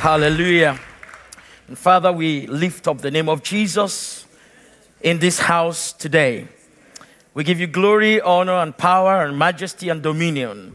Hallelujah. 0.00 0.80
And 1.68 1.76
Father, 1.76 2.10
we 2.10 2.46
lift 2.46 2.88
up 2.88 3.02
the 3.02 3.10
name 3.10 3.28
of 3.28 3.42
Jesus 3.42 4.24
in 5.02 5.18
this 5.18 5.38
house 5.40 5.92
today. 5.92 6.48
We 7.34 7.44
give 7.44 7.60
you 7.60 7.66
glory, 7.66 8.18
honor, 8.18 8.54
and 8.54 8.74
power, 8.74 9.22
and 9.22 9.38
majesty 9.38 9.90
and 9.90 10.02
dominion. 10.02 10.74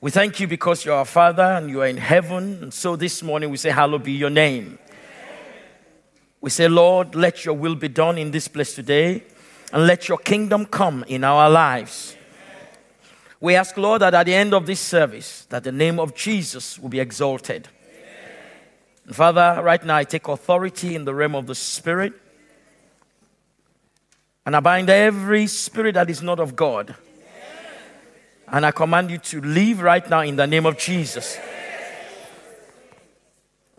We 0.00 0.12
thank 0.12 0.38
you 0.38 0.46
because 0.46 0.84
you 0.84 0.92
are 0.92 0.98
our 0.98 1.04
Father 1.06 1.42
and 1.42 1.68
you 1.68 1.82
are 1.82 1.88
in 1.88 1.96
heaven. 1.96 2.62
And 2.62 2.72
so 2.72 2.94
this 2.94 3.20
morning 3.20 3.50
we 3.50 3.56
say, 3.56 3.70
Hallowed 3.70 4.04
be 4.04 4.12
your 4.12 4.30
name. 4.30 4.78
We 6.40 6.50
say, 6.50 6.68
Lord, 6.68 7.16
let 7.16 7.44
your 7.44 7.54
will 7.54 7.74
be 7.74 7.88
done 7.88 8.16
in 8.16 8.30
this 8.30 8.46
place 8.46 8.76
today, 8.76 9.24
and 9.72 9.88
let 9.88 10.08
your 10.08 10.18
kingdom 10.18 10.66
come 10.66 11.04
in 11.08 11.24
our 11.24 11.50
lives. 11.50 12.14
We 13.40 13.56
ask, 13.56 13.76
Lord, 13.76 14.02
that 14.02 14.14
at 14.14 14.26
the 14.26 14.34
end 14.34 14.54
of 14.54 14.66
this 14.66 14.78
service, 14.78 15.46
that 15.48 15.64
the 15.64 15.72
name 15.72 15.98
of 15.98 16.14
Jesus 16.14 16.78
will 16.78 16.90
be 16.90 17.00
exalted. 17.00 17.66
Father, 19.12 19.60
right 19.62 19.84
now 19.84 19.96
I 19.96 20.04
take 20.04 20.28
authority 20.28 20.94
in 20.94 21.04
the 21.04 21.14
realm 21.14 21.34
of 21.34 21.46
the 21.46 21.54
Spirit. 21.54 22.12
And 24.46 24.56
I 24.56 24.60
bind 24.60 24.88
every 24.88 25.46
spirit 25.46 25.94
that 25.94 26.08
is 26.08 26.22
not 26.22 26.40
of 26.40 26.56
God. 26.56 26.94
And 28.48 28.64
I 28.64 28.70
command 28.70 29.10
you 29.10 29.18
to 29.18 29.40
leave 29.40 29.80
right 29.80 30.08
now 30.08 30.20
in 30.20 30.36
the 30.36 30.46
name 30.46 30.66
of 30.66 30.78
Jesus. 30.78 31.38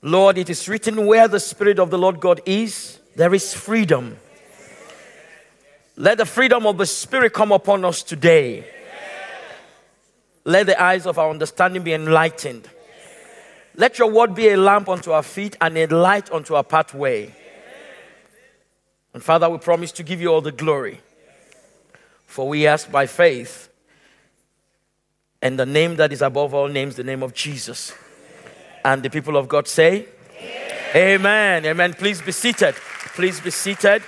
Lord, 0.02 0.38
it 0.38 0.50
is 0.50 0.68
written 0.68 1.06
where 1.06 1.28
the 1.28 1.40
Spirit 1.40 1.80
of 1.80 1.90
the 1.92 1.98
Lord 1.98 2.20
God 2.20 2.42
is, 2.46 3.00
there 3.16 3.34
is 3.34 3.54
freedom. 3.54 4.18
Let 5.96 6.18
the 6.18 6.26
freedom 6.26 6.66
of 6.66 6.78
the 6.78 6.86
Spirit 6.86 7.34
come 7.34 7.52
upon 7.52 7.86
us 7.86 8.02
today. 8.02 8.66
Let 10.44 10.66
the 10.66 10.82
eyes 10.82 11.06
of 11.06 11.20
our 11.20 11.30
understanding 11.30 11.84
be 11.84 11.94
enlightened. 11.94 12.68
Let 13.76 13.98
your 14.00 14.10
word 14.12 14.36
be 14.36 14.50
a 14.50 14.58
lamp 14.58 14.90
unto 14.90 15.12
our 15.12 15.24
feet 15.24 15.56
and 15.62 15.78
a 15.78 15.88
light 15.88 16.32
unto 16.32 16.56
our 16.56 16.64
pathway. 16.64 17.34
And 19.14 19.24
Father, 19.24 19.50
we 19.50 19.58
promise 19.58 19.92
to 19.94 20.04
give 20.04 20.22
you 20.22 20.30
all 20.30 20.42
the 20.42 20.52
glory. 20.52 21.02
For 22.26 22.48
we 22.48 22.68
ask 22.68 22.92
by 22.92 23.08
faith 23.08 23.70
and 25.42 25.58
the 25.58 25.66
name 25.66 25.96
that 25.96 26.14
is 26.14 26.22
above 26.22 26.54
all 26.54 26.68
names, 26.68 26.96
the 26.96 27.04
name 27.04 27.24
of 27.24 27.34
Jesus. 27.34 27.94
And 28.86 29.04
the 29.04 29.10
people 29.10 29.38
of 29.38 29.48
God 29.48 29.68
say, 29.68 30.08
Amen. 30.40 30.96
Amen. 30.96 31.66
Amen. 31.66 31.94
Please 31.94 32.22
be 32.22 32.32
seated. 32.32 32.76
Please 33.16 33.40
be 33.40 33.52
seated. 33.52 34.02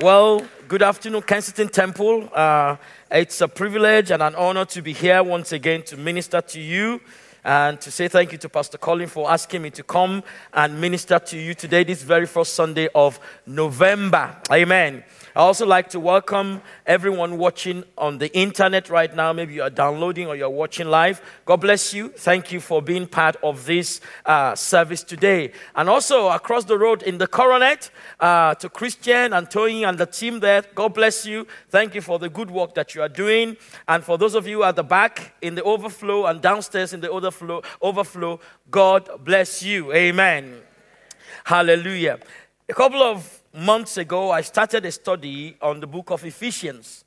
Well, 0.00 0.46
good 0.68 0.82
afternoon, 0.82 1.22
Kensington 1.22 1.68
Temple. 1.68 2.28
Uh, 2.32 2.76
it's 3.10 3.40
a 3.40 3.48
privilege 3.48 4.10
and 4.10 4.22
an 4.22 4.34
honor 4.34 4.64
to 4.66 4.82
be 4.82 4.92
here 4.92 5.22
once 5.22 5.52
again 5.52 5.82
to 5.84 5.96
minister 5.96 6.40
to 6.40 6.60
you 6.60 7.00
and 7.44 7.80
to 7.80 7.90
say 7.90 8.08
thank 8.08 8.32
you 8.32 8.38
to 8.38 8.48
Pastor 8.48 8.78
Colin 8.78 9.08
for 9.08 9.30
asking 9.30 9.62
me 9.62 9.70
to 9.70 9.82
come 9.82 10.22
and 10.52 10.80
minister 10.80 11.18
to 11.18 11.38
you 11.38 11.54
today, 11.54 11.84
this 11.84 12.02
very 12.02 12.26
first 12.26 12.54
Sunday 12.54 12.88
of 12.94 13.18
November. 13.46 14.36
Amen. 14.50 15.04
I 15.34 15.40
also 15.40 15.64
like 15.64 15.88
to 15.90 16.00
welcome 16.00 16.60
everyone 16.86 17.38
watching 17.38 17.84
on 17.96 18.18
the 18.18 18.30
internet 18.36 18.90
right 18.90 19.14
now. 19.14 19.32
Maybe 19.32 19.54
you 19.54 19.62
are 19.62 19.70
downloading 19.70 20.26
or 20.28 20.36
you're 20.36 20.50
watching 20.50 20.88
live. 20.88 21.22
God 21.46 21.56
bless 21.56 21.94
you. 21.94 22.10
Thank 22.10 22.52
you 22.52 22.60
for 22.60 22.82
being 22.82 23.06
part 23.06 23.36
of 23.42 23.64
this 23.64 24.02
uh, 24.26 24.54
service 24.54 25.02
today. 25.02 25.52
And 25.74 25.88
also 25.88 26.28
across 26.28 26.64
the 26.64 26.76
road 26.76 27.02
in 27.02 27.16
the 27.16 27.26
Coronet 27.26 27.90
uh, 28.20 28.54
to 28.56 28.68
Christian 28.68 29.32
and 29.32 29.48
Toyin 29.48 29.88
and 29.88 29.96
the 29.96 30.04
team 30.04 30.40
there. 30.40 30.64
God 30.74 30.92
bless 30.92 31.24
you. 31.24 31.46
Thank 31.70 31.94
you 31.94 32.02
for 32.02 32.18
the 32.18 32.28
good 32.28 32.50
work 32.50 32.74
that 32.74 32.94
you 32.94 33.00
are 33.00 33.08
doing. 33.08 33.56
And 33.88 34.04
for 34.04 34.18
those 34.18 34.34
of 34.34 34.46
you 34.46 34.64
at 34.64 34.76
the 34.76 34.84
back 34.84 35.34
in 35.40 35.54
the 35.54 35.62
overflow 35.62 36.26
and 36.26 36.42
downstairs 36.42 36.92
in 36.92 37.00
the 37.00 37.10
overflow, 37.10 37.62
overflow 37.80 38.38
God 38.70 39.08
bless 39.24 39.62
you. 39.62 39.92
Amen. 39.94 40.60
Hallelujah. 41.44 42.18
A 42.68 42.74
couple 42.74 43.02
of 43.02 43.41
months 43.52 43.96
ago, 43.96 44.30
I 44.30 44.40
started 44.42 44.84
a 44.86 44.92
study 44.92 45.56
on 45.60 45.80
the 45.80 45.86
book 45.86 46.10
of 46.10 46.24
Ephesians. 46.24 47.04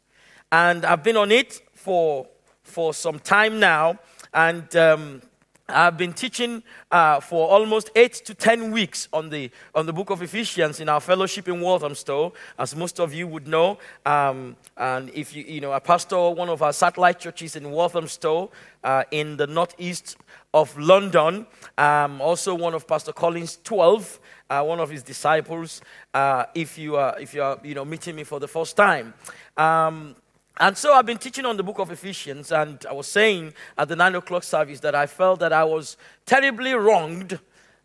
And 0.52 0.86
I've 0.86 1.04
been 1.04 1.18
on 1.18 1.32
it 1.32 1.62
for, 1.74 2.28
for 2.64 2.94
some 2.94 3.20
time 3.20 3.60
now. 3.60 4.00
And 4.34 4.76
um, 4.76 5.22
I've 5.68 5.98
been 5.98 6.14
teaching 6.14 6.62
uh, 6.92 7.20
for 7.20 7.48
almost 7.48 7.90
eight 7.96 8.14
to 8.26 8.36
ten 8.36 8.72
weeks 8.72 9.08
on 9.12 9.30
the, 9.30 9.50
on 9.74 9.88
the 9.88 9.94
book 9.94 10.12
of 10.12 10.22
Ephesians 10.22 10.80
in 10.80 10.90
our 10.90 11.00
fellowship 11.00 11.48
in 11.48 11.60
Walthamstow, 11.60 12.34
as 12.60 12.76
most 12.76 13.00
of 13.00 13.14
you 13.14 13.28
would 13.28 13.48
know. 13.48 13.80
Um, 14.06 14.58
and 14.78 15.10
if 15.10 15.36
you, 15.36 15.44
you 15.44 15.62
know, 15.62 15.72
I 15.72 15.80
pastor 15.80 16.30
one 16.30 16.50
of 16.50 16.62
our 16.62 16.72
satellite 16.72 17.20
churches 17.20 17.56
in 17.56 17.72
Walthamstow 17.72 18.52
uh, 18.84 19.04
in 19.10 19.38
the 19.38 19.48
northeast 19.48 20.18
of 20.54 20.78
London. 20.78 21.48
Um, 21.80 22.22
also, 22.22 22.54
one 22.54 22.76
of 22.76 22.88
Pastor 22.88 23.12
Colin's 23.12 23.58
12 23.64 24.20
uh, 24.50 24.64
one 24.64 24.80
of 24.80 24.90
his 24.90 25.04
disciples, 25.04 25.82
uh, 26.14 26.46
if 26.54 26.78
you 26.78 26.96
are, 26.96 27.20
if 27.20 27.34
you 27.34 27.42
are 27.42 27.60
you 27.64 27.74
know, 27.74 27.86
meeting 27.86 28.16
me 28.16 28.24
for 28.24 28.40
the 28.40 28.48
first 28.48 28.78
time. 28.78 29.14
Um, 29.58 30.16
and 30.58 30.78
so 30.78 30.94
I've 30.94 31.06
been 31.06 31.18
teaching 31.18 31.46
on 31.46 31.58
the 31.58 31.64
book 31.64 31.80
of 31.80 31.92
Ephesians, 31.92 32.52
and 32.52 32.86
I 32.90 32.94
was 32.94 33.08
saying 33.08 33.54
at 33.78 33.90
the 33.90 33.96
nine 33.96 34.16
o'clock 34.16 34.44
service 34.44 34.80
that 34.82 34.96
I 34.96 35.06
felt 35.06 35.40
that 35.42 35.52
I 35.52 35.64
was 35.64 35.98
terribly 36.26 36.74
wronged 36.74 37.40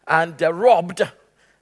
and 0.06 0.40
uh, 0.42 0.52
robbed 0.52 1.02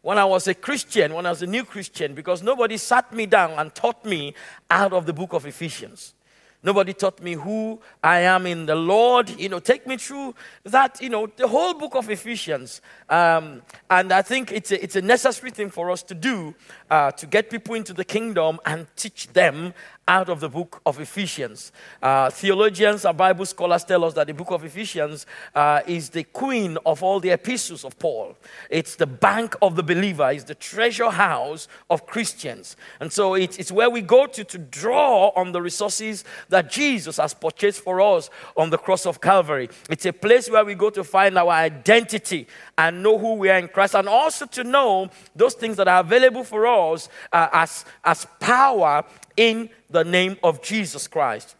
when 0.02 0.18
I 0.18 0.24
was 0.24 0.46
a 0.48 0.54
Christian, 0.54 1.14
when 1.14 1.26
I 1.26 1.30
was 1.30 1.42
a 1.42 1.46
new 1.46 1.64
Christian, 1.64 2.14
because 2.14 2.42
nobody 2.42 2.76
sat 2.76 3.12
me 3.12 3.26
down 3.26 3.58
and 3.58 3.74
taught 3.74 4.04
me 4.04 4.34
out 4.70 4.92
of 4.92 5.06
the 5.06 5.12
book 5.12 5.32
of 5.32 5.46
Ephesians. 5.46 6.14
Nobody 6.60 6.92
taught 6.92 7.22
me 7.22 7.34
who 7.34 7.80
I 8.02 8.20
am 8.20 8.44
in 8.44 8.66
the 8.66 8.74
Lord. 8.74 9.30
You 9.38 9.48
know, 9.48 9.60
take 9.60 9.86
me 9.86 9.96
through 9.96 10.34
that, 10.64 11.00
you 11.00 11.08
know, 11.08 11.28
the 11.28 11.46
whole 11.46 11.72
book 11.72 11.94
of 11.94 12.10
Ephesians. 12.10 12.80
Um, 13.08 13.62
and 13.88 14.12
I 14.12 14.22
think 14.22 14.50
it's 14.50 14.72
a, 14.72 14.82
it's 14.82 14.96
a 14.96 15.02
necessary 15.02 15.52
thing 15.52 15.70
for 15.70 15.88
us 15.88 16.02
to 16.04 16.14
do 16.14 16.56
uh, 16.90 17.12
to 17.12 17.26
get 17.26 17.48
people 17.48 17.76
into 17.76 17.92
the 17.92 18.04
kingdom 18.04 18.58
and 18.66 18.88
teach 18.96 19.28
them 19.28 19.72
out 20.08 20.28
of 20.30 20.40
the 20.40 20.48
book 20.48 20.80
of 20.86 20.98
Ephesians. 20.98 21.70
Uh, 22.02 22.30
theologians 22.30 23.04
and 23.04 23.16
Bible 23.16 23.44
scholars 23.44 23.84
tell 23.84 24.04
us 24.04 24.14
that 24.14 24.26
the 24.26 24.34
book 24.34 24.50
of 24.50 24.64
Ephesians 24.64 25.26
uh, 25.54 25.82
is 25.86 26.08
the 26.08 26.24
queen 26.24 26.78
of 26.86 27.02
all 27.02 27.20
the 27.20 27.30
epistles 27.30 27.84
of 27.84 27.98
Paul. 27.98 28.34
It's 28.70 28.96
the 28.96 29.06
bank 29.06 29.54
of 29.60 29.76
the 29.76 29.82
believer, 29.82 30.30
it's 30.30 30.44
the 30.44 30.54
treasure 30.54 31.10
house 31.10 31.68
of 31.90 32.06
Christians. 32.06 32.76
And 33.00 33.12
so 33.12 33.34
it's, 33.34 33.58
it's 33.58 33.70
where 33.70 33.90
we 33.90 34.00
go 34.00 34.26
to 34.26 34.42
to 34.42 34.58
draw 34.58 35.28
on 35.36 35.52
the 35.52 35.60
resources 35.60 36.24
that 36.48 36.70
Jesus 36.70 37.18
has 37.18 37.34
purchased 37.34 37.80
for 37.80 38.00
us 38.00 38.30
on 38.56 38.70
the 38.70 38.78
cross 38.78 39.04
of 39.04 39.20
Calvary. 39.20 39.68
It's 39.90 40.06
a 40.06 40.12
place 40.12 40.50
where 40.50 40.64
we 40.64 40.74
go 40.74 40.88
to 40.90 41.04
find 41.04 41.36
our 41.36 41.50
identity 41.50 42.46
and 42.78 43.02
know 43.02 43.18
who 43.18 43.34
we 43.34 43.50
are 43.50 43.58
in 43.58 43.68
Christ, 43.68 43.94
and 43.94 44.08
also 44.08 44.46
to 44.46 44.64
know 44.64 45.10
those 45.36 45.54
things 45.54 45.76
that 45.76 45.88
are 45.88 46.00
available 46.00 46.44
for 46.44 46.66
us 46.66 47.08
uh, 47.32 47.48
as, 47.52 47.84
as 48.04 48.26
power 48.40 49.04
in 49.38 49.70
the 49.88 50.02
name 50.04 50.36
of 50.42 50.60
Jesus 50.60 51.06
Christ. 51.06 51.54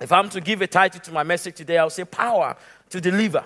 If 0.00 0.10
I'm 0.10 0.30
to 0.30 0.40
give 0.40 0.62
a 0.62 0.66
title 0.66 1.00
to 1.00 1.12
my 1.12 1.22
message 1.22 1.56
today, 1.56 1.76
I'll 1.76 1.90
say 1.90 2.04
power 2.04 2.56
to 2.88 3.00
deliver. 3.00 3.44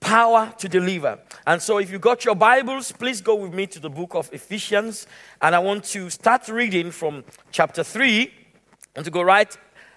Power 0.00 0.52
to 0.58 0.68
deliver. 0.68 1.18
And 1.46 1.60
so, 1.60 1.78
if 1.78 1.90
you 1.90 1.98
got 1.98 2.24
your 2.24 2.34
Bibles, 2.34 2.90
please 2.92 3.20
go 3.20 3.34
with 3.34 3.52
me 3.52 3.66
to 3.68 3.80
the 3.80 3.90
book 3.90 4.14
of 4.14 4.32
Ephesians. 4.32 5.06
And 5.42 5.54
I 5.54 5.58
want 5.58 5.84
to 5.84 6.08
start 6.08 6.48
reading 6.48 6.90
from 6.90 7.24
chapter 7.52 7.84
3 7.84 8.32
and 8.96 9.04
to 9.04 9.10
go 9.10 9.22
right, 9.22 9.54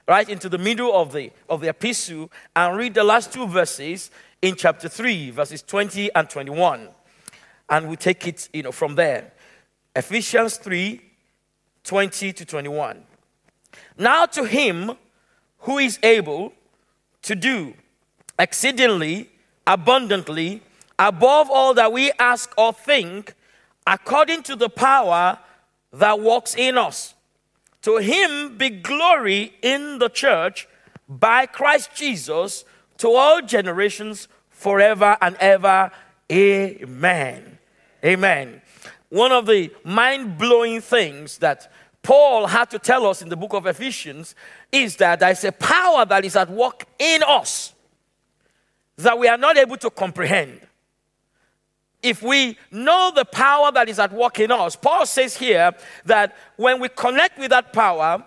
right 0.07 0.27
into 0.27 0.49
the 0.49 0.57
middle 0.57 0.93
of 0.93 1.13
the, 1.13 1.31
of 1.49 1.61
the 1.61 1.69
epistle 1.69 2.29
and 2.55 2.77
read 2.77 2.95
the 2.95 3.03
last 3.03 3.31
two 3.31 3.47
verses 3.47 4.11
in 4.41 4.55
chapter 4.55 4.89
3, 4.89 5.31
verses 5.31 5.61
20 5.61 6.13
and 6.15 6.29
21. 6.29 6.89
And 7.69 7.89
we 7.89 7.95
take 7.95 8.27
it 8.27 8.49
you 8.53 8.63
know, 8.63 8.71
from 8.71 8.95
there. 8.95 9.31
Ephesians 9.95 10.57
3 10.57 11.06
20 11.87 12.33
to 12.33 12.45
21. 12.45 13.01
Now 13.97 14.25
to 14.27 14.43
him 14.43 14.91
who 15.59 15.79
is 15.79 15.97
able 16.03 16.53
to 17.23 17.33
do 17.33 17.73
exceedingly 18.37 19.29
abundantly 19.65 20.61
above 20.99 21.49
all 21.49 21.73
that 21.73 21.91
we 21.91 22.11
ask 22.19 22.53
or 22.57 22.73
think, 22.73 23.33
according 23.85 24.43
to 24.43 24.55
the 24.55 24.69
power 24.69 25.39
that 25.93 26.19
works 26.19 26.55
in 26.55 26.77
us. 26.77 27.15
To 27.83 27.97
him 27.97 28.57
be 28.57 28.69
glory 28.69 29.53
in 29.61 29.99
the 29.99 30.09
church 30.09 30.67
by 31.07 31.45
Christ 31.45 31.91
Jesus 31.95 32.65
to 32.97 33.09
all 33.09 33.41
generations 33.41 34.27
forever 34.49 35.17
and 35.21 35.37
ever. 35.37 35.91
Amen. 36.29 37.59
Amen. 38.03 38.61
One 39.09 39.31
of 39.31 39.45
the 39.45 39.73
mind 39.83 40.37
blowing 40.37 40.81
things 40.81 41.37
that 41.37 41.71
Paul 42.07 42.47
had 42.47 42.69
to 42.69 42.79
tell 42.79 43.05
us 43.05 43.21
in 43.21 43.27
the 43.27 43.35
book 43.35 43.51
of 43.51 43.65
Ephesians 43.65 44.33
is 44.71 44.95
that 44.95 45.19
there 45.19 45.29
is 45.29 45.43
a 45.43 45.51
power 45.51 46.05
that 46.05 46.23
is 46.23 46.37
at 46.37 46.49
work 46.49 46.85
in 46.97 47.21
us 47.21 47.73
that 48.95 49.19
we 49.19 49.27
are 49.27 49.37
not 49.37 49.57
able 49.57 49.75
to 49.75 49.89
comprehend. 49.89 50.61
If 52.01 52.23
we 52.23 52.57
know 52.71 53.11
the 53.13 53.25
power 53.25 53.73
that 53.73 53.89
is 53.89 53.99
at 53.99 54.13
work 54.13 54.39
in 54.39 54.53
us, 54.53 54.77
Paul 54.77 55.05
says 55.05 55.35
here 55.35 55.73
that 56.05 56.37
when 56.55 56.79
we 56.79 56.87
connect 56.87 57.37
with 57.39 57.49
that 57.49 57.73
power, 57.73 58.23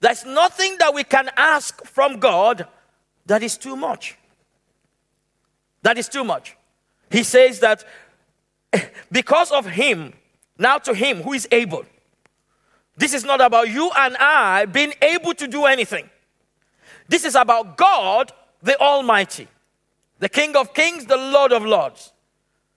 there's 0.00 0.24
nothing 0.24 0.76
that 0.80 0.92
we 0.92 1.04
can 1.04 1.30
ask 1.36 1.86
from 1.86 2.18
God 2.18 2.66
that 3.26 3.40
is 3.40 3.56
too 3.56 3.76
much. 3.76 4.18
That 5.82 5.96
is 5.96 6.08
too 6.08 6.24
much. 6.24 6.56
he 7.08 7.22
says 7.22 7.60
that 7.60 7.84
because 9.12 9.52
of 9.52 9.64
him, 9.64 10.12
now 10.58 10.78
to 10.78 10.92
him 10.92 11.22
who 11.22 11.34
is 11.34 11.46
able. 11.52 11.86
This 12.96 13.12
is 13.12 13.24
not 13.24 13.40
about 13.40 13.68
you 13.68 13.90
and 13.96 14.16
I 14.16 14.64
being 14.66 14.94
able 15.02 15.34
to 15.34 15.46
do 15.46 15.66
anything. 15.66 16.08
This 17.08 17.24
is 17.24 17.34
about 17.34 17.76
God, 17.76 18.32
the 18.62 18.78
Almighty, 18.80 19.48
the 20.18 20.28
King 20.28 20.56
of 20.56 20.72
Kings, 20.74 21.06
the 21.06 21.16
Lord 21.16 21.52
of 21.52 21.64
Lords, 21.64 22.12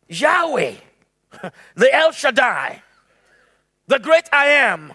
Yahweh, 0.07 0.75
the 1.75 1.94
El 1.94 2.12
Shaddai, 2.12 2.81
the 3.88 4.00
great 4.00 4.30
I 4.31 4.48
am, 4.48 4.94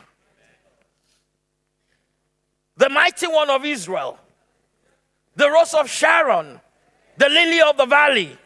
the 2.76 2.88
mighty 2.88 3.26
one 3.26 3.50
of 3.50 3.64
Israel, 3.64 4.18
the 5.36 5.50
rose 5.50 5.74
of 5.74 5.88
Sharon, 5.88 6.60
the 7.16 7.28
lily 7.28 7.60
of 7.60 7.76
the 7.76 7.86
valley, 7.86 8.36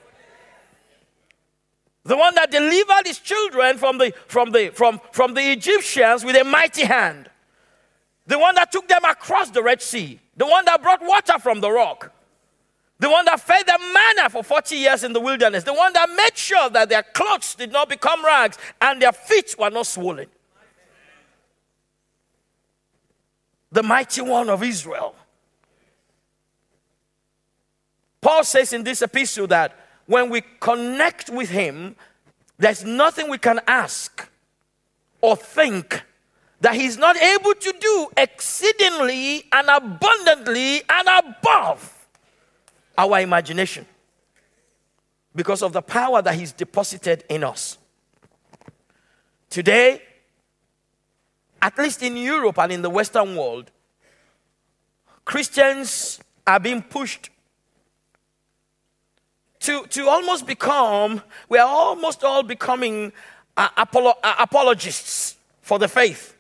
the 2.09 2.17
one 2.17 2.35
that 2.37 2.51
delivered 2.51 3.07
his 3.07 3.19
children 3.19 3.77
from 3.77 3.99
the, 3.99 4.15
from 4.29 4.51
the, 4.51 4.71
from, 4.71 4.99
from 5.13 5.35
the 5.35 5.53
Egyptians 5.53 6.25
with 6.25 6.37
a 6.37 6.43
mighty 6.43 6.87
hand, 6.87 7.29
the 8.27 8.39
one 8.39 8.55
that 8.55 8.73
took 8.73 8.89
them 8.89 9.05
across 9.05 9.51
the 9.51 9.63
Red 9.63 9.83
Sea, 9.83 10.19
the 10.35 10.47
one 10.47 10.65
that 10.65 10.83
brought 10.83 11.03
water 11.03 11.39
from 11.39 11.61
the 11.61 11.71
rock, 11.71 12.11
the 12.99 13.11
one 13.11 13.27
that 13.27 13.41
fed 13.41 13.67
them 13.67 13.81
manna 13.93 14.31
for 14.31 14.43
40 14.43 14.75
years 14.75 15.05
in 15.05 15.13
the 15.13 15.21
wilderness, 15.21 15.65
the 15.65 15.75
one 15.75 15.93
that 15.93 16.09
made 16.09 16.35
sure 16.35 16.71
that 16.71 16.89
their 16.89 17.03
clothes 17.03 17.55
did 17.55 17.73
not 17.73 17.91
become 17.91 18.25
rags 18.25 18.57
and 18.81 19.03
their 19.03 19.13
feet 19.13 19.55
were 19.59 19.69
not 19.69 19.87
swollen. 19.87 20.29
The 23.71 23.83
mighty 23.83 24.23
one 24.23 24.49
of 24.49 24.63
Israel. 24.63 25.15
Paul 28.23 28.45
says 28.45 28.73
in 28.73 28.83
this 28.83 29.03
epistle 29.03 29.47
that 29.49 29.88
when 30.09 30.31
we 30.31 30.43
connect 30.59 31.29
with 31.29 31.51
Him, 31.51 31.95
there's 32.57 32.83
nothing 32.83 33.31
we 33.31 33.39
can 33.39 33.61
ask 33.69 34.29
or 35.21 35.37
think 35.37 36.03
that 36.63 36.75
He's 36.75 36.97
not 36.97 37.17
able 37.17 37.55
to 37.55 37.75
do 37.79 38.09
exceedingly 38.17 39.45
and 39.53 39.69
abundantly 39.69 40.83
and 40.89 41.09
above 41.09 42.07
our 42.97 43.21
imagination 43.21 43.85
because 45.37 45.63
of 45.63 45.75
the 45.75 45.83
power 45.83 46.23
that 46.23 46.35
He's 46.35 46.53
deposited 46.53 47.23
in 47.29 47.45
us. 47.45 47.77
Today, 49.51 50.03
at 51.61 51.77
least 51.77 52.03
in 52.03 52.17
Europe 52.17 52.59
and 52.59 52.73
in 52.73 52.81
the 52.81 52.91
Western 52.91 53.37
world, 53.37 53.71
Christians 55.27 56.19
are 56.47 56.59
being 56.59 56.81
pushed 56.81 57.29
to, 59.61 59.87
to 59.87 60.09
almost 60.09 60.47
become, 60.47 61.23
we 61.49 61.59
are 61.59 61.69
almost 61.69 62.25
all 62.25 62.43
becoming 62.43 63.13
uh, 63.57 63.69
apolo- 63.71 64.15
uh, 64.23 64.37
apologists 64.39 65.37
for 65.63 65.79
the 65.79 65.89
faith. 65.89 66.35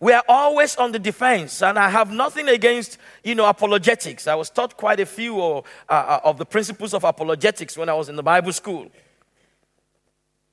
We 0.00 0.12
are 0.12 0.24
always 0.28 0.76
on 0.76 0.92
the 0.92 0.98
defense, 0.98 1.62
and 1.62 1.78
I 1.78 1.88
have 1.88 2.10
nothing 2.10 2.48
against, 2.48 2.98
you 3.22 3.34
know, 3.34 3.46
apologetics. 3.46 4.26
I 4.26 4.34
was 4.34 4.50
taught 4.50 4.76
quite 4.76 5.00
a 5.00 5.06
few 5.06 5.40
uh, 5.40 5.62
uh, 5.88 6.20
of 6.24 6.36
the 6.36 6.44
principles 6.44 6.92
of 6.92 7.04
apologetics 7.04 7.76
when 7.76 7.88
I 7.88 7.94
was 7.94 8.08
in 8.08 8.16
the 8.16 8.22
Bible 8.22 8.52
school. 8.52 8.90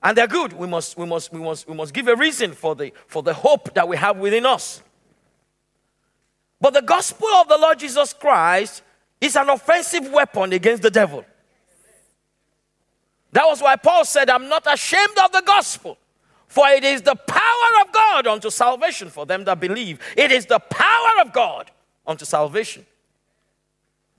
And 0.04 0.18
they're 0.18 0.28
good. 0.28 0.54
We 0.54 0.68
must, 0.68 0.98
we 0.98 1.06
must, 1.06 1.32
we 1.32 1.40
must, 1.40 1.68
we 1.68 1.76
must 1.76 1.94
give 1.94 2.08
a 2.08 2.16
reason 2.16 2.54
for 2.54 2.76
the, 2.76 2.92
for 3.08 3.24
the 3.24 3.34
hope 3.34 3.74
that 3.74 3.88
we 3.88 3.98
have 3.98 4.18
within 4.18 4.46
us. 4.46 4.82
But 6.60 6.74
the 6.74 6.82
gospel 6.82 7.28
of 7.28 7.48
the 7.48 7.58
Lord 7.58 7.80
Jesus 7.80 8.14
Christ 8.14 8.84
is 9.22 9.36
an 9.36 9.50
offensive 9.50 10.12
weapon 10.12 10.52
against 10.52 10.82
the 10.82 10.90
devil. 10.90 11.24
That 13.32 13.46
was 13.46 13.62
why 13.62 13.76
Paul 13.78 14.04
said, 14.04 14.30
I'm 14.30 14.50
not 14.50 14.64
ashamed 14.72 15.18
of 15.24 15.32
the 15.32 15.44
gospel, 15.46 15.98
for 16.48 16.68
it 16.68 16.84
is 16.84 17.04
the 17.04 17.16
power 17.16 17.86
of 17.86 17.94
God 17.94 18.28
unto 18.28 18.50
salvation 18.50 19.10
for 19.10 19.26
them 19.26 19.46
that 19.46 19.60
believe. 19.60 20.00
It 20.18 20.32
is 20.32 20.48
the 20.48 20.60
power 20.60 21.22
of 21.22 21.32
God 21.32 21.72
unto 22.06 22.26
salvation. 22.26 22.86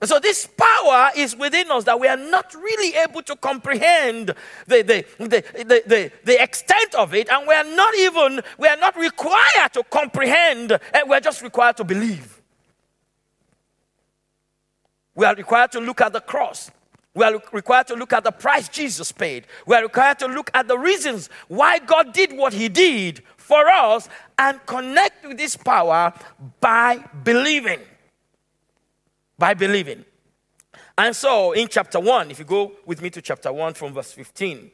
And 0.01 0.09
so 0.09 0.19
this 0.19 0.49
power 0.57 1.11
is 1.15 1.33
within 1.33 1.71
us 1.71 1.85
that 1.85 1.97
we 1.97 2.07
are 2.07 2.17
not 2.17 2.53
really 2.53 2.93
able 2.97 3.21
to 3.21 3.37
comprehend 3.37 4.33
the, 4.67 4.81
the, 4.81 5.05
the, 5.17 5.43
the, 5.63 6.11
the, 6.25 6.43
extent 6.43 6.93
of 6.95 7.13
it, 7.13 7.29
and 7.29 7.47
we 7.47 7.53
are 7.53 7.63
not 7.63 7.95
even, 7.95 8.41
we 8.57 8.67
are 8.67 8.75
not 8.75 8.97
required 8.97 9.71
to 9.73 9.83
comprehend, 9.89 10.77
and 10.93 11.09
we're 11.09 11.21
just 11.21 11.41
required 11.41 11.77
to 11.77 11.85
believe. 11.85 12.42
We 15.15 15.25
are 15.25 15.35
required 15.35 15.71
to 15.73 15.79
look 15.79 16.01
at 16.01 16.13
the 16.13 16.21
cross. 16.21 16.71
We 17.15 17.23
are 17.23 17.39
required 17.51 17.87
to 17.87 17.95
look 17.95 18.13
at 18.13 18.23
the 18.23 18.31
price 18.31 18.67
Jesus 18.67 19.11
paid. 19.11 19.45
We 19.67 19.75
are 19.75 19.83
required 19.83 20.17
to 20.19 20.27
look 20.27 20.49
at 20.53 20.67
the 20.67 20.77
reasons 20.77 21.29
why 21.47 21.77
God 21.79 22.11
did 22.11 22.35
what 22.35 22.53
He 22.53 22.69
did 22.69 23.21
for 23.37 23.67
us 23.67 24.09
and 24.39 24.65
connect 24.65 25.27
with 25.27 25.37
this 25.37 25.55
power 25.55 26.11
by 26.59 27.03
believing. 27.23 27.81
By 29.37 29.53
believing. 29.53 30.05
And 30.97 31.15
so 31.15 31.51
in 31.51 31.67
chapter 31.67 31.99
1, 31.99 32.31
if 32.31 32.39
you 32.39 32.45
go 32.45 32.71
with 32.85 33.01
me 33.01 33.09
to 33.11 33.21
chapter 33.21 33.53
1 33.53 33.73
from 33.75 33.93
verse 33.93 34.11
15, 34.11 34.71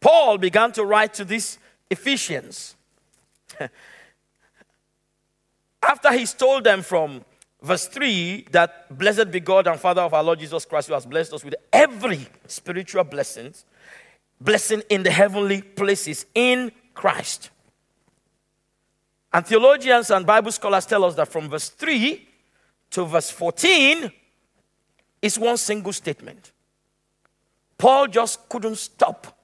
Paul 0.00 0.38
began 0.38 0.72
to 0.72 0.84
write 0.84 1.14
to 1.14 1.24
these 1.24 1.58
Ephesians. 1.90 2.76
After 5.82 6.12
he's 6.12 6.32
told 6.32 6.64
them 6.64 6.82
from 6.82 7.24
verse 7.64 7.86
3 7.88 8.46
that 8.52 8.96
blessed 8.96 9.30
be 9.30 9.40
God 9.40 9.66
and 9.66 9.80
Father 9.80 10.02
of 10.02 10.12
our 10.12 10.22
Lord 10.22 10.38
Jesus 10.38 10.64
Christ, 10.64 10.88
who 10.88 10.94
has 10.94 11.06
blessed 11.06 11.32
us 11.32 11.44
with 11.44 11.54
every 11.72 12.28
spiritual 12.46 13.04
blessing, 13.04 13.54
blessing 14.40 14.82
in 14.90 15.02
the 15.02 15.10
heavenly 15.10 15.62
places 15.62 16.26
in 16.34 16.70
Christ. 16.92 17.50
And 19.32 19.44
theologians 19.44 20.10
and 20.10 20.24
Bible 20.26 20.52
scholars 20.52 20.86
tell 20.86 21.04
us 21.04 21.14
that 21.16 21.28
from 21.28 21.48
verse 21.48 21.70
3 21.70 22.28
to 22.90 23.04
verse 23.06 23.30
14 23.30 24.12
is 25.22 25.38
one 25.38 25.56
single 25.56 25.92
statement. 25.92 26.52
Paul 27.78 28.06
just 28.06 28.48
couldn't 28.48 28.76
stop 28.76 29.36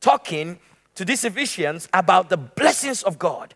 talking 0.00 0.58
to 0.94 1.04
these 1.04 1.24
Ephesians 1.24 1.88
about 1.92 2.28
the 2.28 2.36
blessings 2.36 3.02
of 3.02 3.18
God 3.18 3.54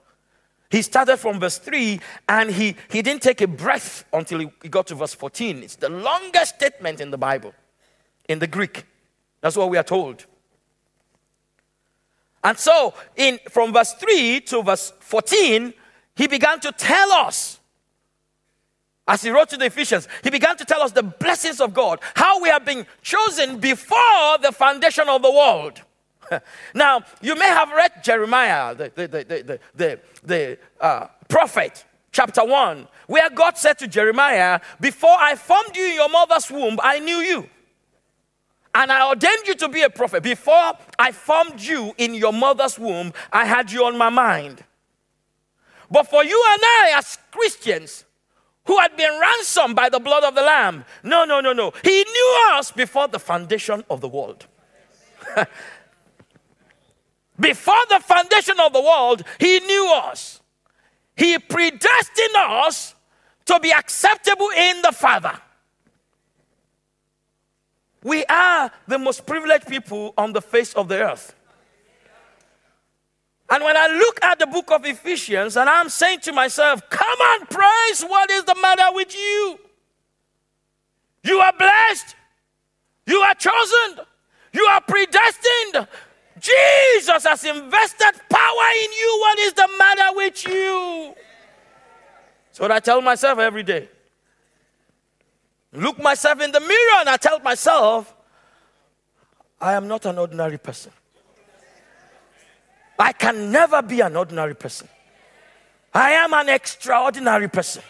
he 0.70 0.82
started 0.82 1.16
from 1.16 1.40
verse 1.40 1.58
3 1.58 1.98
and 2.28 2.50
he, 2.50 2.76
he 2.90 3.00
didn't 3.00 3.22
take 3.22 3.40
a 3.40 3.46
breath 3.46 4.04
until 4.12 4.40
he, 4.40 4.50
he 4.62 4.68
got 4.68 4.86
to 4.88 4.94
verse 4.94 5.14
14. 5.14 5.62
It's 5.62 5.76
the 5.76 5.88
longest 5.88 6.56
statement 6.56 7.00
in 7.00 7.10
the 7.10 7.18
Bible, 7.18 7.54
in 8.28 8.38
the 8.38 8.46
Greek. 8.46 8.84
That's 9.40 9.56
what 9.56 9.70
we 9.70 9.78
are 9.78 9.84
told. 9.84 10.26
And 12.44 12.58
so, 12.58 12.94
in, 13.16 13.38
from 13.50 13.72
verse 13.72 13.94
3 13.94 14.40
to 14.42 14.62
verse 14.62 14.92
14, 15.00 15.72
he 16.14 16.26
began 16.26 16.60
to 16.60 16.72
tell 16.72 17.12
us, 17.12 17.58
as 19.06 19.22
he 19.22 19.30
wrote 19.30 19.48
to 19.50 19.56
the 19.56 19.66
Ephesians, 19.66 20.06
he 20.22 20.28
began 20.28 20.56
to 20.58 20.64
tell 20.66 20.82
us 20.82 20.92
the 20.92 21.02
blessings 21.02 21.60
of 21.60 21.72
God, 21.72 22.00
how 22.14 22.42
we 22.42 22.50
have 22.50 22.64
been 22.64 22.86
chosen 23.00 23.58
before 23.58 24.38
the 24.42 24.52
foundation 24.52 25.08
of 25.08 25.22
the 25.22 25.32
world. 25.32 25.80
now, 26.74 27.02
you 27.20 27.34
may 27.34 27.48
have 27.48 27.70
read 27.70 28.02
Jeremiah, 28.02 28.74
the, 28.74 28.92
the, 28.94 29.08
the, 29.08 29.60
the, 29.74 30.00
the 30.24 30.58
uh, 30.80 31.06
prophet, 31.28 31.84
chapter 32.12 32.44
1, 32.44 32.88
where 33.06 33.30
God 33.30 33.56
said 33.56 33.78
to 33.78 33.88
Jeremiah, 33.88 34.60
Before 34.80 35.16
I 35.18 35.34
formed 35.34 35.76
you 35.76 35.86
in 35.86 35.94
your 35.94 36.08
mother's 36.08 36.50
womb, 36.50 36.78
I 36.82 36.98
knew 36.98 37.16
you. 37.16 37.48
And 38.74 38.92
I 38.92 39.08
ordained 39.08 39.46
you 39.46 39.54
to 39.56 39.68
be 39.68 39.82
a 39.82 39.90
prophet. 39.90 40.22
Before 40.22 40.72
I 40.98 41.12
formed 41.12 41.60
you 41.60 41.92
in 41.98 42.14
your 42.14 42.32
mother's 42.32 42.78
womb, 42.78 43.12
I 43.32 43.44
had 43.44 43.72
you 43.72 43.84
on 43.84 43.96
my 43.96 44.10
mind. 44.10 44.62
But 45.90 46.04
for 46.04 46.22
you 46.22 46.44
and 46.50 46.62
I, 46.62 46.92
as 46.96 47.18
Christians, 47.30 48.04
who 48.66 48.78
had 48.78 48.96
been 48.96 49.18
ransomed 49.18 49.74
by 49.74 49.88
the 49.88 49.98
blood 49.98 50.22
of 50.22 50.34
the 50.34 50.42
Lamb, 50.42 50.84
no, 51.02 51.24
no, 51.24 51.40
no, 51.40 51.54
no. 51.54 51.72
He 51.82 52.04
knew 52.04 52.40
us 52.52 52.70
before 52.70 53.08
the 53.08 53.18
foundation 53.18 53.82
of 53.88 54.02
the 54.02 54.08
world. 54.08 54.46
Before 57.38 57.74
the 57.88 58.00
foundation 58.00 58.56
of 58.60 58.72
the 58.72 58.80
world, 58.80 59.22
He 59.38 59.60
knew 59.60 59.92
us. 60.04 60.40
He 61.16 61.38
predestined 61.38 62.36
us 62.36 62.94
to 63.46 63.58
be 63.60 63.70
acceptable 63.70 64.48
in 64.56 64.82
the 64.82 64.92
Father. 64.92 65.38
We 68.02 68.24
are 68.26 68.70
the 68.86 68.98
most 68.98 69.26
privileged 69.26 69.66
people 69.66 70.14
on 70.16 70.32
the 70.32 70.40
face 70.40 70.74
of 70.74 70.88
the 70.88 71.02
earth. 71.02 71.34
And 73.50 73.64
when 73.64 73.76
I 73.76 73.86
look 73.86 74.22
at 74.22 74.38
the 74.38 74.46
book 74.46 74.70
of 74.70 74.84
Ephesians 74.84 75.56
and 75.56 75.70
I'm 75.70 75.88
saying 75.88 76.20
to 76.20 76.32
myself, 76.32 76.82
come 76.90 77.18
on, 77.18 77.46
praise, 77.46 78.02
what 78.02 78.30
is 78.30 78.44
the 78.44 78.54
matter 78.60 78.84
with 78.92 79.14
you? 79.14 79.58
You 81.24 81.38
are 81.40 81.52
blessed. 81.58 82.14
You 83.06 83.18
are 83.20 83.34
chosen. 83.34 84.04
You 84.52 84.64
are 84.64 84.80
predestined. 84.82 85.88
Jesus 86.40 87.24
has 87.24 87.44
invested 87.44 88.12
power 88.28 88.68
in 88.84 88.92
you. 88.92 89.18
What 89.20 89.38
is 89.40 89.52
the 89.52 89.68
matter 89.78 90.16
with 90.16 90.46
you? 90.46 91.14
So 92.52 92.64
what 92.64 92.72
I 92.72 92.80
tell 92.80 93.00
myself 93.00 93.38
every 93.38 93.62
day. 93.62 93.88
Look 95.72 96.02
myself 96.02 96.40
in 96.40 96.50
the 96.50 96.60
mirror 96.60 97.00
and 97.00 97.08
I 97.08 97.16
tell 97.16 97.38
myself, 97.40 98.14
I 99.60 99.74
am 99.74 99.86
not 99.86 100.06
an 100.06 100.18
ordinary 100.18 100.58
person. 100.58 100.92
I 102.98 103.12
can 103.12 103.52
never 103.52 103.80
be 103.80 104.00
an 104.00 104.16
ordinary 104.16 104.54
person. 104.54 104.88
I 105.94 106.12
am 106.12 106.32
an 106.32 106.48
extraordinary 106.48 107.48
person. 107.48 107.82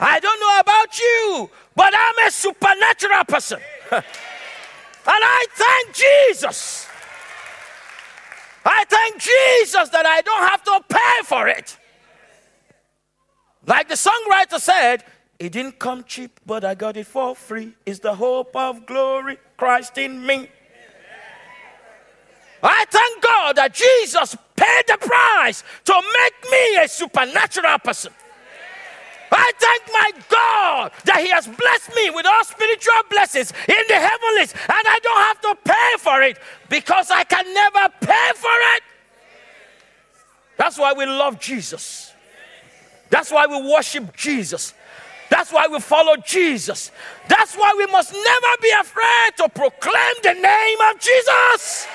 I 0.00 0.20
don't 0.20 0.40
know 0.40 0.60
about 0.60 0.98
you, 0.98 1.50
but 1.74 1.92
I'm 1.96 2.26
a 2.26 2.30
supernatural 2.30 3.24
person. 3.24 3.60
and 3.92 4.02
I 5.06 5.46
thank 5.50 5.94
Jesus. 5.94 6.87
I 8.64 8.84
thank 8.84 9.14
Jesus 9.14 9.88
that 9.90 10.06
I 10.06 10.20
don't 10.20 10.48
have 10.48 10.62
to 10.64 10.80
pay 10.88 11.24
for 11.24 11.48
it. 11.48 11.78
Like 13.66 13.88
the 13.88 13.94
songwriter 13.94 14.58
said, 14.58 15.04
it 15.38 15.52
didn't 15.52 15.78
come 15.78 16.04
cheap, 16.04 16.40
but 16.44 16.64
I 16.64 16.74
got 16.74 16.96
it 16.96 17.06
for 17.06 17.34
free. 17.34 17.74
It's 17.86 18.00
the 18.00 18.14
hope 18.14 18.56
of 18.56 18.86
glory, 18.86 19.38
Christ 19.56 19.98
in 19.98 20.24
me. 20.24 20.48
I 22.60 22.84
thank 22.90 23.22
God 23.22 23.56
that 23.56 23.72
Jesus 23.72 24.36
paid 24.56 24.82
the 24.88 24.98
price 24.98 25.62
to 25.84 25.94
make 25.94 26.50
me 26.50 26.76
a 26.82 26.88
supernatural 26.88 27.78
person. 27.78 28.12
I 29.30 29.52
thank 29.58 29.82
my 29.92 30.10
God 30.28 30.92
that 31.04 31.20
He 31.20 31.30
has 31.30 31.46
blessed 31.46 31.94
me 31.94 32.10
with 32.10 32.26
all 32.26 32.44
spiritual 32.44 33.02
blessings 33.10 33.52
in 33.68 33.84
the 33.88 33.94
heavenlies, 33.94 34.52
and 34.52 34.84
I 34.86 34.98
don't 35.02 35.18
have 35.18 35.40
to 35.42 35.54
pay 35.64 35.90
for 35.98 36.22
it 36.22 36.38
because 36.68 37.10
I 37.10 37.24
can 37.24 37.52
never 37.52 37.88
pay 38.00 38.30
for 38.34 38.56
it. 38.76 38.82
That's 40.56 40.78
why 40.78 40.92
we 40.92 41.06
love 41.06 41.38
Jesus. 41.38 42.12
That's 43.10 43.30
why 43.30 43.46
we 43.46 43.72
worship 43.72 44.14
Jesus. 44.16 44.74
That's 45.30 45.52
why 45.52 45.66
we 45.68 45.78
follow 45.80 46.16
Jesus. 46.16 46.90
That's 47.28 47.54
why 47.54 47.72
we 47.76 47.86
must 47.86 48.12
never 48.12 48.62
be 48.62 48.70
afraid 48.80 49.30
to 49.38 49.48
proclaim 49.48 50.14
the 50.22 50.34
name 50.34 50.78
of 50.90 51.00
Jesus. 51.00 51.86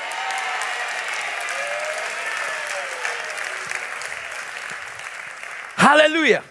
Hallelujah. 5.75 6.43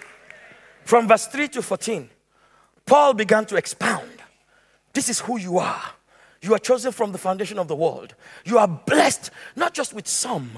From 0.85 1.09
verse 1.09 1.27
3 1.27 1.49
to 1.49 1.63
14, 1.63 2.09
Paul 2.85 3.15
began 3.15 3.47
to 3.47 3.57
expound. 3.57 4.11
This 4.93 5.09
is 5.09 5.21
who 5.21 5.39
you 5.39 5.59
are. 5.59 5.83
You 6.43 6.55
are 6.55 6.59
chosen 6.59 6.93
from 6.93 7.13
the 7.13 7.19
foundation 7.19 7.59
of 7.59 7.69
the 7.69 7.77
world. 7.77 8.15
You 8.45 8.59
are 8.59 8.69
blessed 8.69 9.31
not 9.55 9.75
just 9.75 9.95
with 9.95 10.09
some, 10.09 10.51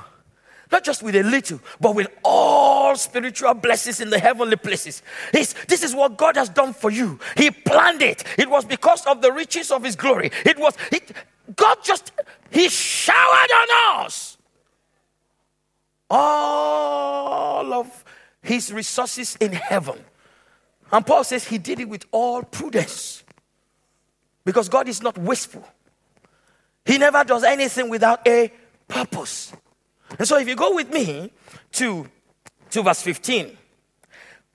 not 0.72 0.82
just 0.82 1.02
with 1.02 1.14
a 1.14 1.22
little, 1.22 1.60
but 1.78 1.94
with 1.94 2.08
all 2.24 2.96
spiritual 2.96 3.52
blessings 3.54 4.00
in 4.00 4.08
the 4.08 4.18
heavenly 4.18 4.56
places. 4.56 5.02
It's, 5.32 5.52
this 5.66 5.82
is 5.82 5.94
what 5.94 6.16
God 6.16 6.36
has 6.36 6.48
done 6.48 6.72
for 6.72 6.90
you. 6.90 7.20
He 7.36 7.50
planned 7.50 8.02
it. 8.02 8.24
It 8.38 8.48
was 8.48 8.64
because 8.64 9.04
of 9.06 9.20
the 9.20 9.30
riches 9.30 9.70
of 9.70 9.84
His 9.84 9.94
glory. 9.94 10.30
It 10.46 10.58
was, 10.58 10.74
it, 10.90 11.12
God 11.54 11.78
just, 11.84 12.12
He 12.50 12.68
showered 12.70 13.50
on 13.52 14.06
us 14.06 14.38
all 16.10 17.74
of 17.74 18.04
His 18.40 18.72
resources 18.72 19.36
in 19.36 19.52
heaven. 19.52 19.98
And 20.94 21.04
Paul 21.04 21.24
says 21.24 21.44
he 21.44 21.58
did 21.58 21.80
it 21.80 21.88
with 21.88 22.06
all 22.12 22.44
prudence. 22.44 23.24
Because 24.44 24.68
God 24.68 24.88
is 24.88 25.02
not 25.02 25.18
wasteful. 25.18 25.66
He 26.84 26.98
never 26.98 27.24
does 27.24 27.42
anything 27.42 27.88
without 27.88 28.24
a 28.28 28.52
purpose. 28.86 29.52
And 30.16 30.28
so 30.28 30.38
if 30.38 30.46
you 30.46 30.54
go 30.54 30.72
with 30.72 30.92
me 30.92 31.32
to, 31.72 32.08
to 32.70 32.82
verse 32.84 33.02
15, 33.02 33.58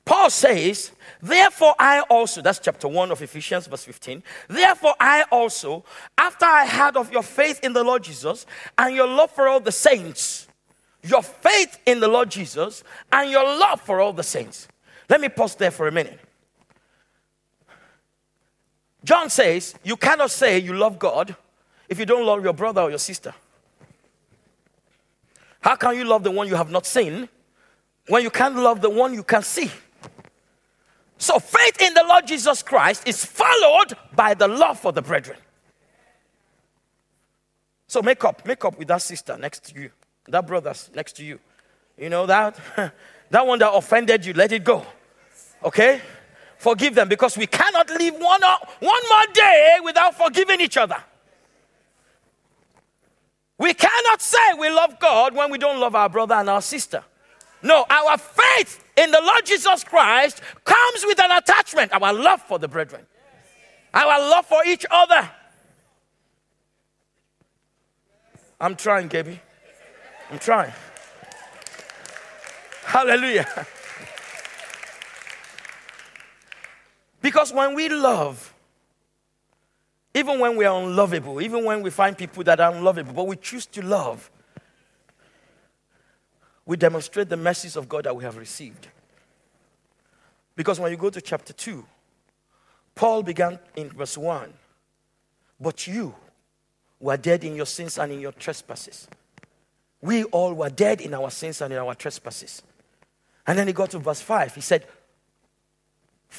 Paul 0.05 0.29
says, 0.29 0.93
Therefore 1.21 1.75
I 1.77 1.99
also, 2.09 2.41
that's 2.41 2.59
chapter 2.59 2.87
1 2.87 3.11
of 3.11 3.21
Ephesians, 3.21 3.67
verse 3.67 3.83
15. 3.83 4.23
Therefore 4.47 4.93
I 4.97 5.25
also, 5.33 5.83
after 6.17 6.45
I 6.45 6.65
heard 6.65 6.95
of 6.95 7.11
your 7.11 7.23
faith 7.23 7.59
in 7.63 7.73
the 7.73 7.83
Lord 7.83 8.03
Jesus 8.05 8.45
and 8.77 8.95
your 8.95 9.07
love 9.07 9.31
for 9.31 9.49
all 9.49 9.59
the 9.59 9.73
saints, 9.73 10.47
your 11.03 11.21
faith 11.21 11.79
in 11.85 11.99
the 11.99 12.07
Lord 12.07 12.31
Jesus 12.31 12.85
and 13.11 13.29
your 13.29 13.43
love 13.43 13.81
for 13.81 13.99
all 13.99 14.13
the 14.13 14.23
saints. 14.23 14.69
Let 15.09 15.19
me 15.19 15.27
pause 15.27 15.55
there 15.55 15.71
for 15.71 15.89
a 15.89 15.91
minute. 15.91 16.17
John 19.03 19.29
says, 19.29 19.75
You 19.83 19.95
cannot 19.95 20.31
say 20.31 20.59
you 20.59 20.73
love 20.73 20.99
God 20.99 21.35
if 21.87 21.99
you 21.99 22.05
don't 22.05 22.25
love 22.25 22.43
your 22.43 22.53
brother 22.53 22.81
or 22.81 22.89
your 22.89 22.99
sister. 22.99 23.33
How 25.61 25.75
can 25.75 25.95
you 25.95 26.05
love 26.05 26.23
the 26.23 26.31
one 26.31 26.47
you 26.47 26.55
have 26.55 26.71
not 26.71 26.85
seen 26.85 27.27
when 28.07 28.23
you 28.23 28.29
can't 28.29 28.55
love 28.55 28.81
the 28.81 28.89
one 28.89 29.13
you 29.13 29.23
can 29.23 29.43
see? 29.43 29.69
So, 31.17 31.37
faith 31.37 31.81
in 31.81 31.93
the 31.93 32.03
Lord 32.07 32.25
Jesus 32.25 32.63
Christ 32.63 33.05
is 33.05 33.25
followed 33.25 33.97
by 34.15 34.33
the 34.33 34.47
love 34.47 34.79
for 34.79 34.93
the 34.93 35.01
brethren. 35.01 35.37
So, 37.87 38.01
make 38.01 38.23
up, 38.23 38.45
make 38.45 38.63
up 38.63 38.79
with 38.79 38.87
that 38.87 39.01
sister 39.01 39.37
next 39.37 39.65
to 39.65 39.81
you, 39.81 39.91
that 40.29 40.47
brother 40.47 40.73
next 40.95 41.17
to 41.17 41.25
you. 41.25 41.39
You 41.97 42.09
know 42.09 42.25
that? 42.25 42.57
that 43.31 43.45
one 43.45 43.59
that 43.59 43.73
offended 43.73 44.25
you, 44.25 44.33
let 44.33 44.53
it 44.53 44.63
go. 44.63 44.85
Okay? 45.63 45.99
Forgive 46.59 46.93
them 46.93 47.07
because 47.07 47.37
we 47.37 47.47
cannot 47.47 47.89
live 47.89 48.15
one, 48.15 48.41
one 48.41 49.01
more 49.09 49.33
day 49.33 49.77
without 49.81 50.13
forgiving 50.15 50.59
each 50.59 50.75
other. 50.75 51.01
We 53.57 53.73
cannot 53.73 54.21
say 54.21 54.37
we 54.59 54.69
love 54.69 54.99
God 54.99 55.33
when 55.33 55.51
we 55.51 55.57
don't 55.57 55.79
love 55.79 55.95
our 55.95 56.09
brother 56.09 56.35
and 56.35 56.49
our 56.49 56.61
sister. 56.61 57.03
No, 57.63 57.85
our 57.89 58.17
faith 58.17 58.83
in 58.97 59.09
the 59.09 59.21
Lord 59.21 59.45
Jesus 59.45 59.85
Christ 59.85 60.41
comes 60.65 61.05
with 61.05 61.21
an 61.21 61.31
attachment, 61.31 61.93
our 61.93 62.11
love 62.11 62.41
for 62.41 62.59
the 62.59 62.67
brethren, 62.67 63.05
our 63.93 64.19
love 64.19 64.45
for 64.45 64.65
each 64.65 64.85
other. 64.91 65.29
I'm 68.59 68.75
trying, 68.75 69.07
Gabby. 69.07 69.39
I'm 70.29 70.39
trying. 70.39 70.73
Hallelujah. 72.83 73.47
Because 77.21 77.51
when 77.51 77.75
we 77.75 77.89
love, 77.89 78.53
even 80.13 80.39
when 80.39 80.55
we 80.55 80.65
are 80.65 80.81
unlovable, 80.81 81.41
even 81.41 81.65
when 81.65 81.81
we 81.81 81.89
find 81.89 82.17
people 82.17 82.43
that 82.43 82.59
are 82.59 82.73
unlovable, 82.73 83.13
but 83.13 83.27
we 83.27 83.35
choose 83.35 83.65
to 83.67 83.81
love, 83.81 84.31
we 86.65 86.77
demonstrate 86.77 87.29
the 87.29 87.37
mercies 87.37 87.75
of 87.75 87.89
God 87.89 88.05
that 88.05 88.15
we 88.15 88.23
have 88.23 88.37
received. 88.37 88.87
Because 90.55 90.79
when 90.79 90.91
you 90.91 90.97
go 90.97 91.09
to 91.09 91.21
chapter 91.21 91.53
2, 91.53 91.85
Paul 92.95 93.23
began 93.23 93.59
in 93.75 93.89
verse 93.89 94.17
1 94.17 94.53
But 95.59 95.87
you 95.87 96.13
were 96.99 97.17
dead 97.17 97.43
in 97.43 97.55
your 97.55 97.65
sins 97.65 97.97
and 97.97 98.11
in 98.11 98.19
your 98.19 98.33
trespasses. 98.33 99.07
We 100.01 100.25
all 100.25 100.53
were 100.53 100.69
dead 100.69 101.01
in 101.01 101.13
our 101.13 101.29
sins 101.31 101.61
and 101.61 101.73
in 101.73 101.79
our 101.79 101.95
trespasses. 101.95 102.61
And 103.47 103.57
then 103.57 103.67
he 103.67 103.73
got 103.73 103.91
to 103.91 103.99
verse 103.99 104.21
5. 104.21 104.55
He 104.55 104.61
said, 104.61 104.85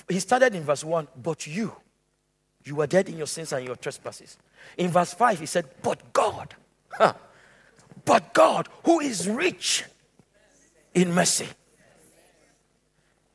he 0.09 0.21
started 0.21 0.55
in 0.55 0.63
verse 0.63 0.85
1, 0.85 1.09
but 1.23 1.47
you, 1.47 1.75
you 2.65 2.77
were 2.77 2.87
dead 2.87 3.09
in 3.09 3.17
your 3.17 3.27
sins 3.27 3.53
and 3.53 3.65
your 3.65 3.77
trespasses. 3.77 4.37
In 4.77 4.91
verse 4.91 5.15
5, 5.15 5.41
he 5.41 5.47
said, 5.47 5.67
but 5.83 6.13
God, 6.13 6.55
huh, 6.91 7.15
but 8.05 8.33
God, 8.35 8.69
who 8.85 9.01
is 9.01 9.29
rich 9.29 9.85
in 10.95 11.13
mercy. 11.15 11.49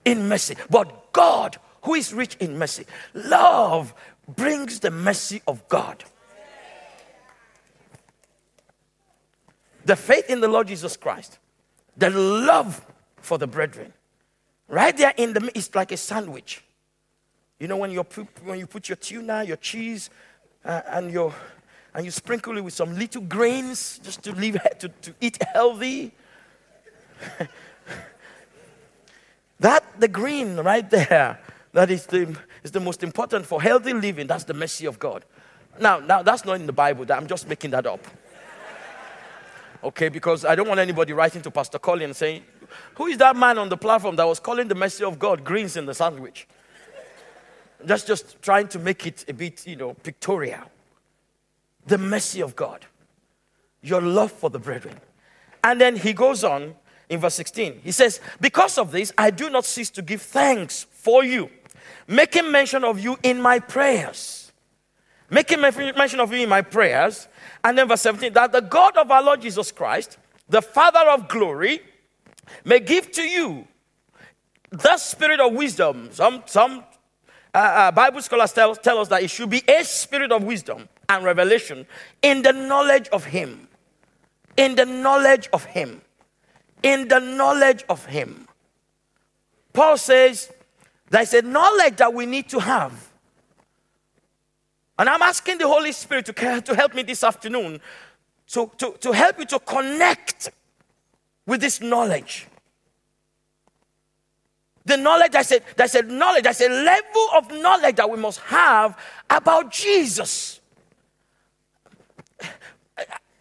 In 0.03 0.29
mercy. 0.29 0.55
But 0.69 1.11
God, 1.11 1.57
who 1.83 1.95
is 1.95 2.13
rich 2.13 2.35
in 2.39 2.57
mercy. 2.57 2.85
Love 3.13 3.93
brings 4.27 4.79
the 4.79 4.91
mercy 4.91 5.41
of 5.47 5.67
God. 5.67 6.03
The 9.85 9.95
faith 9.95 10.29
in 10.29 10.41
the 10.41 10.47
Lord 10.47 10.67
Jesus 10.67 10.97
Christ, 10.97 11.37
the 11.95 12.09
love 12.09 12.85
for 13.17 13.37
the 13.37 13.45
brethren, 13.45 13.93
Right 14.67 14.95
there 14.97 15.13
in 15.17 15.33
the 15.33 15.51
it's 15.55 15.73
like 15.75 15.91
a 15.91 15.97
sandwich. 15.97 16.63
You 17.59 17.67
know 17.67 17.77
when 17.77 17.91
you 17.91 18.01
when 18.43 18.59
you 18.59 18.67
put 18.67 18.89
your 18.89 18.95
tuna, 18.95 19.43
your 19.43 19.57
cheese, 19.57 20.09
uh, 20.63 20.81
and 20.87 21.11
your 21.11 21.33
and 21.93 22.03
you 22.03 22.11
sprinkle 22.11 22.57
it 22.57 22.61
with 22.61 22.73
some 22.73 22.97
little 22.97 23.21
grains 23.21 23.99
just 24.03 24.23
to 24.23 24.33
leave 24.33 24.57
to, 24.79 24.89
to 24.89 25.13
eat 25.21 25.37
healthy. 25.53 26.11
that 29.59 29.99
the 29.99 30.07
green 30.07 30.57
right 30.57 30.89
there, 30.89 31.39
that 31.71 31.89
is 31.89 32.05
the 32.07 32.35
is 32.63 32.71
the 32.71 32.79
most 32.79 33.03
important 33.03 33.45
for 33.45 33.61
healthy 33.61 33.93
living. 33.93 34.27
That's 34.27 34.43
the 34.43 34.53
mercy 34.53 34.85
of 34.87 34.99
God. 34.99 35.23
Now, 35.79 35.99
now 35.99 36.23
that's 36.23 36.43
not 36.43 36.55
in 36.55 36.65
the 36.65 36.73
Bible. 36.73 37.05
I'm 37.09 37.27
just 37.27 37.47
making 37.47 37.71
that 37.71 37.85
up. 37.85 38.05
Okay, 39.83 40.09
because 40.09 40.45
I 40.45 40.55
don't 40.55 40.67
want 40.67 40.79
anybody 40.79 41.13
writing 41.13 41.43
to 41.43 41.51
Pastor 41.51 41.77
Colin 41.77 42.11
saying, 42.15 42.43
who 42.95 43.07
is 43.07 43.17
that 43.17 43.35
man 43.35 43.57
on 43.57 43.69
the 43.69 43.77
platform 43.77 44.15
that 44.17 44.25
was 44.25 44.39
calling 44.39 44.67
the 44.67 44.75
mercy 44.75 45.03
of 45.03 45.19
God 45.19 45.43
greens 45.43 45.77
in 45.77 45.85
the 45.85 45.93
sandwich? 45.93 46.47
Just, 47.85 48.07
just 48.07 48.41
trying 48.41 48.67
to 48.69 48.79
make 48.79 49.05
it 49.05 49.25
a 49.27 49.33
bit, 49.33 49.65
you 49.67 49.75
know, 49.75 49.93
pictorial. 49.93 50.63
The 51.87 51.97
mercy 51.97 52.41
of 52.41 52.55
God, 52.55 52.85
your 53.81 54.01
love 54.01 54.31
for 54.31 54.49
the 54.49 54.59
brethren. 54.59 54.99
And 55.63 55.79
then 55.79 55.95
he 55.95 56.13
goes 56.13 56.43
on 56.43 56.75
in 57.09 57.19
verse 57.19 57.35
16. 57.35 57.81
He 57.83 57.91
says, 57.91 58.21
Because 58.41 58.77
of 58.77 58.91
this, 58.91 59.13
I 59.17 59.29
do 59.29 59.49
not 59.49 59.65
cease 59.65 59.89
to 59.91 60.01
give 60.01 60.21
thanks 60.21 60.85
for 60.89 61.23
you, 61.23 61.49
making 62.07 62.51
mention 62.51 62.83
of 62.83 62.99
you 62.99 63.17
in 63.23 63.41
my 63.41 63.59
prayers. 63.59 64.51
Making 65.29 65.61
mention 65.61 66.19
of 66.19 66.31
you 66.31 66.43
in 66.43 66.49
my 66.49 66.61
prayers. 66.61 67.27
And 67.63 67.77
then 67.77 67.87
verse 67.87 68.01
17, 68.01 68.33
that 68.33 68.51
the 68.51 68.61
God 68.61 68.95
of 68.97 69.09
our 69.09 69.23
Lord 69.23 69.41
Jesus 69.41 69.71
Christ, 69.71 70.17
the 70.47 70.61
Father 70.61 71.09
of 71.09 71.27
glory, 71.27 71.81
may 72.63 72.79
give 72.79 73.11
to 73.13 73.21
you 73.21 73.67
the 74.71 74.97
spirit 74.97 75.39
of 75.39 75.53
wisdom. 75.53 76.09
Some, 76.11 76.43
some 76.45 76.83
uh, 77.53 77.57
uh, 77.57 77.91
Bible 77.91 78.21
scholars 78.21 78.51
tell, 78.51 78.75
tell 78.75 78.99
us 78.99 79.07
that 79.09 79.23
it 79.23 79.29
should 79.29 79.49
be 79.49 79.63
a 79.67 79.83
spirit 79.83 80.31
of 80.31 80.43
wisdom 80.43 80.89
and 81.07 81.23
revelation 81.23 81.85
in 82.21 82.41
the 82.41 82.51
knowledge 82.51 83.07
of 83.09 83.25
Him. 83.25 83.67
In 84.57 84.75
the 84.75 84.85
knowledge 84.85 85.49
of 85.53 85.65
Him. 85.65 86.01
In 86.83 87.07
the 87.07 87.19
knowledge 87.19 87.83
of 87.89 88.05
Him. 88.05 88.47
Paul 89.73 89.97
says 89.97 90.51
there's 91.09 91.33
a 91.33 91.41
knowledge 91.41 91.97
that 91.97 92.13
we 92.13 92.25
need 92.25 92.49
to 92.49 92.59
have. 92.59 93.11
And 94.97 95.09
I'm 95.09 95.21
asking 95.21 95.57
the 95.57 95.67
Holy 95.67 95.91
Spirit 95.91 96.25
to, 96.27 96.61
to 96.61 96.75
help 96.75 96.93
me 96.93 97.03
this 97.03 97.23
afternoon 97.23 97.81
to, 98.47 98.71
to, 98.77 98.95
to 98.99 99.11
help 99.11 99.39
you 99.39 99.45
to 99.45 99.59
connect 99.59 100.49
with 101.45 101.61
this 101.61 101.81
knowledge. 101.81 102.47
The 104.85 104.97
knowledge, 104.97 105.33
I 105.33 105.41
said, 105.41 105.63
there's 105.75 105.95
a 105.95 106.03
knowledge, 106.03 106.43
there's 106.43 106.61
a 106.61 106.69
level 106.69 107.27
of 107.35 107.51
knowledge 107.51 107.95
that 107.95 108.09
we 108.09 108.17
must 108.17 108.39
have 108.41 108.97
about 109.29 109.71
Jesus. 109.71 110.59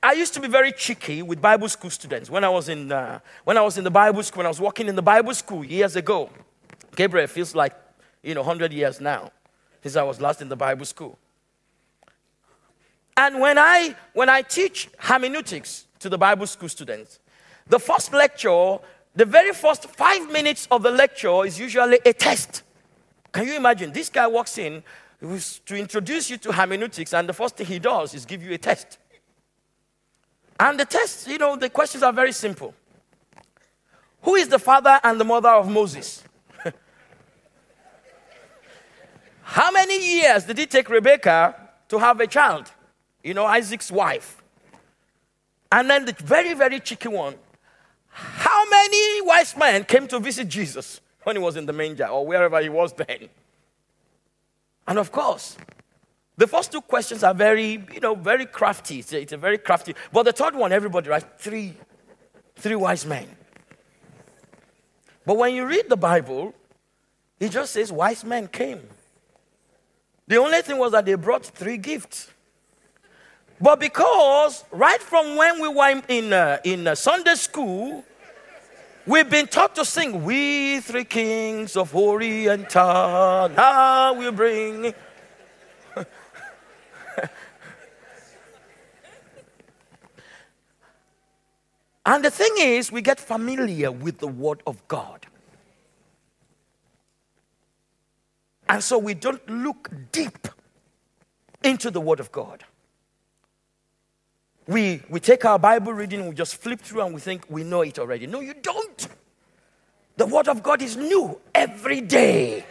I 0.02 0.12
used 0.12 0.34
to 0.34 0.40
be 0.40 0.48
very 0.48 0.72
cheeky 0.72 1.22
with 1.22 1.40
Bible 1.40 1.68
school 1.68 1.90
students 1.90 2.28
when 2.28 2.44
I 2.44 2.48
was 2.48 2.68
in, 2.68 2.92
uh, 2.92 3.20
when 3.44 3.56
I 3.56 3.62
was 3.62 3.78
in 3.78 3.84
the 3.84 3.90
Bible 3.90 4.22
school, 4.22 4.38
when 4.38 4.46
I 4.46 4.50
was 4.50 4.60
working 4.60 4.88
in 4.88 4.96
the 4.96 5.02
Bible 5.02 5.34
school 5.34 5.64
years 5.64 5.96
ago. 5.96 6.28
Gabriel 6.94 7.26
feels 7.26 7.54
like, 7.54 7.74
you 8.22 8.34
know, 8.34 8.42
100 8.42 8.72
years 8.72 9.00
now 9.00 9.30
since 9.82 9.96
I 9.96 10.02
was 10.02 10.20
last 10.20 10.40
in 10.40 10.48
the 10.48 10.56
Bible 10.56 10.86
school. 10.86 11.18
And 13.16 13.40
when 13.40 13.58
I, 13.58 13.94
when 14.12 14.28
I 14.28 14.42
teach 14.42 14.88
hermeneutics 14.98 15.86
to 16.00 16.08
the 16.08 16.18
Bible 16.18 16.46
school 16.46 16.68
students, 16.68 17.18
the 17.68 17.78
first 17.78 18.12
lecture, 18.12 18.78
the 19.14 19.24
very 19.24 19.52
first 19.52 19.86
five 19.90 20.30
minutes 20.30 20.68
of 20.70 20.82
the 20.82 20.90
lecture 20.90 21.44
is 21.44 21.58
usually 21.58 21.98
a 22.04 22.12
test. 22.12 22.62
Can 23.32 23.46
you 23.46 23.56
imagine? 23.56 23.92
This 23.92 24.08
guy 24.08 24.26
walks 24.26 24.58
in 24.58 24.82
to 25.20 25.76
introduce 25.76 26.30
you 26.30 26.36
to 26.38 26.52
hermeneutics, 26.52 27.14
and 27.14 27.28
the 27.28 27.32
first 27.32 27.56
thing 27.56 27.66
he 27.66 27.78
does 27.78 28.14
is 28.14 28.26
give 28.26 28.42
you 28.42 28.52
a 28.52 28.58
test. 28.58 28.98
And 30.60 30.78
the 30.78 30.84
test, 30.84 31.26
you 31.26 31.38
know, 31.38 31.56
the 31.56 31.70
questions 31.70 32.02
are 32.02 32.12
very 32.12 32.32
simple. 32.32 32.74
Who 34.22 34.36
is 34.36 34.48
the 34.48 34.58
father 34.58 35.00
and 35.02 35.20
the 35.20 35.24
mother 35.24 35.50
of 35.50 35.68
Moses? 35.68 36.22
How 39.42 39.70
many 39.70 40.20
years 40.20 40.44
did 40.44 40.58
it 40.58 40.70
take 40.70 40.88
Rebecca 40.88 41.54
to 41.88 41.98
have 41.98 42.20
a 42.20 42.26
child? 42.26 42.70
You 43.22 43.34
know, 43.34 43.44
Isaac's 43.46 43.90
wife. 43.90 44.42
And 45.72 45.90
then 45.90 46.04
the 46.04 46.12
very, 46.12 46.54
very 46.54 46.78
cheeky 46.80 47.08
one. 47.08 47.34
Many 49.14 49.26
wise 49.28 49.56
men 49.56 49.84
came 49.84 50.08
to 50.08 50.18
visit 50.18 50.48
Jesus 50.48 51.00
when 51.22 51.36
he 51.36 51.42
was 51.42 51.54
in 51.54 51.66
the 51.66 51.72
manger 51.72 52.08
or 52.08 52.26
wherever 52.26 52.60
he 52.60 52.68
was 52.68 52.92
then? 52.94 53.28
And 54.88 54.98
of 54.98 55.12
course, 55.12 55.56
the 56.36 56.48
first 56.48 56.72
two 56.72 56.80
questions 56.80 57.22
are 57.22 57.32
very, 57.32 57.80
you 57.92 58.00
know, 58.00 58.16
very 58.16 58.44
crafty. 58.44 58.98
It's 58.98 59.12
a, 59.12 59.20
it's 59.20 59.32
a 59.32 59.36
very 59.36 59.58
crafty. 59.58 59.94
But 60.12 60.24
the 60.24 60.32
third 60.32 60.56
one, 60.56 60.72
everybody 60.72 61.10
writes 61.10 61.26
three, 61.38 61.74
three 62.56 62.74
wise 62.74 63.06
men. 63.06 63.28
But 65.24 65.36
when 65.36 65.54
you 65.54 65.64
read 65.64 65.88
the 65.88 65.96
Bible, 65.96 66.52
it 67.38 67.50
just 67.50 67.72
says 67.72 67.92
wise 67.92 68.24
men 68.24 68.48
came. 68.48 68.80
The 70.26 70.38
only 70.38 70.60
thing 70.62 70.76
was 70.76 70.90
that 70.90 71.04
they 71.04 71.14
brought 71.14 71.46
three 71.46 71.76
gifts. 71.76 72.32
But 73.60 73.78
because 73.78 74.64
right 74.72 75.00
from 75.00 75.36
when 75.36 75.62
we 75.62 75.68
were 75.68 76.02
in, 76.08 76.32
uh, 76.32 76.58
in 76.64 76.88
uh, 76.88 76.96
Sunday 76.96 77.36
school, 77.36 78.04
we've 79.06 79.28
been 79.28 79.46
taught 79.46 79.74
to 79.76 79.84
sing, 79.84 80.24
We 80.24 80.80
three 80.80 81.04
kings 81.04 81.76
of 81.76 81.94
Orient, 81.94 82.74
now 82.74 84.12
we 84.14 84.30
bring. 84.30 84.94
and 92.06 92.24
the 92.24 92.30
thing 92.30 92.54
is, 92.58 92.90
we 92.90 93.02
get 93.02 93.20
familiar 93.20 93.92
with 93.92 94.18
the 94.18 94.28
Word 94.28 94.62
of 94.66 94.86
God. 94.88 95.26
And 98.68 98.82
so 98.82 98.98
we 98.98 99.14
don't 99.14 99.48
look 99.48 99.90
deep 100.12 100.48
into 101.62 101.90
the 101.90 102.00
Word 102.00 102.20
of 102.20 102.32
God. 102.32 102.64
We, 104.66 105.02
we 105.10 105.20
take 105.20 105.44
our 105.44 105.58
Bible 105.58 105.92
reading, 105.92 106.26
we 106.26 106.34
just 106.34 106.56
flip 106.56 106.80
through 106.80 107.02
and 107.02 107.14
we 107.14 107.20
think 107.20 107.44
we 107.48 107.64
know 107.64 107.82
it 107.82 107.98
already. 107.98 108.26
No, 108.26 108.40
you 108.40 108.54
don't. 108.54 109.08
The 110.16 110.26
Word 110.26 110.48
of 110.48 110.62
God 110.62 110.80
is 110.80 110.96
new 110.96 111.38
every 111.54 112.00
day. 112.00 112.64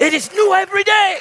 It 0.00 0.14
is 0.14 0.32
new 0.32 0.54
every 0.54 0.84
day. 0.84 1.18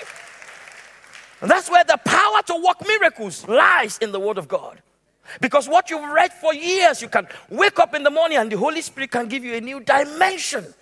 And 1.41 1.51
that's 1.51 1.69
where 1.69 1.83
the 1.83 1.97
power 1.97 2.41
to 2.47 2.63
work 2.65 2.87
miracles 2.87 3.47
lies 3.47 3.99
in 3.99 4.11
the 4.11 4.19
Word 4.19 4.37
of 4.37 4.47
God. 4.47 4.81
Because 5.41 5.67
what 5.67 5.89
you've 5.89 6.09
read 6.09 6.33
for 6.33 6.53
years, 6.53 7.01
you 7.01 7.09
can 7.09 7.27
wake 7.49 7.77
up 7.79 7.93
in 7.93 8.03
the 8.03 8.09
morning 8.09 8.37
and 8.37 8.51
the 8.51 8.57
Holy 8.57 8.81
Spirit 8.81 9.11
can 9.11 9.27
give 9.27 9.43
you 9.43 9.53
a 9.55 9.61
new 9.61 9.79
dimension. 9.81 10.73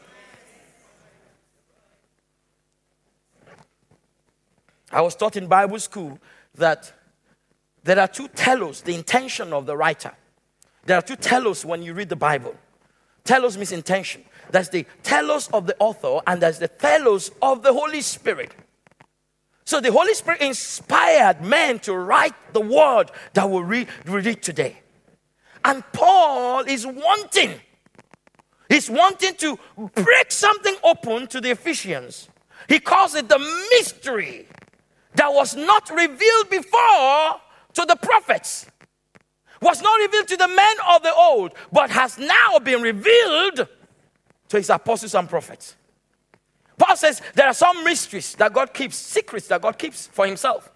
I 4.91 5.01
was 5.01 5.15
taught 5.15 5.35
in 5.35 5.47
Bible 5.47 5.79
school 5.79 6.19
that 6.55 6.93
there 7.85 7.99
are 7.99 8.07
two 8.07 8.27
telos, 8.29 8.81
the 8.81 8.95
intention 8.95 9.53
of 9.53 9.67
the 9.67 9.77
writer. 9.77 10.11
There 10.85 10.97
are 10.97 11.03
two 11.03 11.15
telos 11.15 11.63
when 11.63 11.83
you 11.83 11.93
read 11.93 12.09
the 12.09 12.15
Bible. 12.15 12.55
Telos 13.23 13.57
means 13.57 13.71
intention. 13.71 14.23
That's 14.49 14.69
the 14.69 14.87
telos 15.03 15.49
of 15.49 15.67
the 15.67 15.75
author, 15.77 16.19
and 16.25 16.41
there's 16.41 16.57
the 16.57 16.67
telos 16.67 17.29
of 17.43 17.61
the 17.61 17.71
Holy 17.71 18.01
Spirit. 18.01 18.55
So 19.65 19.79
the 19.79 19.91
Holy 19.91 20.15
Spirit 20.15 20.41
inspired 20.41 21.41
men 21.41 21.77
to 21.79 21.93
write 21.93 22.33
the 22.53 22.61
word 22.61 23.11
that 23.33 23.47
we'll 23.47 23.63
read, 23.63 23.87
read 24.05 24.41
today. 24.41 24.79
And 25.63 25.83
Paul 25.93 26.61
is 26.61 26.87
wanting, 26.87 27.53
he's 28.67 28.89
wanting 28.89 29.35
to 29.35 29.59
break 29.93 30.31
something 30.31 30.75
open 30.83 31.27
to 31.27 31.39
the 31.39 31.51
Ephesians. 31.51 32.29
He 32.67 32.79
calls 32.79 33.13
it 33.13 33.29
the 33.29 33.39
mystery 33.71 34.47
that 35.13 35.31
was 35.31 35.55
not 35.55 35.89
revealed 35.91 36.49
before 36.49 37.41
to 37.75 37.85
the 37.85 37.95
prophets, 37.95 38.65
was 39.61 39.81
not 39.81 39.99
revealed 39.99 40.27
to 40.27 40.37
the 40.37 40.47
men 40.47 40.75
of 40.89 41.03
the 41.03 41.13
old, 41.13 41.53
but 41.71 41.89
has 41.91 42.17
now 42.17 42.59
been 42.59 42.81
revealed 42.81 43.67
to 44.49 44.57
his 44.57 44.69
apostles 44.69 45.15
and 45.15 45.29
prophets. 45.29 45.75
Paul 46.77 46.95
says 46.95 47.21
there 47.33 47.47
are 47.47 47.53
some 47.53 47.83
mysteries 47.83 48.35
that 48.35 48.53
God 48.53 48.73
keeps, 48.73 48.97
secrets 48.97 49.47
that 49.47 49.61
God 49.61 49.77
keeps 49.77 50.07
for 50.07 50.25
himself. 50.25 50.71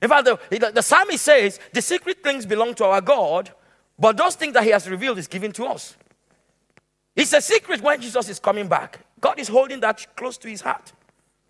In 0.00 0.08
fact, 0.08 0.26
the, 0.26 0.70
the 0.72 0.82
psalmist 0.82 1.24
says 1.24 1.58
the 1.72 1.82
secret 1.82 2.22
things 2.22 2.46
belong 2.46 2.74
to 2.74 2.84
our 2.84 3.00
God, 3.00 3.50
but 3.98 4.16
those 4.16 4.36
things 4.36 4.54
that 4.54 4.64
he 4.64 4.70
has 4.70 4.88
revealed 4.88 5.18
is 5.18 5.26
given 5.26 5.52
to 5.52 5.66
us. 5.66 5.96
It's 7.16 7.32
a 7.32 7.40
secret 7.40 7.80
when 7.80 8.00
Jesus 8.00 8.28
is 8.28 8.38
coming 8.38 8.68
back. 8.68 9.00
God 9.20 9.38
is 9.38 9.48
holding 9.48 9.80
that 9.80 10.06
close 10.16 10.36
to 10.38 10.48
his 10.48 10.60
heart. 10.60 10.92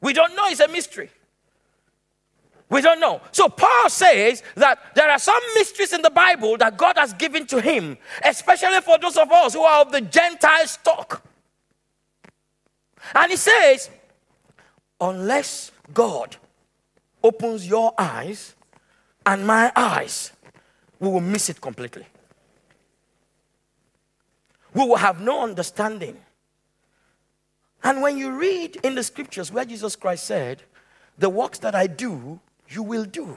We 0.01 0.13
don't 0.13 0.37
know, 0.37 0.45
it's 0.47 0.61
a 0.61 0.69
mystery. 0.69 1.11
We 2.75 2.81
don't 2.81 2.99
know. 2.99 3.21
So 3.31 3.49
Paul 3.49 3.89
says 3.89 4.43
that 4.57 4.97
there 4.97 5.09
are 5.09 5.21
some 5.21 5.41
mysteries 5.55 5.93
in 5.93 6.03
the 6.03 6.11
Bible 6.11 6.57
that 6.57 6.77
God 6.77 6.99
has 6.99 7.13
given 7.13 7.47
to 7.47 7.61
him, 7.61 7.97
especially 8.25 8.81
for 8.81 8.99
those 8.99 9.17
of 9.17 9.31
us 9.31 9.55
who 9.55 9.61
are 9.61 9.83
of 9.83 9.93
the 9.93 10.01
Gentile 10.01 10.67
stock. 10.67 11.25
And 13.15 13.31
he 13.31 13.37
says, 13.37 13.91
unless 15.01 15.71
God 15.93 16.35
opens 17.23 17.65
your 17.65 17.95
eyes 17.97 18.57
and 19.25 19.47
my 19.47 19.71
eyes, 19.77 20.33
we 20.99 21.09
will 21.09 21.21
miss 21.21 21.49
it 21.49 21.61
completely. 21.61 22.07
We 24.75 24.85
will 24.85 24.97
have 24.97 25.21
no 25.21 25.45
understanding. 25.45 26.19
And 27.85 28.03
when 28.03 28.19
you 28.19 28.33
read 28.33 28.81
in 28.83 28.97
the 28.97 29.05
scriptures 29.05 29.53
where 29.53 29.65
Jesus 29.65 29.95
Christ 29.95 30.25
said, 30.25 30.65
The 31.19 31.31
works 31.31 31.61
that 31.61 31.77
I 31.77 31.87
do, 31.87 32.41
you 32.69 32.83
will 32.83 33.05
do. 33.05 33.37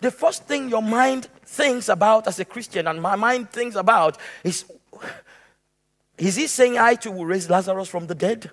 The 0.00 0.10
first 0.10 0.44
thing 0.44 0.68
your 0.68 0.82
mind 0.82 1.28
thinks 1.44 1.88
about 1.88 2.26
as 2.26 2.40
a 2.40 2.44
Christian, 2.44 2.88
and 2.88 3.00
my 3.00 3.14
mind 3.14 3.50
thinks 3.50 3.76
about, 3.76 4.18
is 4.42 4.64
is 6.18 6.36
he 6.36 6.46
saying 6.46 6.78
I 6.78 6.94
too 6.94 7.10
will 7.10 7.26
raise 7.26 7.48
Lazarus 7.48 7.88
from 7.88 8.06
the 8.06 8.14
dead? 8.14 8.50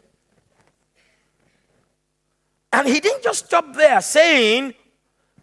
And 2.72 2.88
he 2.88 3.00
didn't 3.00 3.24
just 3.24 3.46
stop 3.46 3.76
there 3.76 4.02
saying, 4.02 4.74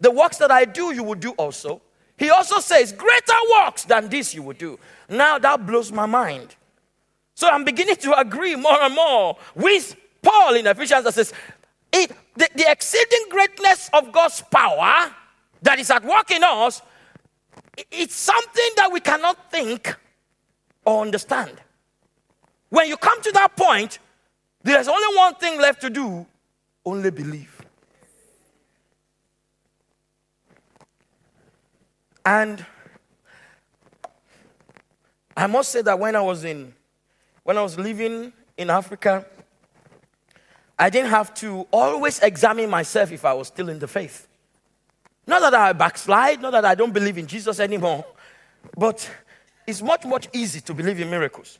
The 0.01 0.11
works 0.11 0.39
that 0.39 0.51
I 0.51 0.65
do, 0.65 0.95
you 0.95 1.03
will 1.03 1.17
do 1.17 1.33
also. 1.33 1.83
He 2.17 2.31
also 2.31 2.61
says, 2.61 2.93
Greater 2.93 3.35
works 3.61 3.85
than 3.85 4.09
this 4.09 4.35
you 4.35 4.43
will 4.43 4.55
do. 4.55 4.79
Now 5.09 5.39
that 5.39 5.67
blows 5.67 5.93
my 5.93 6.07
mind. 6.07 6.57
So 7.35 7.49
I'm 7.49 7.65
beginning 7.65 7.97
to 7.97 8.19
agree 8.19 8.57
more 8.57 8.81
and 8.81 8.95
more 8.95 9.37
with 9.55 9.95
Paul 10.23 10.55
in 10.55 10.67
Ephesians 10.67 11.05
that 11.05 11.15
says, 11.15 11.33
it, 11.93 12.11
the, 12.37 12.49
the 12.55 12.71
exceeding 12.71 13.27
greatness 13.31 13.91
of 13.93 14.13
God's 14.13 14.43
power 14.51 15.13
that 15.63 15.79
is 15.79 15.91
at 15.91 16.05
work 16.05 16.31
in 16.31 16.43
us, 16.45 16.83
it's 17.91 18.15
something 18.15 18.71
that 18.77 18.91
we 18.93 19.01
cannot 19.01 19.51
think 19.51 19.95
or 20.85 21.03
understand. 21.03 21.53
When 22.69 22.89
you 22.89 22.97
come 22.97 23.21
to 23.23 23.33
that 23.33 23.57
point, 23.57 23.99
there's 24.63 24.89
only 24.89 25.17
one 25.17 25.35
thing 25.37 25.61
left 25.61 25.81
to 25.83 25.91
do 25.91 26.27
only 26.85 27.11
believe. 27.11 27.53
And 32.25 32.65
I 35.37 35.47
must 35.47 35.71
say 35.71 35.83
that 35.83 35.99
when 35.99 36.17
I 36.17 36.21
was 36.21 36.45
in, 36.45 36.75
when 37.45 37.57
I 37.59 37.63
was 37.63 37.79
living 37.79 38.33
in 38.57 38.71
Africa, 38.71 39.25
I 40.79 40.91
didn't 40.91 41.11
have 41.11 41.33
to 41.35 41.67
always 41.71 42.21
examine 42.21 42.69
myself 42.69 43.11
if 43.11 43.25
I 43.25 43.33
was 43.33 43.49
still 43.49 43.69
in 43.69 43.79
the 43.79 43.89
faith. 43.89 44.29
Not 45.27 45.41
that 45.41 45.55
I 45.55 45.73
backslide, 45.73 46.41
not 46.41 46.53
that 46.53 46.65
I 46.65 46.75
don't 46.75 46.93
believe 46.93 47.19
in 47.19 47.27
Jesus 47.27 47.59
anymore, 47.59 48.05
but 48.77 49.11
it's 49.67 49.83
much, 49.83 50.05
much 50.05 50.29
easy 50.33 50.61
to 50.61 50.75
believe 50.75 51.01
in 51.01 51.11
miracles. 51.11 51.59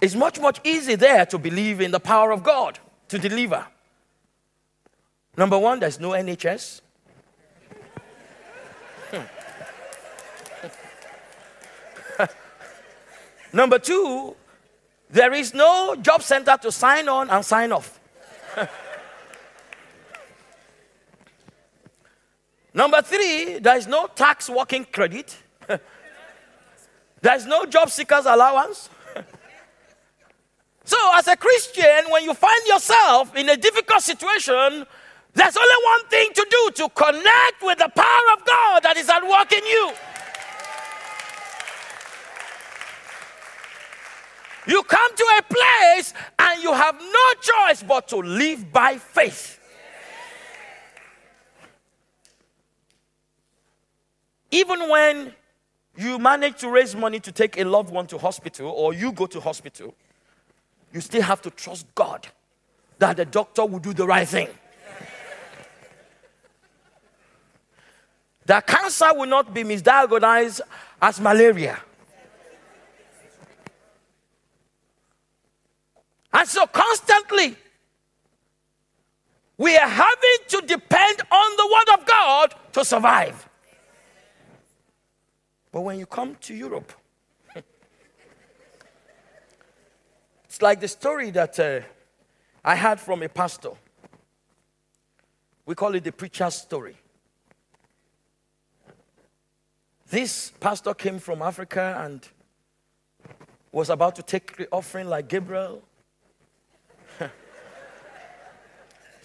It's 0.00 0.14
much, 0.14 0.40
much 0.40 0.60
easier 0.64 0.96
there 0.96 1.26
to 1.26 1.38
believe 1.38 1.80
in 1.80 1.90
the 1.90 2.00
power 2.00 2.32
of 2.32 2.42
God 2.42 2.78
to 3.08 3.18
deliver. 3.18 3.66
Number 5.36 5.58
one, 5.58 5.80
there's 5.80 6.00
no 6.00 6.10
NHS. 6.10 6.80
Hmm. 9.10 9.22
Number 13.56 13.78
two, 13.78 14.34
there 15.10 15.32
is 15.32 15.54
no 15.54 15.96
job 15.96 16.22
center 16.22 16.56
to 16.62 16.72
sign 16.72 17.08
on 17.08 17.30
and 17.30 17.44
sign 17.44 17.72
off. 17.72 18.00
Number 22.74 23.00
three, 23.02 23.58
there 23.58 23.76
is 23.76 23.86
no 23.86 24.06
tax 24.08 24.50
working 24.50 24.84
credit. 24.84 25.36
there 25.68 27.36
is 27.36 27.46
no 27.46 27.64
job 27.66 27.88
seekers 27.90 28.26
allowance. 28.26 28.90
so, 30.84 30.98
as 31.14 31.26
a 31.28 31.36
Christian, 31.36 32.10
when 32.10 32.24
you 32.24 32.34
find 32.34 32.66
yourself 32.66 33.34
in 33.34 33.48
a 33.48 33.56
difficult 33.56 34.02
situation, 34.02 34.84
there's 35.32 35.56
only 35.56 35.84
one 35.84 36.06
thing 36.08 36.28
to 36.34 36.46
do 36.50 36.70
to 36.82 36.88
connect 36.90 37.62
with 37.62 37.78
the 37.78 37.90
power 37.94 38.32
of 38.36 38.44
God 38.44 38.82
that 38.82 38.96
is 38.96 39.08
at 39.08 39.22
work 39.22 39.52
in 39.52 39.64
you. 39.66 39.92
You 44.66 44.82
come 44.82 45.16
to 45.16 45.24
a 45.38 45.42
place 45.42 46.12
and 46.38 46.62
you 46.62 46.72
have 46.72 46.98
no 47.00 47.40
choice 47.40 47.82
but 47.82 48.08
to 48.08 48.16
live 48.16 48.72
by 48.72 48.98
faith. 48.98 49.60
Even 54.50 54.88
when 54.88 55.32
you 55.96 56.18
manage 56.18 56.60
to 56.60 56.70
raise 56.70 56.94
money 56.94 57.20
to 57.20 57.32
take 57.32 57.58
a 57.58 57.64
loved 57.64 57.90
one 57.90 58.06
to 58.08 58.18
hospital 58.18 58.70
or 58.70 58.92
you 58.92 59.12
go 59.12 59.26
to 59.26 59.40
hospital, 59.40 59.94
you 60.92 61.00
still 61.00 61.22
have 61.22 61.42
to 61.42 61.50
trust 61.50 61.86
God 61.94 62.26
that 62.98 63.16
the 63.16 63.24
doctor 63.24 63.64
will 63.64 63.78
do 63.78 63.92
the 63.92 64.06
right 64.06 64.26
thing. 64.26 64.48
that 68.46 68.66
cancer 68.66 69.08
will 69.12 69.26
not 69.26 69.52
be 69.52 69.62
misdiagnosed 69.64 70.60
as 71.02 71.20
malaria. 71.20 71.78
And 76.32 76.48
so 76.48 76.66
constantly, 76.66 77.56
we 79.58 79.76
are 79.76 79.88
having 79.88 80.38
to 80.48 80.62
depend 80.66 81.22
on 81.30 81.56
the 81.56 81.66
Word 81.66 81.98
of 81.98 82.06
God 82.06 82.54
to 82.72 82.84
survive. 82.84 83.48
But 85.72 85.80
when 85.82 85.98
you 85.98 86.06
come 86.06 86.36
to 86.42 86.54
Europe, 86.54 86.92
it's 90.44 90.60
like 90.62 90.80
the 90.80 90.88
story 90.88 91.30
that 91.30 91.58
uh, 91.58 91.80
I 92.64 92.74
had 92.74 93.00
from 93.00 93.22
a 93.22 93.28
pastor. 93.28 93.70
We 95.64 95.74
call 95.74 95.94
it 95.94 96.04
the 96.04 96.12
preacher's 96.12 96.54
story. 96.54 96.96
This 100.08 100.52
pastor 100.60 100.94
came 100.94 101.18
from 101.18 101.42
Africa 101.42 102.00
and 102.04 102.26
was 103.72 103.90
about 103.90 104.14
to 104.16 104.22
take 104.22 104.56
the 104.56 104.68
offering 104.70 105.08
like 105.08 105.28
Gabriel 105.28 105.82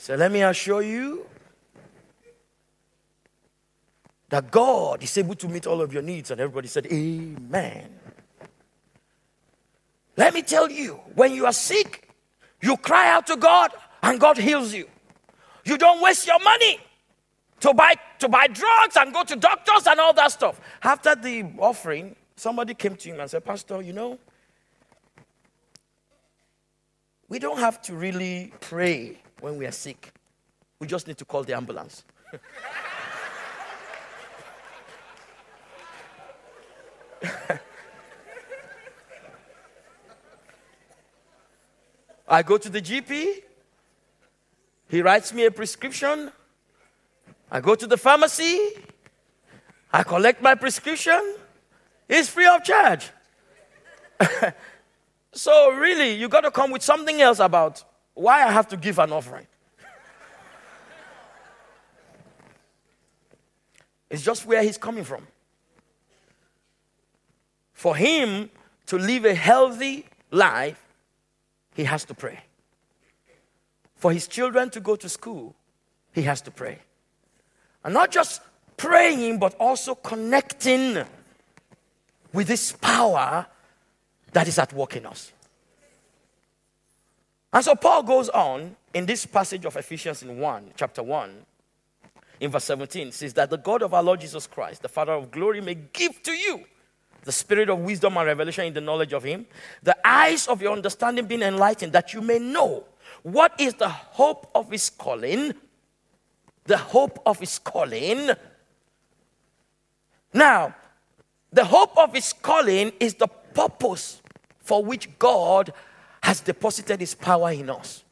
So 0.02 0.16
let 0.16 0.32
me 0.32 0.42
assure 0.42 0.82
you 0.82 1.28
that 4.30 4.50
God 4.50 5.04
is 5.04 5.16
able 5.16 5.36
to 5.36 5.48
meet 5.48 5.68
all 5.68 5.80
of 5.80 5.94
your 5.94 6.02
needs. 6.02 6.32
And 6.32 6.42
everybody 6.42 6.68
said, 6.68 6.88
Amen. 6.88 7.88
Let 10.18 10.34
me 10.34 10.42
tell 10.42 10.72
you, 10.72 10.94
when 11.14 11.36
you 11.36 11.46
are 11.46 11.54
sick, 11.54 12.10
you 12.64 12.78
cry 12.78 13.12
out 13.12 13.28
to 13.28 13.36
God 13.36 13.74
and 14.02 14.20
God 14.20 14.40
heals 14.40 14.74
you. 14.74 14.88
You 15.66 15.78
don't 15.78 16.02
waste 16.02 16.26
your 16.26 16.40
money 16.40 16.80
to 17.60 17.72
buy, 17.72 17.94
to 18.18 18.28
buy 18.28 18.48
drugs 18.48 18.98
and 18.98 19.14
go 19.14 19.24
to 19.24 19.36
doctors 19.36 19.86
and 19.86 20.00
all 20.00 20.14
that 20.14 20.32
stuff. 20.32 20.60
After 20.82 21.14
the 21.14 21.46
offering, 21.60 22.16
somebody 22.36 22.74
came 22.74 22.96
to 22.96 23.10
him 23.10 23.20
and 23.20 23.30
said, 23.30 23.46
Pastor, 23.46 23.84
you 23.84 23.94
know, 23.94 24.18
we 27.30 27.38
don't 27.38 27.60
have 27.60 27.84
to 27.84 27.94
really 27.94 28.52
pray 28.62 29.20
when 29.42 29.58
we 29.58 29.66
are 29.66 29.72
sick. 29.72 30.14
We 30.80 30.88
just 30.88 31.08
need 31.08 31.18
to 31.18 31.26
call 31.26 31.44
the 31.44 31.54
ambulance. 31.56 32.06
I 42.28 42.44
go 42.44 42.58
to 42.58 42.70
the 42.70 42.82
GP, 42.82 43.42
he 44.88 45.02
writes 45.02 45.34
me 45.34 45.44
a 45.46 45.52
prescription. 45.52 46.32
I 47.52 47.60
go 47.60 47.76
to 47.76 47.86
the 47.86 47.98
pharmacy, 47.98 48.58
I 49.92 50.04
collect 50.04 50.42
my 50.42 50.56
prescription, 50.56 51.36
it's 52.08 52.30
free 52.30 52.48
of 52.48 52.64
charge. 52.64 53.10
so, 55.34 55.72
really, 55.72 56.14
you 56.14 56.30
got 56.30 56.42
to 56.42 56.52
come 56.52 56.72
with 56.72 56.82
something 56.82 57.20
else 57.20 57.40
about 57.40 57.84
why 58.22 58.44
I 58.44 58.52
have 58.52 58.68
to 58.70 58.78
give 58.78 59.00
an 59.00 59.12
offering. 59.12 59.48
it's 64.10 64.24
just 64.24 64.46
where 64.46 64.62
he's 64.62 64.78
coming 64.78 65.04
from. 65.04 65.26
For 67.74 67.96
him 67.96 68.52
to 68.88 68.98
live 68.98 69.26
a 69.26 69.34
healthy 69.34 70.06
life, 70.30 70.80
he 71.76 71.84
has 71.86 72.06
to 72.06 72.14
pray. 72.14 72.40
For 73.96 74.14
his 74.14 74.28
children 74.28 74.70
to 74.72 74.80
go 74.80 74.96
to 74.96 75.10
school, 75.10 75.56
he 76.14 76.22
has 76.24 76.42
to 76.42 76.52
pray. 76.52 76.80
And 77.84 77.94
not 77.94 78.12
just 78.12 78.42
praying, 78.78 79.40
but 79.40 79.56
also 79.60 79.96
connecting 79.96 81.04
with 82.34 82.48
this 82.48 82.72
power 82.72 83.48
that 84.34 84.48
is 84.48 84.60
at 84.60 84.74
work 84.74 84.96
in 84.96 85.06
us. 85.06 85.32
And 87.54 87.64
so 87.64 87.76
Paul 87.76 88.04
goes 88.04 88.30
on 88.30 88.76
in 88.94 89.06
this 89.06 89.26
passage 89.26 89.66
of 89.66 89.76
Ephesians 89.76 90.24
in 90.24 90.40
1, 90.40 90.72
chapter 90.76 91.04
1, 91.04 91.46
in 92.40 92.50
verse 92.50 92.64
17, 92.64 93.12
says 93.12 93.34
that 93.34 93.50
the 93.50 93.58
God 93.58 93.82
of 93.82 93.94
our 93.94 94.02
Lord 94.02 94.22
Jesus 94.22 94.48
Christ, 94.48 94.82
the 94.82 94.90
Father 94.90 95.14
of 95.14 95.32
glory, 95.32 95.62
may 95.62 95.76
give 95.76 96.24
to 96.24 96.32
you 96.32 96.64
the 97.24 97.32
spirit 97.32 97.70
of 97.70 97.80
wisdom 97.80 98.18
and 98.18 98.26
revelation 98.26 98.66
in 98.66 98.74
the 98.74 98.82
knowledge 98.82 99.14
of 99.14 99.24
Him, 99.24 99.46
the 99.84 99.96
eyes 100.08 100.48
of 100.48 100.62
your 100.62 100.74
understanding 100.74 101.26
being 101.26 101.42
enlightened, 101.42 101.94
that 101.94 102.14
you 102.14 102.22
may 102.22 102.40
know 102.40 102.86
what 103.24 103.54
is 103.60 103.76
the 103.76 103.90
hope 103.90 104.50
of 104.56 104.72
His 104.72 104.90
calling, 104.90 105.54
the 106.64 106.78
hope 106.78 107.22
of 107.26 107.40
His 107.40 107.60
calling. 107.60 108.32
Now, 110.34 110.74
the 111.52 111.66
hope 111.66 111.98
of 111.98 112.14
His 112.14 112.34
calling 112.34 112.94
is 113.00 113.16
the 113.16 113.28
purpose 113.28 114.22
for 114.60 114.84
which 114.84 115.20
God 115.20 115.74
has 116.22 116.42
deposited 116.42 117.00
his 117.00 117.16
power 117.16 117.52
in 117.52 117.70
us. 117.70 118.04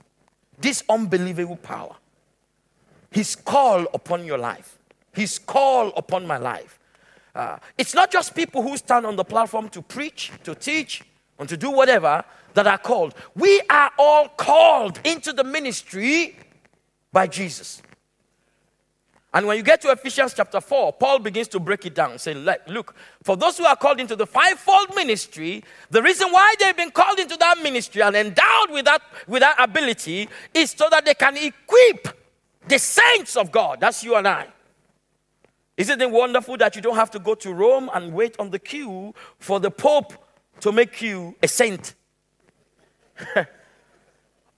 This 0.60 0.84
unbelievable 0.90 1.58
power. 1.58 1.96
His 3.12 3.36
call 3.36 3.88
upon 3.94 4.26
your 4.26 4.38
life, 4.38 4.78
his 5.14 5.40
call 5.40 5.92
upon 5.98 6.28
my 6.28 6.38
life. 6.38 6.80
Uh, 7.34 7.58
it's 7.78 7.94
not 7.94 8.12
just 8.12 8.36
people 8.36 8.62
who 8.62 8.78
stand 8.78 9.06
on 9.06 9.16
the 9.16 9.24
platform 9.24 9.70
to 9.70 9.82
preach, 9.82 10.32
to 10.44 10.54
teach, 10.54 11.04
and 11.40 11.48
to 11.48 11.58
do 11.58 11.72
whatever 11.72 12.24
that 12.54 12.68
are 12.68 12.78
called. 12.78 13.16
We 13.36 13.62
are 13.70 13.92
all 13.98 14.28
called 14.28 15.00
into 15.04 15.34
the 15.34 15.44
ministry 15.44 16.38
by 17.12 17.28
Jesus. 17.28 17.82
And 19.32 19.46
when 19.46 19.58
you 19.58 19.64
get 19.64 19.80
to 19.82 19.92
Ephesians 19.92 20.34
chapter 20.34 20.60
4, 20.60 20.94
Paul 20.94 21.20
begins 21.20 21.48
to 21.50 21.60
break 21.60 21.86
it 21.86 21.94
down, 21.94 22.18
saying, 22.18 22.40
Look, 22.68 22.96
for 23.22 23.38
those 23.38 23.60
who 23.60 23.66
are 23.66 23.76
called 23.76 24.00
into 24.00 24.16
the 24.16 24.26
fivefold 24.26 24.96
ministry, 24.96 25.64
the 25.92 26.02
reason 26.02 26.32
why 26.32 26.56
they've 26.60 26.76
been 26.76 26.90
called 26.90 27.20
into 27.20 27.38
that 27.38 27.60
ministry 27.62 28.02
and 28.02 28.16
endowed 28.16 28.72
with 28.72 28.86
that, 28.86 29.02
with 29.28 29.42
that 29.42 29.56
ability 29.60 30.30
is 30.54 30.72
so 30.72 30.88
that 30.90 31.06
they 31.06 31.14
can 31.14 31.38
equip 31.38 32.08
the 32.68 32.80
saints 32.80 33.36
of 33.36 33.52
God. 33.52 33.80
That's 33.80 34.04
you 34.04 34.16
and 34.16 34.28
I. 34.28 34.48
Isn't 35.78 36.02
it 36.02 36.10
wonderful 36.10 36.58
that 36.58 36.76
you 36.76 36.82
don't 36.82 36.96
have 36.96 37.12
to 37.12 37.20
go 37.20 37.36
to 37.36 37.54
Rome 37.54 37.90
and 37.94 38.12
wait 38.12 38.36
on 38.40 38.50
the 38.50 38.60
queue 38.60 39.14
for 39.38 39.60
the 39.60 39.70
Pope 39.70 40.14
to 40.62 40.72
make 40.72 41.04
you 41.04 41.36
a 41.42 41.48
saint? 41.48 41.94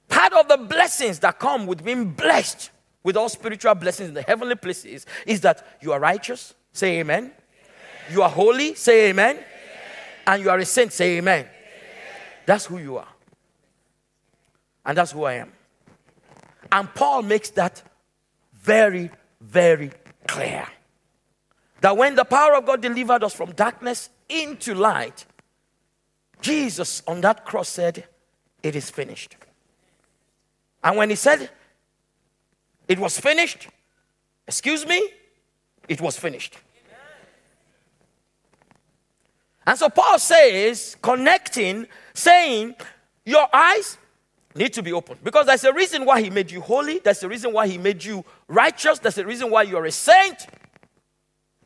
Part 0.07 0.33
of 0.33 0.47
the 0.47 0.57
blessings 0.57 1.19
that 1.19 1.39
come 1.39 1.67
with 1.67 1.83
being 1.83 2.11
blessed 2.11 2.71
with 3.03 3.17
all 3.17 3.29
spiritual 3.29 3.75
blessings 3.75 4.09
in 4.09 4.13
the 4.13 4.21
heavenly 4.21 4.55
places 4.55 5.05
is 5.25 5.41
that 5.41 5.65
you 5.81 5.91
are 5.91 5.99
righteous, 5.99 6.53
say 6.71 6.99
amen. 6.99 7.23
amen. 7.23 7.33
You 8.11 8.21
are 8.21 8.29
holy, 8.29 8.75
say 8.75 9.09
amen. 9.09 9.37
amen. 9.37 9.45
And 10.27 10.43
you 10.43 10.49
are 10.49 10.59
a 10.59 10.65
saint, 10.65 10.93
say 10.93 11.17
amen. 11.17 11.39
amen. 11.39 11.51
That's 12.45 12.65
who 12.65 12.77
you 12.77 12.97
are. 12.97 13.07
And 14.85 14.97
that's 14.97 15.11
who 15.11 15.23
I 15.23 15.33
am. 15.33 15.51
And 16.71 16.93
Paul 16.93 17.23
makes 17.23 17.49
that 17.51 17.81
very, 18.53 19.11
very 19.39 19.91
clear. 20.27 20.67
That 21.81 21.97
when 21.97 22.15
the 22.15 22.23
power 22.23 22.55
of 22.55 22.65
God 22.65 22.81
delivered 22.81 23.23
us 23.23 23.33
from 23.33 23.51
darkness 23.53 24.09
into 24.29 24.75
light, 24.75 25.25
Jesus 26.41 27.01
on 27.07 27.21
that 27.21 27.45
cross 27.45 27.69
said, 27.69 28.05
It 28.63 28.75
is 28.75 28.89
finished. 28.89 29.35
And 30.83 30.97
when 30.97 31.09
he 31.09 31.15
said, 31.15 31.49
it 32.91 32.99
was 32.99 33.17
finished. 33.17 33.69
Excuse 34.45 34.85
me? 34.85 35.09
It 35.87 36.01
was 36.01 36.17
finished. 36.17 36.57
And 39.65 39.79
so 39.79 39.87
Paul 39.87 40.19
says, 40.19 40.97
connecting, 41.01 41.87
saying, 42.13 42.75
Your 43.25 43.47
eyes 43.55 43.97
need 44.55 44.73
to 44.73 44.83
be 44.83 44.91
open. 44.91 45.17
Because 45.23 45.45
there's 45.45 45.63
a 45.63 45.71
reason 45.71 46.03
why 46.03 46.21
he 46.21 46.29
made 46.29 46.51
you 46.51 46.59
holy, 46.59 46.99
there's 46.99 47.23
a 47.23 47.29
reason 47.29 47.53
why 47.53 47.65
he 47.65 47.77
made 47.77 48.03
you 48.03 48.25
righteous, 48.49 48.99
there's 48.99 49.17
a 49.19 49.25
reason 49.25 49.49
why 49.49 49.61
you're 49.63 49.85
a 49.85 49.91
saint. 49.91 50.47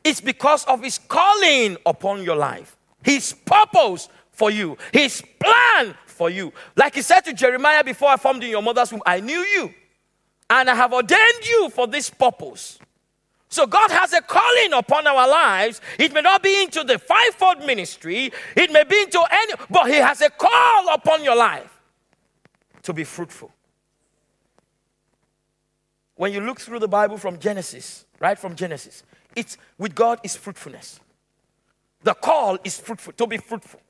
It's 0.04 0.20
because 0.20 0.64
of 0.66 0.80
his 0.80 0.98
calling 0.98 1.76
upon 1.84 2.22
your 2.22 2.36
life, 2.36 2.76
his 3.02 3.32
purpose 3.32 4.08
for 4.30 4.52
you, 4.52 4.78
his 4.92 5.24
plan 5.40 5.96
for 6.06 6.30
you. 6.30 6.52
Like 6.76 6.94
he 6.94 7.02
said 7.02 7.22
to 7.22 7.32
Jeremiah, 7.32 7.82
Before 7.82 8.10
I 8.10 8.16
formed 8.16 8.44
in 8.44 8.50
your 8.50 8.62
mother's 8.62 8.92
womb, 8.92 9.02
I 9.04 9.18
knew 9.18 9.40
you 9.40 9.74
and 10.48 10.70
I 10.70 10.74
have 10.74 10.92
ordained 10.92 11.48
you 11.48 11.70
for 11.70 11.86
this 11.86 12.10
purpose. 12.10 12.78
So 13.48 13.66
God 13.66 13.90
has 13.90 14.12
a 14.12 14.20
calling 14.20 14.72
upon 14.72 15.06
our 15.06 15.28
lives. 15.28 15.80
It 15.98 16.12
may 16.12 16.20
not 16.20 16.42
be 16.42 16.62
into 16.62 16.84
the 16.84 16.98
fivefold 16.98 17.64
ministry, 17.64 18.32
it 18.56 18.72
may 18.72 18.84
be 18.84 19.00
into 19.00 19.22
any, 19.30 19.54
but 19.70 19.86
He 19.86 19.96
has 19.96 20.20
a 20.20 20.30
call 20.30 20.92
upon 20.92 21.24
your 21.24 21.36
life 21.36 21.80
to 22.82 22.92
be 22.92 23.04
fruitful. 23.04 23.50
When 26.16 26.32
you 26.32 26.40
look 26.40 26.60
through 26.60 26.80
the 26.80 26.88
Bible 26.88 27.18
from 27.18 27.38
Genesis, 27.38 28.04
right 28.20 28.38
from 28.38 28.56
Genesis, 28.56 29.02
it's 29.34 29.58
with 29.78 29.94
God 29.94 30.18
is 30.22 30.34
fruitfulness. 30.34 30.98
The 32.02 32.14
call 32.14 32.58
is 32.64 32.78
fruitful, 32.78 33.12
to 33.14 33.26
be 33.26 33.36
fruitful. 33.36 33.80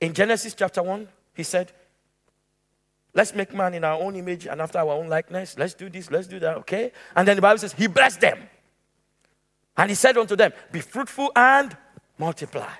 In 0.00 0.12
Genesis 0.12 0.54
chapter 0.54 0.82
1, 0.82 1.08
he 1.34 1.42
said, 1.42 1.72
Let's 3.12 3.34
make 3.34 3.52
man 3.52 3.74
in 3.74 3.84
our 3.84 4.00
own 4.00 4.14
image 4.16 4.46
and 4.46 4.60
after 4.60 4.78
our 4.78 4.92
own 4.92 5.08
likeness. 5.08 5.56
Let's 5.58 5.74
do 5.74 5.88
this, 5.88 6.10
let's 6.10 6.26
do 6.26 6.38
that, 6.40 6.56
okay? 6.58 6.92
And 7.16 7.26
then 7.26 7.36
the 7.36 7.42
Bible 7.42 7.58
says, 7.58 7.72
He 7.72 7.86
blessed 7.86 8.20
them. 8.20 8.38
And 9.76 9.90
He 9.90 9.94
said 9.94 10.16
unto 10.16 10.36
them, 10.36 10.52
Be 10.70 10.80
fruitful 10.80 11.32
and 11.34 11.76
multiply. 12.18 12.70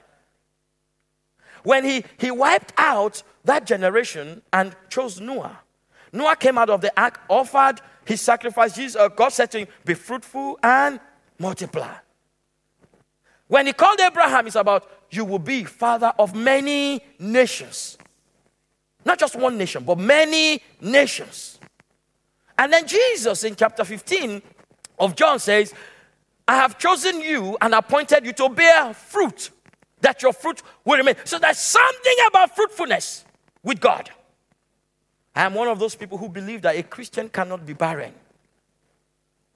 When 1.62 1.84
he, 1.84 2.04
he 2.18 2.30
wiped 2.30 2.72
out 2.78 3.22
that 3.44 3.66
generation 3.66 4.42
and 4.52 4.74
chose 4.88 5.20
Noah, 5.20 5.60
Noah 6.12 6.36
came 6.36 6.58
out 6.58 6.70
of 6.70 6.80
the 6.80 6.92
ark, 7.00 7.20
offered 7.28 7.80
his 8.04 8.20
sacrifice. 8.20 8.74
Jesus, 8.74 9.00
uh, 9.00 9.08
God 9.08 9.28
said 9.28 9.50
to 9.52 9.58
him, 9.60 9.68
Be 9.84 9.94
fruitful 9.94 10.58
and 10.62 11.00
multiply. 11.38 11.94
When 13.46 13.66
he 13.66 13.72
called 13.72 14.00
Abraham, 14.00 14.46
it's 14.46 14.56
about, 14.56 14.90
You 15.10 15.24
will 15.24 15.38
be 15.38 15.64
father 15.64 16.12
of 16.18 16.34
many 16.34 17.04
nations. 17.18 17.98
Not 19.10 19.18
just 19.18 19.34
one 19.34 19.58
nation, 19.58 19.82
but 19.82 19.98
many 19.98 20.62
nations. 20.80 21.58
And 22.56 22.72
then 22.72 22.86
Jesus 22.86 23.42
in 23.42 23.56
chapter 23.56 23.84
15 23.84 24.40
of 25.00 25.16
John 25.16 25.40
says, 25.40 25.74
I 26.46 26.54
have 26.54 26.78
chosen 26.78 27.20
you 27.20 27.58
and 27.60 27.74
appointed 27.74 28.24
you 28.24 28.32
to 28.34 28.48
bear 28.48 28.94
fruit, 28.94 29.50
that 30.00 30.22
your 30.22 30.32
fruit 30.32 30.62
will 30.84 30.96
remain. 30.96 31.16
So 31.24 31.40
there's 31.40 31.58
something 31.58 32.14
about 32.28 32.54
fruitfulness 32.54 33.24
with 33.64 33.80
God. 33.80 34.10
I 35.34 35.42
am 35.42 35.54
one 35.54 35.66
of 35.66 35.80
those 35.80 35.96
people 35.96 36.16
who 36.16 36.28
believe 36.28 36.62
that 36.62 36.76
a 36.76 36.84
Christian 36.84 37.28
cannot 37.28 37.66
be 37.66 37.72
barren, 37.72 38.14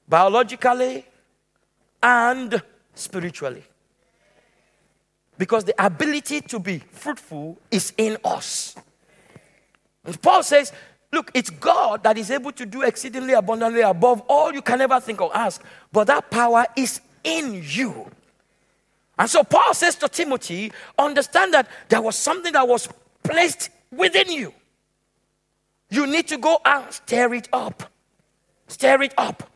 biologically 0.08 1.06
and 2.02 2.60
spiritually. 2.92 3.62
Because 5.38 5.62
the 5.62 5.74
ability 5.78 6.40
to 6.40 6.58
be 6.58 6.80
fruitful 6.90 7.56
is 7.70 7.92
in 7.96 8.18
us. 8.24 8.74
Paul 10.22 10.42
says, 10.42 10.72
Look, 11.14 11.30
it's 11.32 11.48
God 11.48 12.02
that 12.02 12.18
is 12.18 12.32
able 12.32 12.50
to 12.52 12.66
do 12.66 12.82
exceedingly 12.82 13.34
abundantly 13.34 13.82
above 13.82 14.22
all 14.28 14.52
you 14.52 14.60
can 14.60 14.80
ever 14.80 14.98
think 14.98 15.20
or 15.20 15.34
ask, 15.34 15.62
but 15.92 16.08
that 16.08 16.28
power 16.28 16.66
is 16.76 17.00
in 17.22 17.62
you. 17.64 18.10
And 19.16 19.30
so 19.30 19.44
Paul 19.44 19.74
says 19.74 19.94
to 19.96 20.08
Timothy, 20.08 20.72
understand 20.98 21.54
that 21.54 21.68
there 21.88 22.02
was 22.02 22.16
something 22.16 22.52
that 22.52 22.66
was 22.66 22.88
placed 23.22 23.70
within 23.92 24.32
you. 24.32 24.52
You 25.88 26.08
need 26.08 26.26
to 26.28 26.38
go 26.38 26.58
and 26.64 26.92
stir 26.92 27.34
it 27.34 27.48
up. 27.52 27.84
Stir 28.66 29.02
it 29.02 29.14
up. 29.16 29.48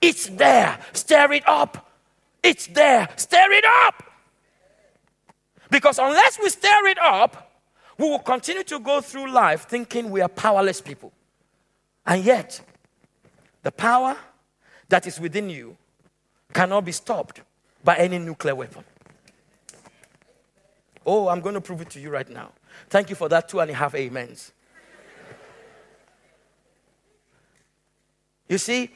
It's 0.00 0.28
there. 0.28 0.78
Stir 0.92 1.32
it 1.32 1.48
up. 1.48 1.90
It's 2.42 2.68
there. 2.68 3.08
Stir 3.16 3.50
it 3.50 3.64
up. 3.84 4.04
Because 5.70 5.98
unless 5.98 6.38
we 6.40 6.48
stir 6.50 6.86
it 6.86 6.98
up, 6.98 7.49
we 8.00 8.08
will 8.08 8.18
continue 8.18 8.62
to 8.62 8.80
go 8.80 9.02
through 9.02 9.30
life 9.30 9.68
thinking 9.68 10.10
we 10.10 10.22
are 10.22 10.28
powerless 10.28 10.80
people. 10.80 11.12
And 12.06 12.24
yet, 12.24 12.62
the 13.62 13.70
power 13.70 14.16
that 14.88 15.06
is 15.06 15.20
within 15.20 15.50
you 15.50 15.76
cannot 16.54 16.86
be 16.86 16.92
stopped 16.92 17.42
by 17.84 17.96
any 17.96 18.18
nuclear 18.18 18.54
weapon. 18.54 18.84
Oh, 21.04 21.28
I'm 21.28 21.42
going 21.42 21.54
to 21.54 21.60
prove 21.60 21.82
it 21.82 21.90
to 21.90 22.00
you 22.00 22.08
right 22.08 22.28
now. 22.30 22.52
Thank 22.88 23.10
you 23.10 23.16
for 23.16 23.28
that 23.28 23.50
two 23.50 23.60
and 23.60 23.70
a 23.70 23.74
half 23.74 23.94
amens. 23.94 24.52
You 28.48 28.56
see, 28.56 28.94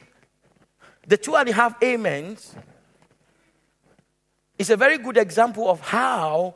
the 1.07 1.17
two 1.17 1.35
and 1.35 1.47
a 1.47 1.53
half 1.53 1.81
amens 1.83 2.55
is 4.57 4.71
a 4.71 4.77
very 4.77 4.97
good 4.97 5.17
example 5.17 5.69
of 5.69 5.79
how 5.79 6.55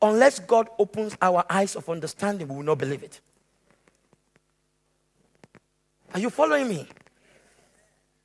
unless 0.00 0.38
God 0.38 0.68
opens 0.78 1.16
our 1.20 1.44
eyes 1.48 1.76
of 1.76 1.88
understanding, 1.88 2.48
we 2.48 2.56
will 2.56 2.62
not 2.62 2.78
believe 2.78 3.02
it. 3.02 3.20
Are 6.14 6.20
you 6.20 6.30
following 6.30 6.68
me? 6.68 6.88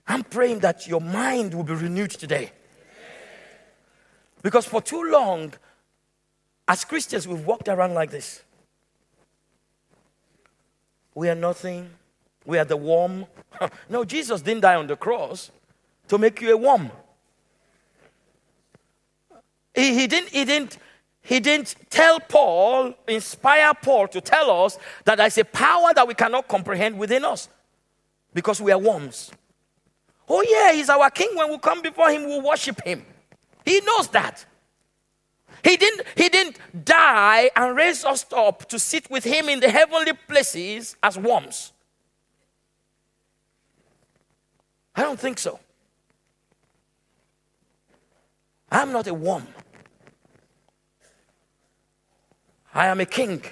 I'm 0.08 0.24
praying 0.24 0.60
that 0.60 0.88
your 0.88 1.02
mind 1.02 1.54
will 1.54 1.64
be 1.64 1.74
renewed 1.74 2.12
today. 2.12 2.52
Because 4.42 4.66
for 4.66 4.82
too 4.82 5.04
long, 5.04 5.54
as 6.68 6.84
Christians, 6.86 7.28
we've 7.28 7.46
walked 7.46 7.68
around 7.68 7.94
like 7.94 8.12
this. 8.12 8.42
We 11.14 11.30
are 11.30 11.36
nothing. 11.36 11.90
We 12.46 12.58
are 12.58 12.66
the 12.66 12.78
worm. 12.78 13.26
no, 13.90 14.04
Jesus 14.04 14.42
didn't 14.42 14.62
die 14.62 14.76
on 14.76 14.88
the 14.88 14.96
cross 14.96 15.52
to 16.08 16.18
make 16.18 16.42
you 16.42 16.54
a 16.54 16.58
worm. 16.58 16.92
He, 19.76 19.94
he, 19.94 20.08
didn't, 20.08 20.30
he, 20.30 20.44
didn't, 20.46 20.78
he 21.22 21.40
didn't 21.40 21.76
tell 21.90 22.20
Paul, 22.20 22.94
inspire 23.08 23.74
Paul 23.76 24.08
to 24.10 24.22
tell 24.22 24.66
us 24.66 24.78
that 25.06 25.18
there's 25.18 25.38
a 25.38 25.46
power 25.46 25.94
that 25.94 26.08
we 26.08 26.14
cannot 26.14 26.48
comprehend 26.48 26.98
within 26.98 27.24
us 27.24 27.48
because 28.34 28.60
we 28.60 28.72
are 28.72 28.80
worms. 28.80 29.32
Oh, 30.28 30.44
yeah, 30.48 30.74
he's 30.74 30.90
our 30.90 31.10
king. 31.10 31.30
When 31.36 31.52
we 31.52 31.58
come 31.60 31.82
before 31.82 32.10
him, 32.10 32.24
we'll 32.24 32.42
worship 32.42 32.82
him. 32.84 33.06
He 33.66 33.82
knows 33.82 34.08
that. 34.10 34.46
He 35.64 35.78
didn't, 35.78 36.08
he 36.16 36.30
didn't 36.30 36.58
die 36.86 37.52
and 37.56 37.76
raise 37.76 38.04
us 38.04 38.26
up 38.36 38.68
to 38.70 38.80
sit 38.80 39.10
with 39.12 39.24
him 39.24 39.48
in 39.48 39.60
the 39.60 39.70
heavenly 39.70 40.14
places 40.28 40.96
as 41.04 41.20
worms. 41.20 41.72
I 44.96 45.04
don't 45.04 45.20
think 45.20 45.38
so. 45.38 45.60
I'm 48.72 48.92
not 48.92 49.06
a 49.08 49.14
worm. 49.14 49.48
I 52.82 52.88
am 52.88 53.00
a 53.00 53.06
king. 53.06 53.44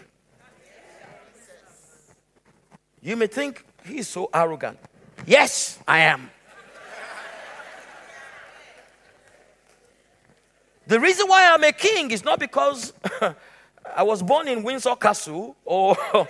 You 3.00 3.16
may 3.16 3.28
think 3.28 3.64
he 3.86 4.00
is 4.00 4.08
so 4.08 4.28
arrogant. 4.34 4.80
Yes, 5.28 5.78
I 5.88 6.00
am. 6.00 6.32
the 10.88 11.00
reason 11.00 11.28
why 11.28 11.48
I'm 11.54 11.64
a 11.64 11.72
king 11.72 12.10
is 12.10 12.24
not 12.24 12.40
because 12.40 12.92
I 13.96 14.02
was 14.02 14.24
born 14.24 14.48
in 14.48 14.64
Windsor 14.64 14.96
Castle 14.96 15.56
or, 15.64 15.96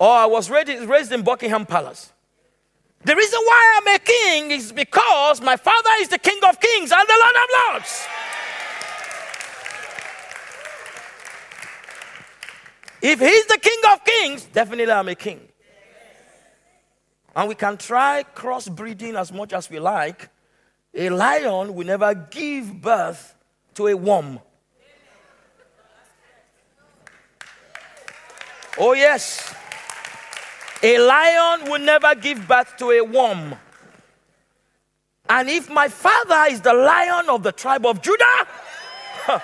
or 0.00 0.10
I 0.24 0.26
was 0.26 0.50
raised 0.50 1.12
in 1.12 1.22
Buckingham 1.22 1.66
Palace. 1.66 2.12
The 3.04 3.14
reason 3.14 3.38
why 3.44 3.60
I'm 3.76 3.94
a 3.94 3.98
king 4.00 4.50
is 4.50 4.72
because 4.72 5.40
my 5.40 5.56
father 5.56 5.90
is 6.00 6.08
the 6.08 6.18
King 6.18 6.40
of 6.48 6.58
Kings 6.58 6.90
and 6.90 7.08
the 7.08 7.18
Lord 7.22 7.36
of 7.36 7.48
Lords. 7.58 8.08
If 13.00 13.20
he's 13.20 13.46
the 13.46 13.58
King 13.58 13.80
of 13.92 14.04
Kings, 14.04 14.44
definitely 14.46 14.92
I'm 14.92 15.08
a 15.08 15.14
king. 15.14 15.40
And 17.36 17.48
we 17.48 17.54
can 17.54 17.76
try 17.76 18.24
crossbreeding 18.34 19.14
as 19.14 19.32
much 19.32 19.52
as 19.52 19.70
we 19.70 19.78
like. 19.78 20.28
A 20.94 21.10
lion 21.10 21.74
will 21.74 21.86
never 21.86 22.12
give 22.14 22.80
birth 22.80 23.34
to 23.74 23.86
a 23.86 23.96
worm. 23.96 24.40
Oh, 28.78 28.92
yes. 28.94 29.54
A 30.82 30.98
lion 30.98 31.70
will 31.70 31.80
never 31.80 32.14
give 32.14 32.46
birth 32.46 32.76
to 32.78 32.90
a 32.90 33.02
worm. 33.02 33.54
And 35.28 35.48
if 35.48 35.68
my 35.68 35.88
father 35.88 36.52
is 36.52 36.60
the 36.60 36.72
lion 36.72 37.28
of 37.28 37.42
the 37.42 37.52
tribe 37.52 37.84
of 37.84 38.00
Judah, 38.00 38.24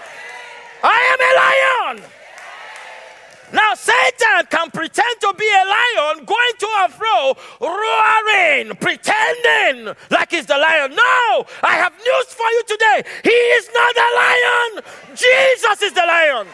I 0.83 0.99
am 1.13 1.95
a 1.95 2.01
lion. 2.01 2.11
Now, 3.55 3.75
Satan 3.75 4.47
can 4.51 4.69
pretend 4.73 5.21
to 5.21 5.33
be 5.39 5.49
a 5.49 5.65
lion, 5.65 6.25
going 6.25 6.55
to 6.59 6.69
and 6.81 6.93
fro, 6.93 7.37
roaring, 7.61 8.75
pretending 8.77 9.95
like 10.11 10.33
he's 10.33 10.47
the 10.47 10.59
lion. 10.59 10.91
No, 10.91 11.47
I 11.63 11.77
have 11.77 11.93
news 11.93 12.27
for 12.35 12.47
you 12.51 12.63
today. 12.67 13.05
He 13.23 13.31
is 13.31 13.71
not 13.73 13.97
a 13.97 14.11
lion, 14.17 14.85
Jesus 15.15 15.83
is 15.83 15.93
the 15.93 16.05
lion. 16.05 16.49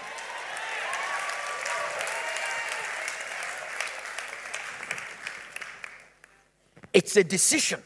It's 6.92 7.16
a 7.16 7.24
decision. 7.24 7.80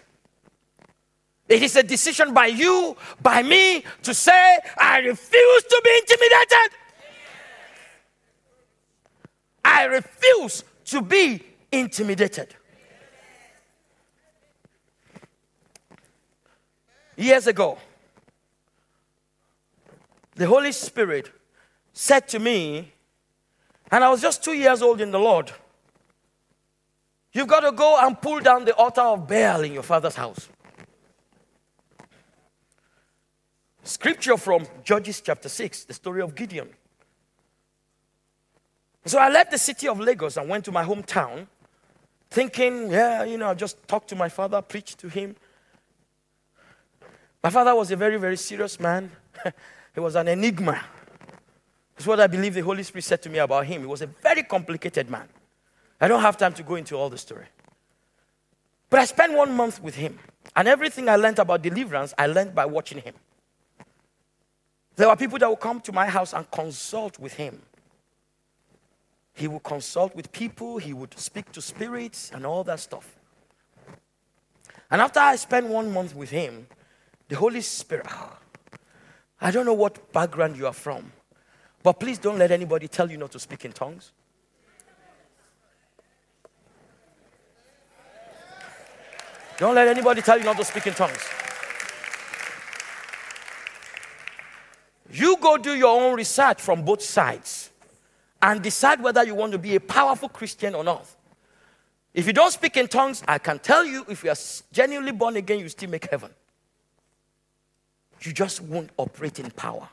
It 1.49 1.63
is 1.63 1.77
a 1.77 1.85
decision 1.85 2.35
by 2.35 2.47
you, 2.47 2.97
by 3.23 3.45
me, 3.45 3.85
to 4.03 4.13
say, 4.13 4.59
I 4.77 4.99
refuse 4.99 5.63
to 5.63 5.83
be 5.85 5.91
intimidated. 5.99 6.79
I 9.65 9.85
refuse 9.85 10.65
to 10.87 11.01
be 11.01 11.43
intimidated. 11.73 12.55
Years 17.17 17.47
ago, 17.47 17.79
the 20.35 20.47
Holy 20.47 20.73
Spirit 20.73 21.31
said 21.93 22.29
to 22.29 22.39
me, 22.39 22.93
and 23.91 24.03
I 24.03 24.11
was 24.11 24.21
just 24.21 24.43
two 24.43 24.53
years 24.53 24.83
old 24.83 25.01
in 25.01 25.13
the 25.13 25.19
Lord, 25.19 25.53
You've 27.35 27.49
got 27.49 27.61
to 27.61 27.73
go 27.73 27.99
and 28.01 28.19
pull 28.19 28.39
down 28.39 28.65
the 28.65 28.75
altar 28.77 29.01
of 29.01 29.27
Baal 29.27 29.63
in 29.63 29.73
your 29.73 29.83
father's 29.83 30.15
house. 30.15 30.49
Scripture 33.83 34.37
from 34.37 34.67
Judges 34.85 35.21
chapter 35.21 35.49
6, 35.49 35.85
the 35.85 35.95
story 35.95 36.23
of 36.23 36.37
Gideon. 36.37 36.69
So 39.07 39.19
I 39.19 39.29
left 39.29 39.51
the 39.51 39.59
city 39.59 39.87
of 39.87 40.01
Lagos 40.01 40.37
and 40.37 40.49
went 40.49 40.65
to 40.65 40.73
my 40.73 40.85
hometown, 40.85 41.47
thinking, 42.31 42.91
yeah, 42.91 43.25
you 43.25 43.37
know, 43.37 43.49
I'll 43.49 43.55
just 43.55 43.87
talk 43.87 44.07
to 44.09 44.17
my 44.17 44.29
father, 44.29 44.63
preach 44.63 44.97
to 44.97 45.09
him. 45.09 45.37
My 47.43 47.51
father 47.51 47.75
was 47.75 47.91
a 47.91 47.97
very, 47.97 48.17
very 48.17 48.39
serious 48.39 48.81
man. 48.81 49.11
he 49.95 50.01
was 50.01 50.15
an 50.15 50.29
enigma. 50.29 50.83
That's 51.95 52.07
what 52.07 52.19
I 52.19 52.27
believe 52.27 52.55
the 52.55 52.63
Holy 52.63 52.83
Spirit 52.83 53.05
said 53.05 53.23
to 53.23 53.31
me 53.31 53.39
about 53.39 53.67
him. 53.67 53.83
He 53.83 53.87
was 53.87 54.01
a 54.01 54.07
very 54.07 54.43
complicated 54.43 55.11
man. 55.11 55.29
I 56.01 56.09
don't 56.09 56.23
have 56.23 56.37
time 56.39 56.55
to 56.55 56.63
go 56.63 56.77
into 56.77 56.97
all 56.97 57.11
the 57.11 57.19
story. 57.19 57.47
But 58.89 59.01
I 59.01 59.05
spent 59.05 59.35
one 59.35 59.55
month 59.55 59.83
with 59.83 59.95
him, 59.95 60.19
and 60.57 60.67
everything 60.67 61.09
I 61.09 61.17
learned 61.17 61.39
about 61.39 61.63
deliverance, 61.63 62.15
I 62.17 62.27
learned 62.27 62.55
by 62.55 62.65
watching 62.65 62.99
him. 62.99 63.15
There 64.97 65.09
were 65.09 65.17
people 65.17 65.39
that 65.39 65.49
would 65.49 65.61
come 65.61 65.81
to 65.83 65.93
my 65.93 66.07
house 66.07 66.33
and 66.33 66.51
consult 66.51 67.19
with 67.19 67.35
him. 67.35 67.61
He 69.35 69.49
would 69.49 69.65
consult 69.65 70.15
with 70.15 70.31
people, 70.31 70.79
he 70.79 70.93
would 70.93 71.19
speak 71.19 71.51
to 71.53 71.61
spirits, 71.61 72.31
and 72.33 72.47
all 72.47 72.63
that 72.65 72.79
stuff. 72.79 73.17
And 74.91 75.01
after 75.01 75.19
I 75.19 75.35
spent 75.37 75.67
one 75.67 75.93
month 75.93 76.15
with 76.15 76.31
him, 76.31 76.69
the 77.29 77.37
Holy 77.37 77.61
Spirit, 77.61 78.07
I 79.41 79.51
don't 79.51 79.67
know 79.67 79.75
what 79.75 80.13
background 80.13 80.57
you 80.57 80.67
are 80.69 80.73
from, 80.73 81.13
but 81.83 81.95
please 81.95 82.19
don't 82.19 82.39
let 82.39 82.53
anybody 82.53 82.87
tell 82.87 83.11
you 83.11 83.17
not 83.17 83.33
to 83.33 83.41
speak 83.41 83.65
in 83.65 83.73
tongues. 83.73 84.13
Don't 89.59 89.75
let 89.75 89.89
anybody 89.89 90.23
tell 90.23 90.39
you 90.39 90.45
not 90.45 90.57
to 90.57 90.65
speak 90.65 90.87
in 90.87 90.95
tongues. 90.95 91.29
You 95.11 95.37
go 95.41 95.57
do 95.57 95.75
your 95.75 96.01
own 96.01 96.15
research 96.17 96.61
from 96.61 96.85
both 96.85 97.03
sides 97.03 97.71
and 98.45 98.61
decide 98.61 99.03
whether 99.03 99.25
you 99.25 99.35
want 99.35 99.53
to 99.53 99.59
be 99.59 99.75
a 99.75 99.81
powerful 99.81 100.29
Christian 100.29 100.75
or 100.75 100.85
not. 100.85 101.07
If 102.13 102.27
you 102.27 102.35
don't 102.35 102.53
speak 102.53 102.77
in 102.77 102.89
tongues, 102.89 103.23
I 103.27 103.39
can 103.39 103.59
tell 103.59 103.87
you 103.87 104.05
if 104.07 104.23
you 104.23 104.31
are 104.31 104.37
genuinely 104.71 105.13
born 105.13 105.37
again, 105.37 105.61
you 105.61 105.69
still 105.71 105.89
make 105.89 106.11
heaven. 106.11 106.31
You 108.21 108.35
just 108.35 108.61
won't 108.61 108.91
operate 108.99 109.41
in 109.41 109.51
power. 109.51 109.89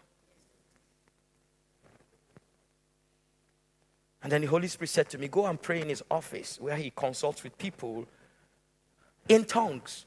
And 4.22 4.30
then 4.30 4.42
the 4.42 4.48
Holy 4.48 4.68
Spirit 4.68 4.90
said 4.90 5.10
to 5.12 5.18
me, 5.18 5.30
Go 5.30 5.46
and 5.46 5.60
pray 5.60 5.82
in 5.82 5.88
his 5.88 6.04
office 6.12 6.60
where 6.60 6.76
he 6.76 6.92
consults 6.94 7.44
with 7.44 7.58
people 7.58 8.06
in 9.30 9.46
tongues. 9.46 10.06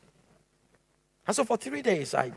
And 1.27 1.35
so 1.35 1.45
for 1.45 1.57
three 1.57 1.81
days, 1.81 2.15
I 2.15 2.31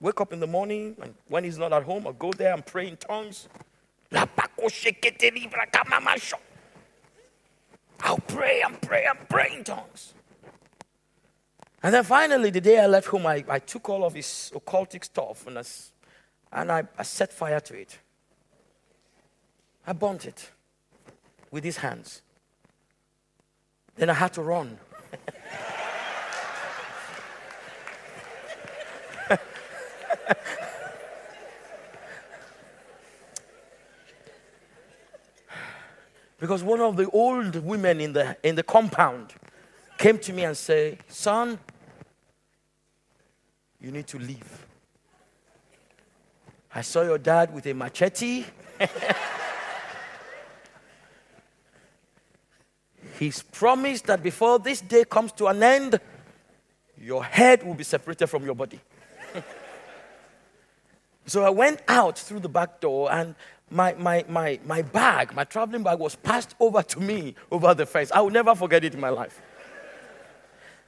wake 0.00 0.20
up 0.20 0.34
in 0.34 0.40
the 0.40 0.46
morning, 0.46 0.96
and 1.00 1.14
when 1.28 1.44
he's 1.44 1.56
not 1.56 1.72
at 1.72 1.84
home, 1.84 2.06
I 2.06 2.12
go 2.12 2.30
there 2.30 2.52
and 2.52 2.64
pray 2.64 2.88
in 2.88 2.98
tongues. 2.98 3.48
I'll 8.00 8.18
pray 8.18 8.62
and 8.64 8.80
pray 8.80 9.04
and 9.04 9.28
pray 9.28 9.54
in 9.56 9.64
tongues. 9.64 10.14
And 11.82 11.94
then 11.94 12.04
finally, 12.04 12.50
the 12.50 12.60
day 12.60 12.80
I 12.80 12.86
left 12.86 13.08
home, 13.08 13.26
I, 13.26 13.44
I 13.48 13.58
took 13.58 13.88
all 13.88 14.04
of 14.04 14.14
his 14.14 14.52
occultic 14.54 15.04
stuff 15.04 15.46
and, 15.46 15.58
I, 15.58 15.62
and 16.52 16.72
I, 16.72 16.84
I 16.98 17.02
set 17.02 17.32
fire 17.32 17.60
to 17.60 17.74
it. 17.74 17.98
I 19.86 19.92
burnt 19.92 20.26
it 20.26 20.50
with 21.50 21.64
his 21.64 21.76
hands. 21.76 22.22
Then 23.96 24.10
I 24.10 24.14
had 24.14 24.32
to 24.34 24.42
run. 24.42 24.78
because 36.38 36.62
one 36.62 36.80
of 36.80 36.96
the 36.96 37.08
old 37.10 37.56
women 37.56 38.00
in 38.00 38.12
the, 38.12 38.36
in 38.42 38.54
the 38.54 38.62
compound 38.62 39.32
came 39.96 40.18
to 40.18 40.32
me 40.32 40.44
and 40.44 40.56
said, 40.56 40.98
Son, 41.08 41.58
you 43.80 43.90
need 43.90 44.06
to 44.06 44.18
leave. 44.18 44.66
I 46.74 46.82
saw 46.82 47.02
your 47.02 47.18
dad 47.18 47.54
with 47.54 47.66
a 47.66 47.72
machete. 47.72 48.44
He's 53.18 53.42
promised 53.42 54.06
that 54.06 54.22
before 54.22 54.58
this 54.58 54.82
day 54.82 55.04
comes 55.04 55.32
to 55.32 55.46
an 55.46 55.62
end, 55.62 55.98
your 57.00 57.24
head 57.24 57.62
will 57.62 57.72
be 57.74 57.84
separated 57.84 58.26
from 58.26 58.44
your 58.44 58.54
body. 58.54 58.78
So 61.26 61.44
I 61.44 61.50
went 61.50 61.82
out 61.88 62.18
through 62.18 62.40
the 62.40 62.48
back 62.48 62.80
door, 62.80 63.12
and 63.12 63.34
my, 63.70 63.94
my, 63.94 64.24
my, 64.28 64.60
my 64.64 64.82
bag, 64.82 65.34
my 65.34 65.44
traveling 65.44 65.82
bag, 65.82 65.98
was 65.98 66.14
passed 66.16 66.54
over 66.60 66.82
to 66.82 67.00
me 67.00 67.34
over 67.50 67.74
the 67.74 67.84
fence. 67.84 68.12
I 68.12 68.20
will 68.20 68.30
never 68.30 68.54
forget 68.54 68.84
it 68.84 68.94
in 68.94 69.00
my 69.00 69.08
life. 69.08 69.40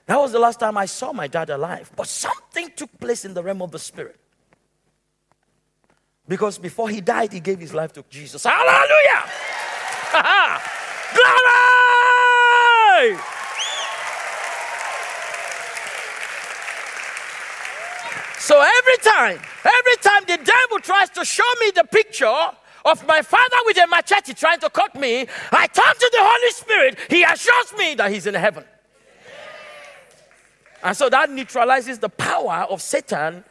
That 0.07 0.17
was 0.17 0.33
the 0.33 0.39
last 0.39 0.61
time 0.61 0.79
I 0.79 0.87
saw 0.87 1.13
my 1.13 1.27
dad 1.27 1.51
alive. 1.51 1.93
But 1.95 2.07
something 2.07 2.71
took 2.77 2.99
place 2.99 3.25
in 3.25 3.35
the 3.35 3.43
realm 3.43 3.61
of 3.61 3.73
the 3.73 3.79
spirit. 3.79 4.17
Because 6.27 6.57
before 6.57 6.89
he 6.89 7.01
died, 7.01 7.33
he 7.33 7.41
gave 7.41 7.59
his 7.59 7.75
life 7.75 7.93
to 7.95 8.05
Jesus. 8.09 8.45
Hallelujah! 8.45 9.25
Glory! 13.09 13.38
So 18.49 18.59
every 18.59 18.97
time, 19.03 19.39
every 19.63 19.97
time 20.01 20.23
the 20.27 20.43
devil 20.43 20.79
tries 20.81 21.11
to 21.11 21.23
show 21.23 21.45
me 21.61 21.71
the 21.75 21.85
picture 21.85 22.35
of 22.87 23.07
my 23.07 23.21
father 23.21 23.57
with 23.67 23.77
a 23.77 23.87
machete 23.87 24.33
trying 24.33 24.59
to 24.61 24.71
cut 24.71 24.95
me, 24.95 25.27
I 25.53 25.67
turn 25.67 25.95
to 25.95 26.11
the 26.11 26.19
Holy 26.19 26.53
Spirit. 26.53 26.99
He 27.11 27.23
assures 27.25 27.75
me 27.77 27.95
that 27.97 28.11
he's 28.11 28.27
in 28.27 28.33
heaven. 28.33 28.65
And 30.83 30.97
so 30.97 31.11
that 31.11 31.29
neutralizes 31.29 31.99
the 31.99 32.09
power 32.09 32.67
of 32.71 32.81
Satan 32.81 33.45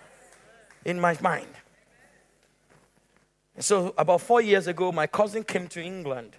in 0.84 1.00
my 1.00 1.16
mind. 1.22 1.54
So, 3.60 3.94
about 4.00 4.22
four 4.22 4.42
years 4.42 4.66
ago, 4.66 4.92
my 4.92 5.06
cousin 5.06 5.44
came 5.44 5.68
to 5.68 5.80
England 5.80 6.36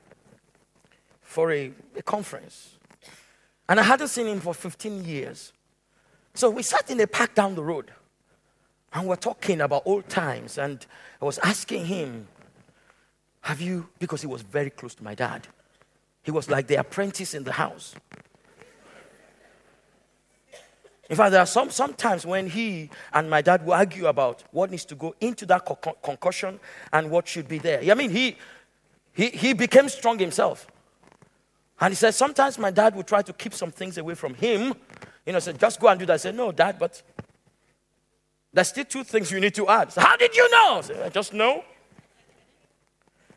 for 1.22 1.52
a, 1.52 1.70
a 1.96 2.02
conference. 2.02 2.74
And 3.68 3.78
I 3.78 3.84
hadn't 3.84 4.08
seen 4.08 4.26
him 4.26 4.40
for 4.40 4.52
15 4.52 5.04
years. 5.04 5.52
So 6.34 6.50
we 6.50 6.64
sat 6.64 6.90
in 6.90 6.98
a 6.98 7.06
park 7.06 7.36
down 7.36 7.54
the 7.54 7.62
road 7.62 7.92
and 8.92 9.06
we're 9.06 9.16
talking 9.16 9.60
about 9.60 9.82
old 9.84 10.08
times. 10.08 10.58
And 10.58 10.84
I 11.20 11.24
was 11.24 11.38
asking 11.38 11.86
him, 11.86 12.28
Have 13.42 13.60
you, 13.60 13.88
because 13.98 14.20
he 14.20 14.26
was 14.26 14.42
very 14.42 14.70
close 14.70 14.94
to 14.96 15.04
my 15.04 15.14
dad, 15.14 15.46
he 16.22 16.30
was 16.30 16.50
like 16.50 16.66
the 16.66 16.76
apprentice 16.76 17.34
in 17.34 17.44
the 17.44 17.52
house. 17.52 17.94
In 21.08 21.16
fact, 21.16 21.30
there 21.30 21.40
are 21.40 21.46
some 21.46 21.70
sometimes 21.70 22.26
when 22.26 22.48
he 22.48 22.90
and 23.14 23.30
my 23.30 23.40
dad 23.40 23.64
will 23.64 23.72
argue 23.72 24.06
about 24.06 24.44
what 24.50 24.70
needs 24.70 24.84
to 24.86 24.94
go 24.94 25.14
into 25.20 25.46
that 25.46 25.64
co- 25.64 25.96
concussion 26.02 26.60
and 26.92 27.10
what 27.10 27.26
should 27.26 27.48
be 27.48 27.58
there. 27.58 27.80
I 27.90 27.94
mean, 27.94 28.10
he, 28.10 28.36
he, 29.14 29.30
he 29.30 29.52
became 29.54 29.88
strong 29.88 30.18
himself. 30.18 30.66
And 31.80 31.92
he 31.92 31.94
said, 31.94 32.14
sometimes 32.14 32.58
my 32.58 32.70
dad 32.70 32.94
would 32.94 33.06
try 33.06 33.22
to 33.22 33.32
keep 33.32 33.54
some 33.54 33.70
things 33.70 33.96
away 33.96 34.14
from 34.14 34.34
him. 34.34 34.74
You 35.24 35.32
know, 35.32 35.38
said, 35.38 35.58
just 35.58 35.80
go 35.80 35.88
and 35.88 35.98
do 35.98 36.04
that. 36.06 36.14
I 36.14 36.16
said, 36.18 36.34
no, 36.34 36.52
dad, 36.52 36.78
but 36.78 37.00
there's 38.52 38.68
still 38.68 38.84
two 38.84 39.04
things 39.04 39.30
you 39.30 39.40
need 39.40 39.54
to 39.54 39.68
add. 39.68 39.92
So, 39.92 40.00
how 40.00 40.16
did 40.16 40.34
you 40.34 40.50
know? 40.50 40.78
I, 40.78 40.80
said, 40.80 41.02
I 41.02 41.08
just 41.08 41.32
know. 41.32 41.64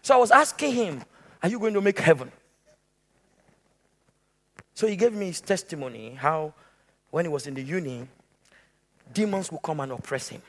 So 0.02 0.16
I 0.16 0.18
was 0.18 0.32
asking 0.32 0.74
him, 0.74 1.04
are 1.44 1.50
you 1.50 1.60
going 1.60 1.74
to 1.74 1.82
make 1.82 2.00
heaven? 2.00 2.32
So 4.74 4.88
he 4.88 4.96
gave 4.96 5.14
me 5.14 5.28
his 5.28 5.42
testimony 5.42 6.16
how 6.16 6.54
when 7.12 7.26
he 7.26 7.30
was 7.30 7.46
in 7.46 7.54
the 7.54 7.62
uni, 7.62 8.08
demons 9.14 9.52
would 9.52 9.62
come 9.62 9.80
and 9.80 9.92
oppress 9.92 10.30
him. 10.30 10.42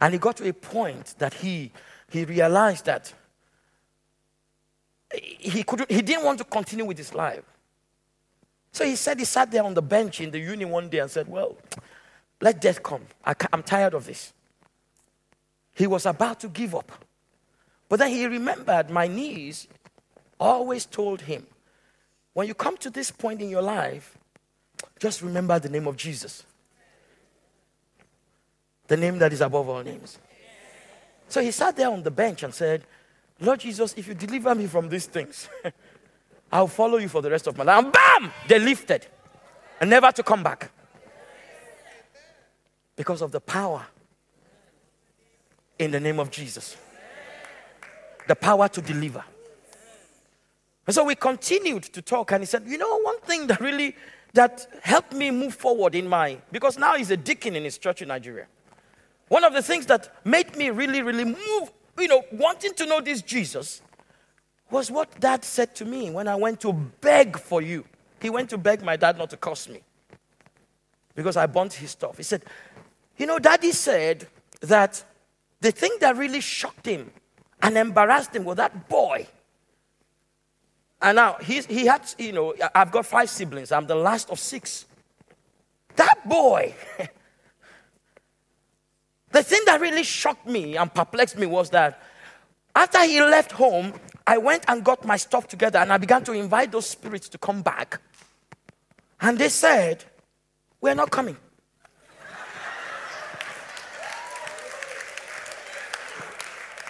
And 0.00 0.14
he 0.14 0.18
got 0.18 0.36
to 0.38 0.48
a 0.48 0.52
point 0.52 1.14
that 1.18 1.34
he, 1.34 1.70
he 2.10 2.24
realized 2.24 2.86
that 2.86 3.12
he, 5.12 5.62
couldn't, 5.62 5.90
he 5.90 6.00
didn't 6.00 6.24
want 6.24 6.38
to 6.38 6.44
continue 6.44 6.84
with 6.84 6.96
his 6.96 7.14
life. 7.14 7.44
So 8.72 8.84
he 8.86 8.96
said 8.96 9.18
he 9.18 9.26
sat 9.26 9.50
there 9.50 9.62
on 9.62 9.74
the 9.74 9.82
bench 9.82 10.20
in 10.20 10.30
the 10.30 10.38
uni 10.38 10.64
one 10.64 10.88
day 10.88 11.00
and 11.00 11.10
said, 11.10 11.28
Well, 11.28 11.56
let 12.42 12.60
death 12.60 12.82
come. 12.82 13.02
I, 13.24 13.34
I'm 13.52 13.62
tired 13.62 13.94
of 13.94 14.04
this. 14.04 14.32
He 15.74 15.86
was 15.86 16.04
about 16.04 16.40
to 16.40 16.48
give 16.48 16.74
up. 16.74 16.90
But 17.88 18.00
then 18.00 18.10
he 18.10 18.26
remembered 18.26 18.90
my 18.90 19.06
niece 19.06 19.68
always 20.40 20.84
told 20.84 21.22
him, 21.22 21.46
When 22.32 22.48
you 22.48 22.54
come 22.54 22.76
to 22.78 22.90
this 22.90 23.12
point 23.12 23.40
in 23.40 23.48
your 23.48 23.62
life, 23.62 24.18
just 24.98 25.22
remember 25.22 25.58
the 25.60 25.68
name 25.68 25.86
of 25.86 25.96
Jesus. 25.96 26.44
The 28.88 28.96
name 28.96 29.18
that 29.18 29.32
is 29.32 29.40
above 29.40 29.68
all 29.68 29.82
names. 29.84 30.18
So 31.28 31.40
he 31.40 31.52
sat 31.52 31.76
there 31.76 31.90
on 31.90 32.02
the 32.02 32.10
bench 32.10 32.42
and 32.42 32.52
said, 32.52 32.82
Lord 33.40 33.60
Jesus, 33.60 33.94
if 33.96 34.08
you 34.08 34.14
deliver 34.14 34.52
me 34.56 34.66
from 34.66 34.88
these 34.88 35.06
things, 35.06 35.48
I'll 36.52 36.66
follow 36.66 36.98
you 36.98 37.08
for 37.08 37.22
the 37.22 37.30
rest 37.30 37.46
of 37.46 37.56
my 37.56 37.62
life. 37.62 37.84
And 37.84 37.92
bam! 37.92 38.32
They 38.48 38.58
lifted 38.58 39.06
and 39.80 39.88
never 39.88 40.10
to 40.10 40.24
come 40.24 40.42
back. 40.42 40.72
Because 43.02 43.20
of 43.20 43.32
the 43.32 43.40
power 43.40 43.84
in 45.76 45.90
the 45.90 45.98
name 45.98 46.20
of 46.20 46.30
Jesus. 46.30 46.76
The 48.28 48.36
power 48.36 48.68
to 48.68 48.80
deliver. 48.80 49.24
And 50.86 50.94
so 50.94 51.02
we 51.02 51.16
continued 51.16 51.82
to 51.82 52.00
talk, 52.00 52.30
and 52.30 52.42
he 52.42 52.46
said, 52.46 52.62
You 52.64 52.78
know, 52.78 53.00
one 53.00 53.18
thing 53.22 53.48
that 53.48 53.60
really 53.60 53.96
that 54.34 54.68
helped 54.84 55.14
me 55.14 55.32
move 55.32 55.52
forward 55.52 55.96
in 55.96 56.06
my, 56.06 56.38
because 56.52 56.78
now 56.78 56.94
he's 56.94 57.10
a 57.10 57.16
deacon 57.16 57.56
in 57.56 57.64
his 57.64 57.76
church 57.76 58.02
in 58.02 58.06
Nigeria. 58.06 58.46
One 59.26 59.42
of 59.42 59.52
the 59.52 59.62
things 59.62 59.86
that 59.86 60.14
made 60.24 60.54
me 60.54 60.70
really, 60.70 61.02
really 61.02 61.24
move, 61.24 61.72
you 61.98 62.06
know, 62.06 62.22
wanting 62.30 62.72
to 62.74 62.86
know 62.86 63.00
this 63.00 63.20
Jesus 63.20 63.82
was 64.70 64.92
what 64.92 65.18
dad 65.18 65.44
said 65.44 65.74
to 65.74 65.84
me 65.84 66.08
when 66.08 66.28
I 66.28 66.36
went 66.36 66.60
to 66.60 66.72
beg 66.72 67.36
for 67.36 67.62
you. 67.62 67.84
He 68.20 68.30
went 68.30 68.48
to 68.50 68.58
beg 68.58 68.80
my 68.80 68.94
dad 68.94 69.18
not 69.18 69.30
to 69.30 69.36
curse 69.36 69.68
me 69.68 69.80
because 71.14 71.36
I 71.36 71.46
burnt 71.46 71.74
his 71.74 71.90
stuff. 71.90 72.16
He 72.16 72.22
said, 72.22 72.42
You 73.16 73.26
know, 73.26 73.38
daddy 73.38 73.72
said 73.72 74.26
that 74.60 75.04
the 75.60 75.70
thing 75.70 75.96
that 76.00 76.16
really 76.16 76.40
shocked 76.40 76.86
him 76.86 77.10
and 77.60 77.76
embarrassed 77.76 78.34
him 78.34 78.44
was 78.44 78.56
that 78.56 78.88
boy 78.88 79.26
and 81.02 81.16
now 81.16 81.36
he's, 81.42 81.66
he 81.66 81.84
had, 81.84 82.02
you 82.16 82.32
know, 82.32 82.54
I've 82.74 82.92
got 82.92 83.04
five 83.04 83.28
siblings. 83.28 83.72
I'm 83.72 83.88
the 83.88 83.96
last 83.96 84.30
of 84.30 84.38
six. 84.38 84.86
That 85.96 86.26
boy, 86.26 86.74
the 89.32 89.42
thing 89.42 89.60
that 89.66 89.80
really 89.80 90.04
shocked 90.04 90.46
me 90.46 90.76
and 90.76 90.94
perplexed 90.94 91.36
me 91.36 91.46
was 91.46 91.70
that 91.70 92.00
after 92.74 93.04
he 93.04 93.20
left 93.20 93.50
home, 93.50 93.92
I 94.26 94.38
went 94.38 94.64
and 94.68 94.84
got 94.84 95.04
my 95.04 95.16
stuff 95.16 95.48
together 95.48 95.80
and 95.80 95.92
I 95.92 95.98
began 95.98 96.22
to 96.24 96.32
invite 96.32 96.70
those 96.70 96.88
spirits 96.88 97.28
to 97.30 97.38
come 97.38 97.62
back. 97.62 98.00
And 99.20 99.36
they 99.36 99.48
said, 99.48 100.04
We're 100.80 100.94
not 100.94 101.10
coming. 101.10 101.36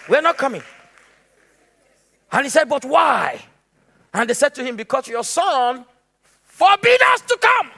We're 0.07 0.21
not 0.21 0.37
coming. 0.37 0.63
And 2.31 2.43
he 2.43 2.49
said, 2.49 2.67
But 2.67 2.85
why? 2.85 3.41
And 4.13 4.29
they 4.29 4.33
said 4.33 4.53
to 4.55 4.63
him, 4.63 4.75
Because 4.75 5.07
your 5.07 5.23
son 5.23 5.85
forbid 6.43 7.01
us 7.01 7.21
to 7.21 7.37
come. 7.39 7.71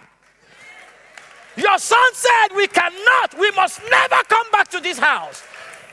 Your 1.57 1.77
son 1.77 2.13
said, 2.13 2.55
We 2.55 2.67
cannot, 2.67 3.37
we 3.39 3.51
must 3.51 3.81
never 3.89 4.21
come 4.27 4.49
back 4.51 4.69
to 4.69 4.79
this 4.79 4.97
house. 4.97 5.43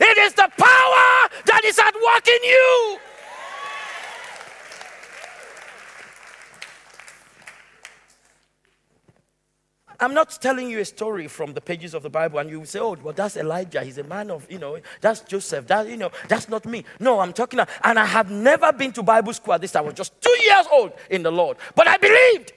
It 0.00 0.18
is 0.18 0.32
the 0.34 0.50
power 0.56 1.28
that 1.46 1.62
is 1.64 1.78
at 1.78 1.94
work 1.94 2.26
in 2.26 2.44
you. 2.44 2.98
I'm 10.02 10.14
not 10.14 10.36
telling 10.40 10.68
you 10.68 10.80
a 10.80 10.84
story 10.84 11.28
from 11.28 11.54
the 11.54 11.60
pages 11.60 11.94
of 11.94 12.02
the 12.02 12.10
Bible 12.10 12.40
and 12.40 12.50
you 12.50 12.64
say, 12.64 12.80
oh, 12.80 12.96
well, 13.02 13.14
that's 13.14 13.36
Elijah. 13.36 13.82
He's 13.82 13.98
a 13.98 14.02
man 14.02 14.32
of, 14.32 14.50
you 14.50 14.58
know, 14.58 14.78
that's 15.00 15.20
Joseph. 15.20 15.68
That, 15.68 15.88
you 15.88 15.96
know, 15.96 16.10
that's 16.26 16.48
not 16.48 16.66
me. 16.66 16.84
No, 16.98 17.20
I'm 17.20 17.32
talking, 17.32 17.60
and 17.60 17.98
I 17.98 18.04
have 18.04 18.28
never 18.30 18.72
been 18.72 18.92
to 18.94 19.02
Bible 19.04 19.32
school 19.32 19.54
at 19.54 19.60
this 19.60 19.70
time. 19.70 19.84
I 19.84 19.86
was 19.86 19.94
just 19.94 20.20
two 20.20 20.36
years 20.42 20.66
old 20.72 20.92
in 21.08 21.22
the 21.22 21.30
Lord. 21.30 21.56
But 21.76 21.86
I 21.86 21.98
believed 21.98 22.52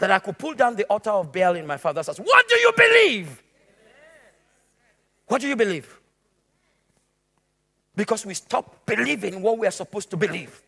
that 0.00 0.10
I 0.10 0.18
could 0.18 0.38
pull 0.38 0.54
down 0.54 0.74
the 0.74 0.84
altar 0.86 1.10
of 1.10 1.30
Baal 1.30 1.54
in 1.54 1.66
my 1.66 1.76
father's 1.76 2.08
house. 2.08 2.18
What 2.18 2.48
do 2.48 2.56
you 2.56 2.72
believe? 2.76 3.42
What 5.28 5.40
do 5.40 5.46
you 5.46 5.56
believe? 5.56 6.00
Because 7.94 8.26
we 8.26 8.34
stop 8.34 8.84
believing 8.86 9.40
what 9.40 9.56
we 9.56 9.68
are 9.68 9.72
supposed 9.72 10.10
to 10.10 10.16
believe 10.16 10.62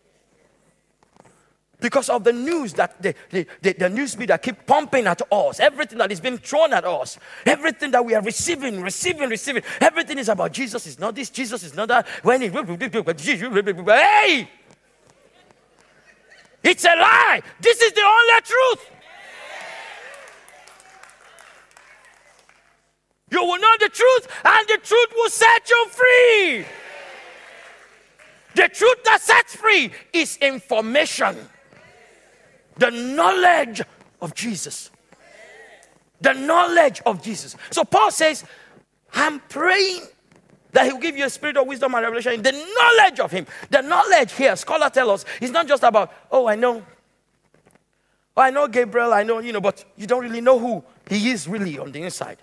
because 1.83 2.09
of 2.09 2.25
the 2.25 2.33
news 2.33 2.73
that 2.75 3.03
the, 3.03 3.15
the, 3.31 3.45
the, 3.61 3.73
the 3.75 3.91
news 3.91 4.17
media 4.17 4.39
keep 4.39 4.65
pumping 4.65 5.07
at 5.07 5.21
us, 5.31 5.61
everything 5.61 5.99
that 5.99 6.11
is 6.11 6.21
being 6.21 6.39
thrown 6.39 6.73
at 6.73 6.85
us, 6.85 7.19
everything 7.45 7.91
that 7.91 8.03
we 8.05 8.15
are 8.15 8.23
receiving, 8.23 8.81
receiving, 8.81 9.29
receiving, 9.29 9.63
everything 9.81 10.17
is 10.19 10.31
about 10.31 10.53
Jesus 10.53 10.87
is 10.87 10.99
not 10.99 11.15
this, 11.15 11.29
Jesus 11.29 11.63
is 11.65 11.75
not 11.75 11.89
that. 11.89 12.09
When 12.23 12.41
he, 12.41 12.49
hey, 12.49 14.49
it's 16.63 16.85
a 16.85 16.95
lie. 16.97 17.43
This 17.61 17.83
is 17.83 17.93
the 17.93 18.01
only 18.01 18.41
truth. 18.45 18.89
You 23.31 23.43
will 23.43 23.59
know 23.59 23.75
the 23.81 23.89
truth, 23.89 24.29
and 24.45 24.69
the 24.69 24.79
truth 24.83 25.09
will 25.17 25.31
set 25.31 25.69
you 25.69 25.87
free. 25.91 26.65
The 28.55 28.69
truth 28.69 29.03
that 29.05 29.23
sets 29.23 29.57
free 29.57 29.91
is 30.13 30.37
information 30.37 31.49
the 32.77 32.91
knowledge 32.91 33.83
of 34.21 34.35
Jesus. 34.35 34.91
The 36.21 36.33
knowledge 36.33 37.03
of 37.05 37.23
Jesus. 37.23 37.57
So 37.71 37.85
Paul 37.85 38.11
says, 38.11 38.45
I'm 39.13 39.41
praying 39.41 40.03
that 40.73 40.87
he 40.87 40.93
will 40.93 41.01
give 41.01 41.17
you 41.17 41.27
a 41.27 41.31
spirit 41.31 41.57
of 41.57 41.67
wisdom 41.67 41.95
and 41.95 42.03
revelation 42.03 42.33
in 42.33 42.43
the 42.43 42.53
knowledge 42.53 43.21
of 43.21 43.31
him. 43.31 43.47
The 43.71 43.83
knowledge 43.83 44.33
here, 44.33 44.57
scholar 44.57 44.89
tell 44.89 45.11
us, 45.11 45.25
is 45.41 45.51
not 45.51 45.69
just 45.69 45.83
about, 45.83 46.13
oh, 46.31 46.47
I 46.47 46.55
know. 46.55 46.83
Oh, 48.37 48.43
I 48.43 48.51
know 48.51 48.67
Gabriel, 48.67 49.13
I 49.13 49.23
know, 49.23 49.41
you 49.41 49.53
know, 49.53 49.61
but 49.61 49.85
you 49.97 50.07
don't 50.07 50.23
really 50.23 50.41
know 50.41 50.59
who 50.59 50.83
he 51.09 51.31
is 51.31 51.47
really 51.47 51.79
on 51.79 51.93
the 51.93 52.03
inside. 52.03 52.39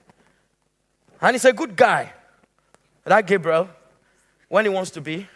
And 1.21 1.33
he's 1.33 1.45
a 1.45 1.53
good 1.53 1.75
guy. 1.75 2.13
That 3.03 3.25
Gabriel, 3.25 3.69
when 4.47 4.65
he 4.65 4.69
wants 4.69 4.91
to 4.91 5.01
be. 5.01 5.27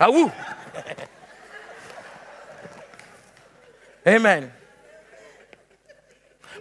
Awoo! 0.00 0.32
Amen. 4.06 4.52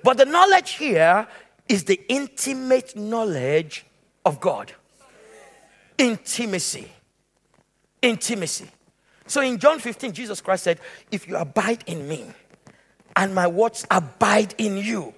But 0.04 0.18
the 0.18 0.26
knowledge 0.26 0.72
here 0.72 1.28
is 1.68 1.84
the 1.84 2.02
intimate 2.08 2.96
knowledge 2.96 3.86
of 4.26 4.40
God. 4.40 4.74
Intimacy. 5.98 6.92
Intimacy. 8.02 8.70
So 9.28 9.42
in 9.42 9.60
John 9.60 9.80
15, 9.80 10.12
Jesus 10.14 10.42
Christ 10.42 10.64
said, 10.64 10.80
If 11.12 11.28
you 11.28 11.38
abide 11.38 11.84
in 11.86 12.08
me 12.08 12.26
and 13.16 13.36
my 13.36 13.48
words 13.48 13.86
abide 13.92 14.56
in 14.58 14.78
you, 14.78 15.14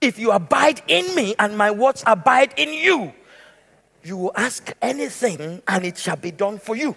if 0.00 0.18
you 0.18 0.30
abide 0.30 0.82
in 0.86 1.14
me 1.14 1.34
and 1.38 1.56
my 1.56 1.70
words 1.70 2.04
abide 2.06 2.54
in 2.56 2.72
you, 2.72 3.12
you 4.04 4.16
will 4.16 4.32
ask 4.36 4.72
anything 4.80 5.62
and 5.66 5.84
it 5.84 5.98
shall 5.98 6.16
be 6.16 6.30
done 6.30 6.58
for 6.58 6.76
you. 6.76 6.94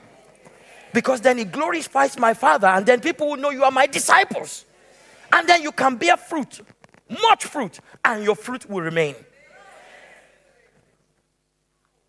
Because 0.94 1.22
then 1.22 1.38
it 1.40 1.52
glorifies 1.52 2.18
my 2.18 2.34
Father, 2.34 2.68
and 2.68 2.86
then 2.86 3.00
people 3.00 3.30
will 3.30 3.38
know 3.38 3.52
you 3.52 3.64
are 3.64 3.72
my 3.72 3.86
disciples. 3.86 4.66
And 5.32 5.48
then 5.48 5.62
you 5.62 5.72
can 5.72 5.96
bear 5.96 6.18
fruit, 6.18 6.60
much 7.30 7.46
fruit, 7.46 7.80
and 8.04 8.24
your 8.24 8.36
fruit 8.36 8.70
will 8.70 8.82
remain. 8.82 9.16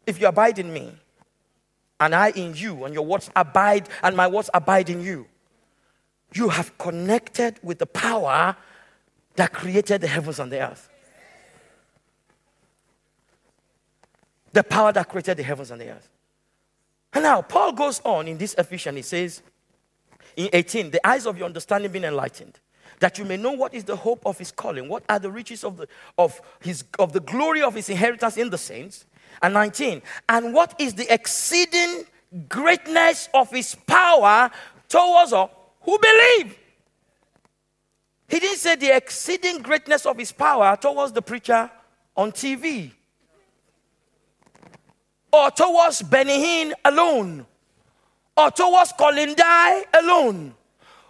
If 0.07 0.21
you 0.21 0.27
abide 0.27 0.59
in 0.59 0.73
me, 0.73 0.93
and 2.01 2.15
I 2.15 2.31
in 2.31 2.55
you, 2.55 2.85
and 2.85 2.95
your 2.95 3.05
words 3.05 3.31
abide, 3.37 3.89
and 4.03 4.17
my 4.17 4.27
words 4.27 4.49
abide 4.55 4.89
in 4.89 5.03
you, 5.03 5.27
you 6.33 6.49
have 6.49 6.77
connected 6.79 7.61
with 7.63 7.79
the 7.79 7.87
power 7.87 8.57
that 9.37 9.53
created 9.53 10.01
the 10.01 10.07
heavens 10.07 10.39
and 10.39 10.51
the 10.51 10.61
earth. 10.61 10.89
The 14.53 14.65
power 14.65 14.93
that 14.93 15.09
created 15.09 15.37
the 15.37 15.43
heavens 15.43 15.71
and 15.71 15.81
the 15.81 15.91
earth. 15.91 16.09
And 17.13 17.25
now, 17.25 17.43
Paul 17.43 17.73
goes 17.73 18.01
on 18.05 18.29
in 18.29 18.39
this 18.39 18.55
Ephesians, 18.55 18.97
he 18.97 19.03
says, 19.03 19.43
in 20.37 20.49
18, 20.53 20.91
the 20.91 21.07
eyes 21.07 21.27
of 21.27 21.37
your 21.37 21.47
understanding 21.47 21.91
being 21.91 22.05
enlightened, 22.05 22.61
that 23.01 23.19
you 23.19 23.25
may 23.25 23.37
know 23.37 23.53
what 23.53 23.75
is 23.75 23.85
the 23.85 23.97
hope 23.97 24.25
of 24.25 24.39
his 24.39 24.53
calling, 24.53 24.89
what 24.89 25.03
are 25.09 25.19
the 25.19 25.31
riches 25.31 25.65
of 25.65 25.77
the, 25.77 25.89
of 26.17 26.41
his, 26.61 26.85
of 26.99 27.13
the 27.13 27.21
glory 27.21 27.63
of 27.63 27.75
his 27.75 27.89
inheritance 27.89 28.37
in 28.37 28.51
the 28.51 28.59
saints. 28.59 29.07
And 29.43 29.55
19, 29.55 30.03
and 30.29 30.53
what 30.53 30.75
is 30.79 30.95
the 30.95 31.13
exceeding 31.13 32.05
greatness 32.49 33.29
of 33.35 33.51
his 33.51 33.75
power 33.75 34.51
towards 34.89 35.33
us 35.33 35.51
who 35.83 35.99
believe. 35.99 36.57
He 38.29 38.39
didn't 38.39 38.59
say 38.59 38.77
the 38.77 38.97
exceeding 38.97 39.63
greatness 39.63 40.07
of 40.07 40.17
his 40.19 40.31
power 40.31 40.77
towards 40.77 41.13
the 41.13 41.23
preacher 41.23 41.71
on 42.17 42.33
TV 42.33 42.93
or 45.33 45.51
towards 45.51 46.03
Benny 46.03 46.39
Hinn 46.39 46.73
alone, 46.85 47.47
or 48.37 48.51
towards 48.51 48.93
Colin 48.93 49.35
Dye 49.35 49.85
alone, 49.95 50.55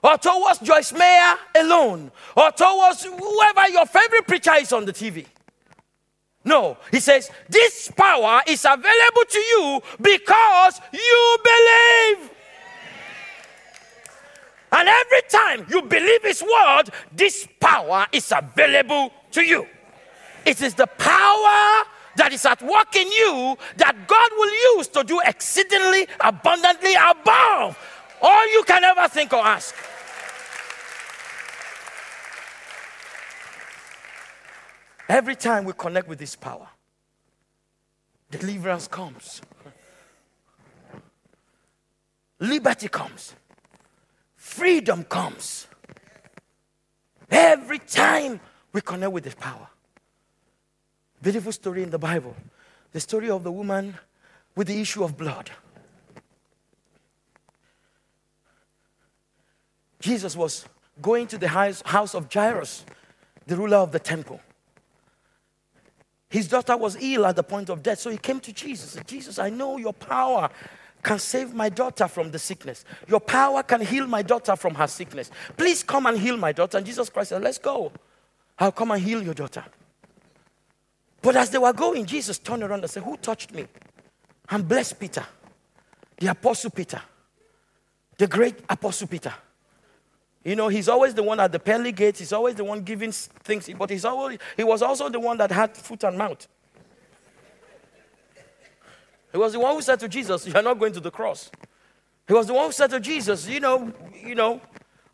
or 0.02 0.16
towards 0.18 0.58
Joyce 0.60 0.92
Meyer 0.92 1.36
alone, 1.56 2.10
or 2.36 2.50
towards 2.52 3.04
whoever 3.04 3.68
your 3.70 3.86
favorite 3.86 4.26
preacher 4.26 4.54
is 4.54 4.72
on 4.72 4.84
the 4.84 4.92
TV. 4.92 5.26
No, 6.44 6.78
he 6.90 7.00
says, 7.00 7.30
this 7.48 7.90
power 7.94 8.40
is 8.46 8.64
available 8.64 9.24
to 9.28 9.38
you 9.38 9.80
because 10.00 10.80
you 10.92 11.36
believe. 11.44 12.30
And 14.72 14.88
every 14.88 15.22
time 15.28 15.66
you 15.68 15.82
believe 15.82 16.22
his 16.22 16.42
word, 16.42 16.84
this 17.12 17.46
power 17.58 18.06
is 18.12 18.32
available 18.34 19.12
to 19.32 19.42
you. 19.42 19.66
It 20.46 20.62
is 20.62 20.74
the 20.74 20.86
power 20.86 21.84
that 22.16 22.32
is 22.32 22.44
at 22.44 22.62
work 22.62 22.96
in 22.96 23.10
you 23.10 23.56
that 23.76 23.96
God 24.06 24.30
will 24.36 24.76
use 24.76 24.88
to 24.88 25.04
do 25.04 25.20
exceedingly 25.24 26.06
abundantly 26.20 26.94
above 26.94 27.78
all 28.22 28.52
you 28.52 28.62
can 28.64 28.84
ever 28.84 29.08
think 29.08 29.32
or 29.32 29.44
ask. 29.44 29.74
Every 35.08 35.34
time 35.34 35.64
we 35.64 35.72
connect 35.72 36.06
with 36.06 36.18
this 36.18 36.36
power, 36.36 36.68
deliverance 38.30 38.86
comes, 38.86 39.40
liberty 42.38 42.88
comes, 42.88 43.34
freedom 44.36 45.04
comes. 45.04 45.66
Every 47.28 47.78
time 47.78 48.40
we 48.72 48.80
connect 48.80 49.12
with 49.12 49.24
this 49.24 49.34
power. 49.34 49.68
Beautiful 51.22 51.52
story 51.52 51.82
in 51.82 51.90
the 51.90 51.98
Bible. 51.98 52.34
The 52.92 53.00
story 53.00 53.30
of 53.30 53.44
the 53.44 53.52
woman 53.52 53.98
with 54.56 54.66
the 54.66 54.80
issue 54.80 55.04
of 55.04 55.16
blood. 55.16 55.50
Jesus 60.00 60.34
was 60.34 60.66
going 61.00 61.26
to 61.28 61.38
the 61.38 61.48
house 61.48 62.14
of 62.14 62.32
Jairus, 62.32 62.84
the 63.46 63.56
ruler 63.56 63.76
of 63.76 63.92
the 63.92 63.98
temple. 63.98 64.40
His 66.30 66.48
daughter 66.48 66.76
was 66.76 66.96
ill 67.00 67.26
at 67.26 67.36
the 67.36 67.42
point 67.42 67.68
of 67.68 67.82
death, 67.82 67.98
so 67.98 68.10
he 68.10 68.16
came 68.16 68.40
to 68.40 68.52
Jesus. 68.52 68.96
Jesus, 69.06 69.38
I 69.38 69.50
know 69.50 69.76
your 69.76 69.92
power 69.92 70.48
can 71.02 71.18
save 71.18 71.54
my 71.54 71.68
daughter 71.68 72.06
from 72.06 72.30
the 72.30 72.38
sickness. 72.38 72.84
Your 73.08 73.20
power 73.20 73.62
can 73.62 73.80
heal 73.80 74.06
my 74.06 74.22
daughter 74.22 74.54
from 74.54 74.74
her 74.74 74.86
sickness. 74.86 75.30
Please 75.56 75.82
come 75.82 76.06
and 76.06 76.18
heal 76.18 76.36
my 76.36 76.52
daughter. 76.52 76.78
And 76.78 76.86
Jesus 76.86 77.10
Christ 77.10 77.30
said, 77.30 77.42
Let's 77.42 77.58
go. 77.58 77.92
I'll 78.58 78.72
come 78.72 78.90
and 78.90 79.02
heal 79.02 79.22
your 79.22 79.34
daughter. 79.34 79.64
But 81.22 81.36
as 81.36 81.50
they 81.50 81.58
were 81.58 81.72
going, 81.72 82.06
Jesus 82.06 82.38
turned 82.38 82.62
around 82.62 82.80
and 82.80 82.90
said, 82.90 83.02
Who 83.02 83.16
touched 83.16 83.52
me? 83.52 83.66
And 84.48 84.66
blessed 84.66 84.98
Peter, 84.98 85.24
the 86.18 86.28
Apostle 86.28 86.70
Peter, 86.70 87.00
the 88.18 88.26
great 88.26 88.56
Apostle 88.68 89.06
Peter. 89.06 89.32
You 90.42 90.56
know, 90.56 90.68
he's 90.68 90.88
always 90.88 91.12
the 91.14 91.22
one 91.22 91.38
at 91.38 91.52
the 91.52 91.58
pearly 91.58 91.92
gates, 91.92 92.18
he's 92.18 92.32
always 92.32 92.54
the 92.54 92.64
one 92.64 92.80
giving 92.80 93.12
things, 93.12 93.68
but 93.76 93.90
he's 93.90 94.04
always, 94.04 94.38
he 94.56 94.64
was 94.64 94.80
also 94.80 95.08
the 95.08 95.20
one 95.20 95.36
that 95.36 95.50
had 95.50 95.76
foot 95.76 96.02
and 96.04 96.16
mouth. 96.16 96.48
He 99.32 99.38
was 99.38 99.52
the 99.52 99.60
one 99.60 99.74
who 99.74 99.82
said 99.82 100.00
to 100.00 100.08
Jesus, 100.08 100.46
You're 100.46 100.62
not 100.62 100.78
going 100.78 100.92
to 100.94 101.00
the 101.00 101.10
cross. 101.10 101.50
He 102.26 102.34
was 102.34 102.46
the 102.46 102.54
one 102.54 102.66
who 102.66 102.72
said 102.72 102.90
to 102.90 103.00
Jesus, 103.00 103.46
You 103.48 103.60
know, 103.60 103.92
you 104.24 104.34
know, 104.34 104.60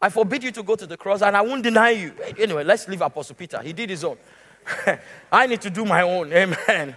I 0.00 0.08
forbid 0.08 0.44
you 0.44 0.52
to 0.52 0.62
go 0.62 0.76
to 0.76 0.86
the 0.86 0.96
cross 0.96 1.22
and 1.22 1.36
I 1.36 1.42
won't 1.42 1.62
deny 1.62 1.90
you. 1.90 2.12
Anyway, 2.38 2.64
let's 2.64 2.86
leave 2.88 3.02
Apostle 3.02 3.34
Peter. 3.34 3.60
He 3.60 3.72
did 3.72 3.90
his 3.90 4.04
own. 4.04 4.16
I 5.32 5.46
need 5.46 5.60
to 5.62 5.70
do 5.70 5.84
my 5.84 6.02
own. 6.02 6.32
Amen. 6.32 6.96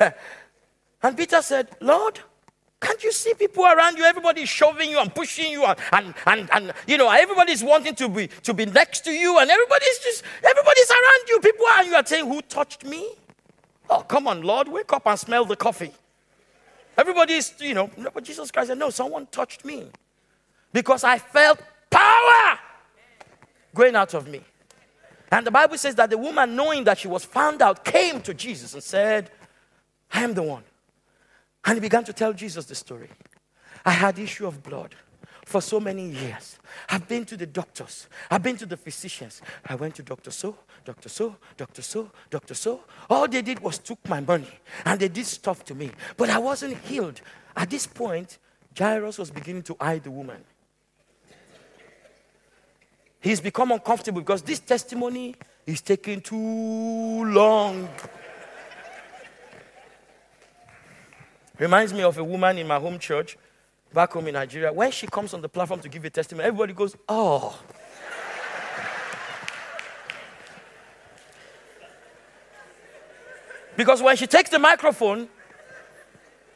and 1.02 1.16
Peter 1.16 1.42
said, 1.42 1.68
Lord, 1.80 2.20
can't 2.80 3.02
you 3.02 3.10
see 3.10 3.34
people 3.34 3.64
around 3.64 3.96
you? 3.96 4.04
Everybody's 4.04 4.48
shoving 4.48 4.90
you 4.90 5.00
and 5.00 5.12
pushing 5.12 5.50
you, 5.50 5.64
and, 5.64 5.78
and, 5.92 6.14
and, 6.26 6.48
and, 6.52 6.72
you 6.86 6.96
know, 6.96 7.10
everybody's 7.10 7.62
wanting 7.64 7.94
to 7.96 8.08
be, 8.08 8.28
to 8.44 8.54
be 8.54 8.66
next 8.66 9.00
to 9.00 9.10
you, 9.10 9.38
and 9.38 9.50
everybody's 9.50 9.98
just, 9.98 10.22
everybody's 10.44 10.90
around 10.90 11.28
you. 11.28 11.40
People 11.40 11.66
are, 11.66 11.80
and 11.80 11.88
you 11.88 11.94
are 11.94 12.06
saying, 12.06 12.26
Who 12.26 12.40
touched 12.42 12.84
me? 12.84 13.14
Oh, 13.90 14.00
come 14.02 14.28
on, 14.28 14.42
Lord, 14.42 14.68
wake 14.68 14.92
up 14.92 15.06
and 15.06 15.18
smell 15.18 15.44
the 15.44 15.56
coffee. 15.56 15.92
Everybody's, 16.96 17.54
you 17.60 17.74
know, 17.74 17.90
but 18.14 18.22
Jesus 18.22 18.50
Christ 18.50 18.68
said, 18.68 18.78
No, 18.78 18.90
someone 18.90 19.26
touched 19.26 19.64
me 19.64 19.88
because 20.72 21.02
I 21.02 21.18
felt 21.18 21.60
power 21.90 22.58
going 23.74 23.96
out 23.96 24.14
of 24.14 24.28
me. 24.28 24.42
And 25.30 25.46
the 25.46 25.50
Bible 25.50 25.76
says 25.76 25.94
that 25.96 26.10
the 26.10 26.18
woman, 26.18 26.56
knowing 26.56 26.84
that 26.84 26.98
she 26.98 27.08
was 27.08 27.24
found 27.24 27.60
out, 27.60 27.84
came 27.84 28.20
to 28.22 28.32
Jesus 28.32 28.74
and 28.74 28.82
said, 28.82 29.30
I 30.12 30.22
am 30.24 30.34
the 30.34 30.42
one. 30.42 30.64
And 31.64 31.74
he 31.74 31.80
began 31.80 32.04
to 32.04 32.12
tell 32.12 32.32
Jesus 32.32 32.64
the 32.64 32.74
story. 32.74 33.10
I 33.84 33.90
had 33.90 34.18
issue 34.18 34.46
of 34.46 34.62
blood 34.62 34.94
for 35.44 35.60
so 35.60 35.80
many 35.80 36.08
years. 36.08 36.58
I've 36.88 37.08
been 37.08 37.24
to 37.26 37.36
the 37.36 37.46
doctors. 37.46 38.06
I've 38.30 38.42
been 38.42 38.56
to 38.58 38.66
the 38.66 38.76
physicians. 38.76 39.42
I 39.66 39.74
went 39.74 39.94
to 39.96 40.02
Dr. 40.02 40.30
So, 40.30 40.56
Dr. 40.84 41.08
So, 41.08 41.36
Dr. 41.56 41.82
So, 41.82 42.10
Dr. 42.30 42.54
So. 42.54 42.80
All 43.08 43.26
they 43.28 43.42
did 43.42 43.60
was 43.60 43.78
took 43.78 43.98
my 44.08 44.20
money 44.20 44.50
and 44.84 45.00
they 45.00 45.08
did 45.08 45.26
stuff 45.26 45.64
to 45.64 45.74
me. 45.74 45.90
But 46.16 46.30
I 46.30 46.38
wasn't 46.38 46.78
healed. 46.78 47.20
At 47.56 47.70
this 47.70 47.86
point, 47.86 48.38
Jairus 48.78 49.18
was 49.18 49.30
beginning 49.30 49.62
to 49.62 49.76
eye 49.80 49.98
the 49.98 50.10
woman. 50.10 50.44
He's 53.20 53.40
become 53.40 53.72
uncomfortable 53.72 54.20
because 54.20 54.42
this 54.42 54.60
testimony 54.60 55.34
is 55.66 55.80
taking 55.80 56.20
too 56.20 57.24
long. 57.24 57.88
Reminds 61.58 61.92
me 61.92 62.02
of 62.02 62.16
a 62.18 62.24
woman 62.24 62.58
in 62.58 62.66
my 62.68 62.78
home 62.78 62.98
church 63.00 63.36
back 63.92 64.12
home 64.12 64.28
in 64.28 64.34
Nigeria. 64.34 64.72
When 64.72 64.92
she 64.92 65.08
comes 65.08 65.34
on 65.34 65.40
the 65.42 65.48
platform 65.48 65.80
to 65.80 65.88
give 65.88 66.04
a 66.04 66.10
testimony, 66.10 66.46
everybody 66.46 66.72
goes, 66.72 66.94
Oh. 67.08 67.58
because 73.76 74.02
when 74.02 74.16
she 74.16 74.26
takes 74.26 74.50
the 74.50 74.58
microphone, 74.58 75.28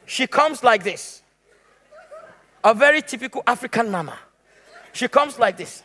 she 0.06 0.26
comes 0.26 0.62
like 0.62 0.84
this. 0.84 1.22
A 2.64 2.74
very 2.74 3.02
typical 3.02 3.42
African 3.46 3.90
mama. 3.90 4.18
She 4.92 5.08
comes 5.08 5.38
like 5.38 5.56
this. 5.56 5.82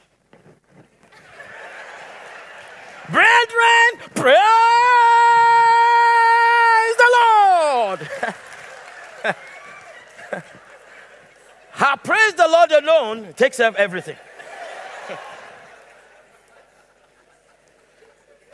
Brethren, 3.10 4.12
praise 4.16 4.36
the 6.98 7.10
Lord. 7.22 8.00
Her 11.72 11.96
praise 12.04 12.34
the 12.34 12.48
Lord 12.48 12.72
alone 12.72 13.34
takes 13.34 13.58
care 13.58 13.68
of 13.68 13.76
everything. 13.76 14.18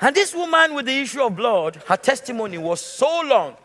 and 0.02 0.14
this 0.16 0.36
woman 0.36 0.74
with 0.76 0.86
the 0.88 1.00
issue 1.00 1.22
of 1.22 1.36
blood, 1.36 1.82
her 1.88 1.96
testimony 1.96 2.58
was 2.58 2.82
so 2.82 3.22
long 3.22 3.56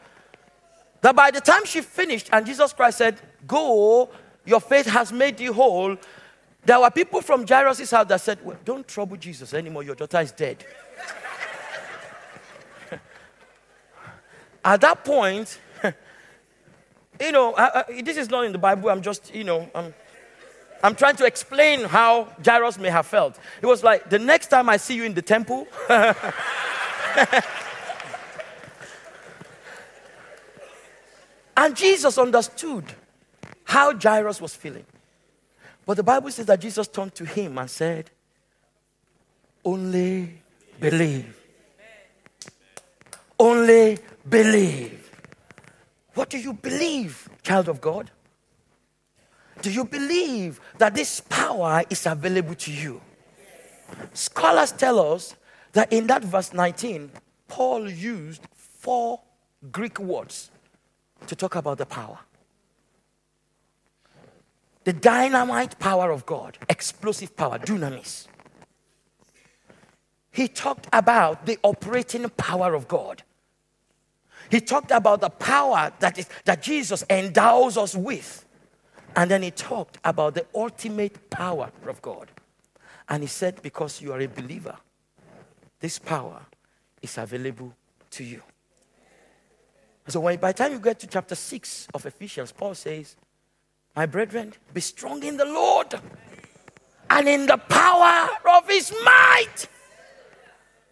that 1.01 1.17
by 1.17 1.33
the 1.33 1.41
time 1.41 1.65
she 1.65 1.81
finished 1.81 2.29
and 2.33 2.47
Jesus 2.47 2.73
Christ 2.73 2.99
said, 2.99 3.21
Go, 3.47 4.11
your 4.47 4.61
faith 4.61 4.87
has 4.87 5.13
made 5.13 5.41
you 5.41 5.53
whole, 5.53 5.97
there 6.69 6.79
were 6.79 6.91
people 6.91 7.23
from 7.23 7.47
Jairus' 7.47 7.91
house 7.91 8.07
that 8.09 8.21
said, 8.21 8.45
well, 8.45 8.59
Don't 8.63 8.87
trouble 8.87 9.17
Jesus 9.17 9.55
anymore, 9.55 9.83
your 9.85 9.95
daughter 9.95 10.21
is 10.21 10.33
dead. 10.33 10.63
At 14.63 14.83
that 14.83 15.03
point, 15.03 15.59
you 17.21 17.33
know, 17.33 17.55
I, 17.55 17.85
I, 17.89 18.03
this 18.03 18.19
is 18.19 18.29
not 18.29 18.45
in 18.45 18.53
the 18.53 18.59
Bible. 18.59 18.91
I'm 18.91 19.01
just, 19.01 19.35
you 19.35 19.45
know, 19.45 19.71
I'm, 19.75 19.95
I'm 20.83 20.95
trying 20.95 21.17
to 21.17 21.25
explain 21.25 21.85
how 21.85 22.29
Jairus 22.45 22.77
may 22.79 22.91
have 22.91 23.07
felt. 23.07 23.39
It 23.63 23.67
was 23.67 23.83
like, 23.83 24.11
the 24.11 24.19
next 24.19 24.49
time 24.49 24.69
I 24.69 24.77
see 24.77 24.95
you 24.95 25.05
in 25.05 25.15
the 25.15 25.23
temple, 25.23 25.67
and 31.57 31.75
Jesus 31.75 32.19
understood 32.19 32.85
how 33.65 33.97
Jairus 33.99 34.39
was 34.39 34.55
feeling. 34.55 34.85
But 35.89 35.97
the 35.97 36.03
Bible 36.03 36.31
says 36.31 36.45
that 36.45 36.61
Jesus 36.61 36.87
turned 36.87 37.15
to 37.15 37.25
him 37.25 37.57
and 37.57 37.71
said, 37.71 38.11
Only 39.65 40.43
believe. 40.79 41.35
Only 43.39 43.99
believe. 44.29 45.11
What 46.13 46.29
do 46.29 46.37
you 46.37 46.53
believe, 46.53 47.27
child 47.43 47.71
of 47.71 47.81
God? 47.81 48.11
Do 49.63 49.73
you 49.73 49.87
believe 49.87 50.61
that 50.77 50.95
this 50.95 51.21
power 51.21 51.83
is 51.89 52.05
available 52.05 52.57
to 52.57 52.71
you? 52.71 53.01
Scholars 54.13 54.73
tell 54.73 55.15
us 55.15 55.37
that 55.73 55.91
in 55.91 56.07
that 56.09 56.23
verse 56.23 56.53
19, 56.53 57.11
Paul 57.49 57.89
used 57.89 58.47
four 58.55 59.23
Greek 59.73 59.99
words 59.99 60.51
to 61.27 61.35
talk 61.35 61.55
about 61.55 61.79
the 61.79 61.87
power 61.87 62.19
the 64.89 64.95
dynamite 64.95 65.79
power 65.79 66.11
of 66.11 66.25
God, 66.25 66.57
explosive 66.67 67.37
power, 67.37 67.59
dunamis. 67.59 68.27
He 70.33 70.49
talked 70.49 70.89
about 70.95 71.45
the 71.45 71.59
operating 71.63 72.27
power 72.31 72.73
of 72.73 72.89
God. 72.89 73.23
He 74.51 74.63
talked 74.63 74.91
about 74.91 75.21
the 75.21 75.29
power 75.29 75.93
that, 75.99 76.19
is, 76.19 76.27
that 76.47 76.63
Jesus 76.63 77.05
endows 77.11 77.77
us 77.77 77.95
with. 77.95 78.47
And 79.15 79.31
then 79.31 79.43
he 79.43 79.51
talked 79.51 79.99
about 80.05 80.33
the 80.33 80.47
ultimate 80.55 81.29
power 81.29 81.71
of 81.87 82.01
God. 82.01 82.31
And 83.11 83.23
he 83.23 83.29
said, 83.29 83.61
Because 83.61 84.01
you 84.01 84.15
are 84.15 84.21
a 84.21 84.27
believer, 84.27 84.79
this 85.81 85.99
power 85.99 86.47
is 87.03 87.19
available 87.19 87.75
to 88.13 88.25
you. 88.25 88.41
So 90.07 90.21
when, 90.21 90.39
by 90.39 90.53
the 90.53 90.57
time 90.65 90.73
you 90.73 90.81
get 90.81 90.99
to 91.01 91.07
chapter 91.07 91.35
6 91.35 91.89
of 91.93 92.07
Ephesians, 92.07 92.53
Paul 92.53 92.75
says, 92.75 93.17
My 93.99 94.07
brethren, 94.07 94.55
be 94.73 94.81
strong 94.81 95.25
in 95.25 95.37
the 95.37 95.45
Lord 95.45 95.93
and 97.11 97.29
in 97.29 97.47
the 97.47 97.57
power 97.57 98.29
of 98.49 98.69
his 98.69 98.95
might. 99.05 99.67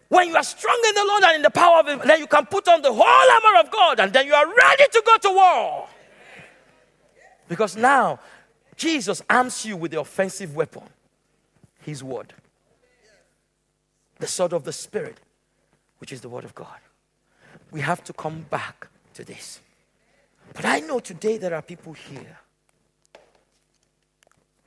When 0.09 0.27
you 0.27 0.35
are 0.35 0.43
strong 0.43 0.77
in 0.89 0.93
the 0.93 1.05
Lord 1.07 1.23
and 1.23 1.35
in 1.37 1.41
the 1.41 1.49
power 1.49 1.79
of 1.79 1.87
Him, 1.87 2.01
then 2.05 2.19
you 2.19 2.27
can 2.27 2.45
put 2.47 2.67
on 2.67 2.81
the 2.81 2.91
whole 2.91 3.01
armor 3.01 3.59
of 3.61 3.71
God 3.71 4.01
and 4.01 4.11
then 4.11 4.27
you 4.27 4.33
are 4.33 4.45
ready 4.45 4.83
to 4.91 5.03
go 5.05 5.17
to 5.19 5.29
war. 5.29 5.87
Because 7.47 7.77
now, 7.77 8.19
Jesus 8.75 9.21
arms 9.29 9.65
you 9.65 9.77
with 9.77 9.91
the 9.91 10.01
offensive 10.01 10.53
weapon, 10.53 10.83
His 11.83 12.03
word. 12.03 12.33
The 14.19 14.27
sword 14.27 14.51
of 14.51 14.65
the 14.65 14.73
Spirit, 14.73 15.21
which 15.99 16.11
is 16.11 16.19
the 16.19 16.27
word 16.27 16.43
of 16.43 16.53
God. 16.53 16.79
We 17.71 17.79
have 17.79 18.03
to 18.03 18.11
come 18.11 18.47
back 18.49 18.89
to 19.13 19.23
this. 19.23 19.61
But 20.53 20.65
I 20.65 20.81
know 20.81 20.99
today 20.99 21.37
there 21.37 21.55
are 21.55 21.61
people 21.61 21.93
here. 21.93 22.39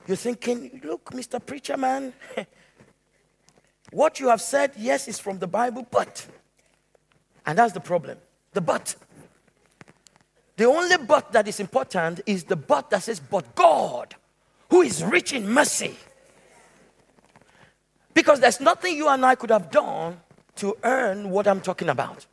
You're 0.07 0.17
thinking, 0.17 0.81
look, 0.83 1.11
Mr. 1.11 1.43
Preacher 1.45 1.77
Man, 1.77 2.13
What 3.91 4.21
you 4.21 4.29
have 4.29 4.41
said, 4.41 4.71
yes, 4.77 5.07
is 5.07 5.19
from 5.19 5.39
the 5.39 5.47
Bible, 5.47 5.85
but, 5.89 6.25
and 7.45 7.57
that's 7.57 7.73
the 7.73 7.79
problem 7.79 8.17
the 8.53 8.61
but. 8.61 8.95
The 10.57 10.65
only 10.65 10.97
but 10.97 11.31
that 11.31 11.47
is 11.47 11.59
important 11.61 12.19
is 12.25 12.43
the 12.43 12.57
but 12.57 12.89
that 12.89 13.03
says, 13.03 13.19
but 13.19 13.55
God, 13.55 14.15
who 14.69 14.81
is 14.81 15.03
rich 15.03 15.31
in 15.31 15.49
mercy. 15.49 15.95
Because 18.13 18.41
there's 18.41 18.59
nothing 18.59 18.97
you 18.97 19.07
and 19.07 19.25
I 19.25 19.35
could 19.35 19.51
have 19.51 19.71
done 19.71 20.19
to 20.57 20.75
earn 20.83 21.29
what 21.29 21.47
I'm 21.47 21.61
talking 21.61 21.87
about. 21.87 22.25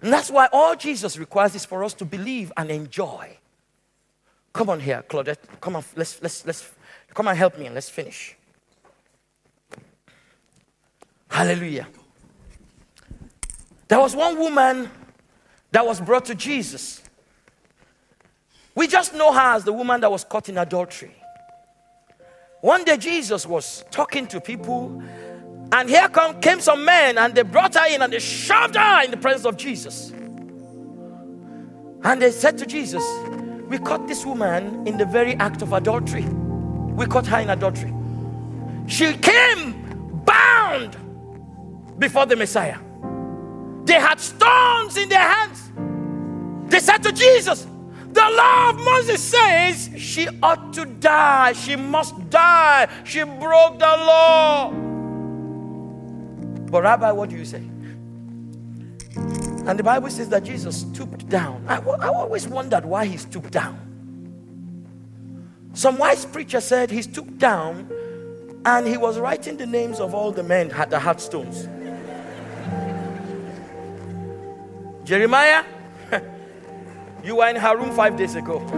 And 0.00 0.10
that's 0.10 0.30
why 0.30 0.48
all 0.50 0.74
Jesus 0.74 1.18
requires 1.18 1.54
is 1.54 1.66
for 1.66 1.84
us 1.84 1.92
to 1.94 2.06
believe 2.06 2.50
and 2.56 2.70
enjoy. 2.70 3.36
Come 4.52 4.70
on 4.70 4.80
here, 4.80 5.02
Claudette. 5.08 5.38
Come 5.60 5.76
on, 5.76 5.84
let's, 5.96 6.20
let's, 6.20 6.44
let's, 6.46 6.70
come 7.14 7.28
and 7.28 7.36
help 7.36 7.58
me 7.58 7.66
and 7.66 7.74
let's 7.74 7.88
finish. 7.88 8.36
Hallelujah. 11.28 11.88
There 13.88 13.98
was 13.98 14.14
one 14.14 14.38
woman 14.38 14.90
that 15.70 15.86
was 15.86 16.00
brought 16.00 16.26
to 16.26 16.34
Jesus. 16.34 17.02
We 18.74 18.86
just 18.86 19.14
know 19.14 19.32
her 19.32 19.54
as 19.54 19.64
the 19.64 19.72
woman 19.72 20.00
that 20.02 20.10
was 20.10 20.24
caught 20.24 20.48
in 20.48 20.58
adultery. 20.58 21.14
One 22.60 22.84
day 22.84 22.96
Jesus 22.96 23.46
was 23.46 23.84
talking 23.90 24.26
to 24.28 24.40
people, 24.40 25.02
and 25.72 25.88
here 25.88 26.08
come, 26.08 26.40
came 26.40 26.60
some 26.60 26.84
men, 26.84 27.18
and 27.18 27.34
they 27.34 27.42
brought 27.42 27.74
her 27.74 27.86
in 27.92 28.02
and 28.02 28.12
they 28.12 28.18
shoved 28.18 28.76
her 28.76 29.04
in 29.04 29.10
the 29.10 29.16
presence 29.16 29.46
of 29.46 29.56
Jesus. 29.56 30.10
And 32.04 32.20
they 32.20 32.30
said 32.30 32.58
to 32.58 32.66
Jesus, 32.66 33.02
We 33.72 33.78
caught 33.78 34.06
this 34.06 34.26
woman 34.26 34.86
in 34.86 34.98
the 34.98 35.06
very 35.06 35.34
act 35.36 35.62
of 35.62 35.72
adultery. 35.72 36.24
We 36.24 37.06
caught 37.06 37.26
her 37.28 37.40
in 37.40 37.48
adultery. 37.48 37.90
She 38.86 39.14
came 39.14 40.20
bound 40.26 40.94
before 41.98 42.26
the 42.26 42.36
Messiah. 42.36 42.76
They 43.84 43.94
had 43.94 44.20
stones 44.20 44.98
in 44.98 45.08
their 45.08 45.26
hands. 45.26 45.72
They 46.70 46.80
said 46.80 46.98
to 46.98 47.12
Jesus, 47.12 47.66
The 48.12 48.20
law 48.20 48.68
of 48.68 48.76
Moses 48.76 49.24
says 49.24 49.88
she 49.96 50.28
ought 50.42 50.74
to 50.74 50.84
die. 50.84 51.54
She 51.54 51.74
must 51.74 52.28
die. 52.28 52.90
She 53.04 53.22
broke 53.24 53.78
the 53.78 53.86
law. 53.86 54.70
But, 56.70 56.82
Rabbi, 56.82 57.10
what 57.12 57.30
do 57.30 57.38
you 57.38 57.46
say? 57.46 57.62
And 59.66 59.78
the 59.78 59.84
Bible 59.84 60.10
says 60.10 60.28
that 60.30 60.42
Jesus 60.42 60.80
stooped 60.80 61.28
down. 61.28 61.64
I, 61.68 61.76
I 61.76 62.08
always 62.08 62.48
wondered 62.48 62.84
why 62.84 63.06
he 63.06 63.16
stooped 63.16 63.52
down. 63.52 63.78
Some 65.72 65.98
wise 65.98 66.26
preacher 66.26 66.60
said 66.60 66.90
he 66.90 67.00
stooped 67.02 67.38
down 67.38 67.88
and 68.64 68.84
he 68.86 68.96
was 68.96 69.20
writing 69.20 69.56
the 69.56 69.66
names 69.66 70.00
of 70.00 70.14
all 70.14 70.32
the 70.32 70.42
men 70.42 70.68
that 70.68 70.92
had 70.92 71.20
stones. 71.20 71.62
Jeremiah, 75.04 75.64
you 77.24 77.36
were 77.36 77.48
in 77.48 77.56
her 77.56 77.76
room 77.76 77.92
five 77.92 78.16
days 78.16 78.34
ago. 78.34 78.58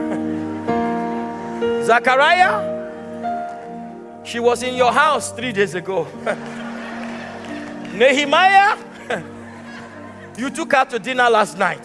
Zachariah, 1.84 2.74
she 4.24 4.38
was 4.38 4.62
in 4.62 4.74
your 4.74 4.92
house 4.92 5.32
three 5.32 5.52
days 5.52 5.74
ago. 5.74 6.06
Nehemiah, 7.94 8.76
you 10.36 10.50
took 10.50 10.72
her 10.72 10.84
to 10.86 10.98
dinner 10.98 11.28
last 11.30 11.58
night. 11.58 11.82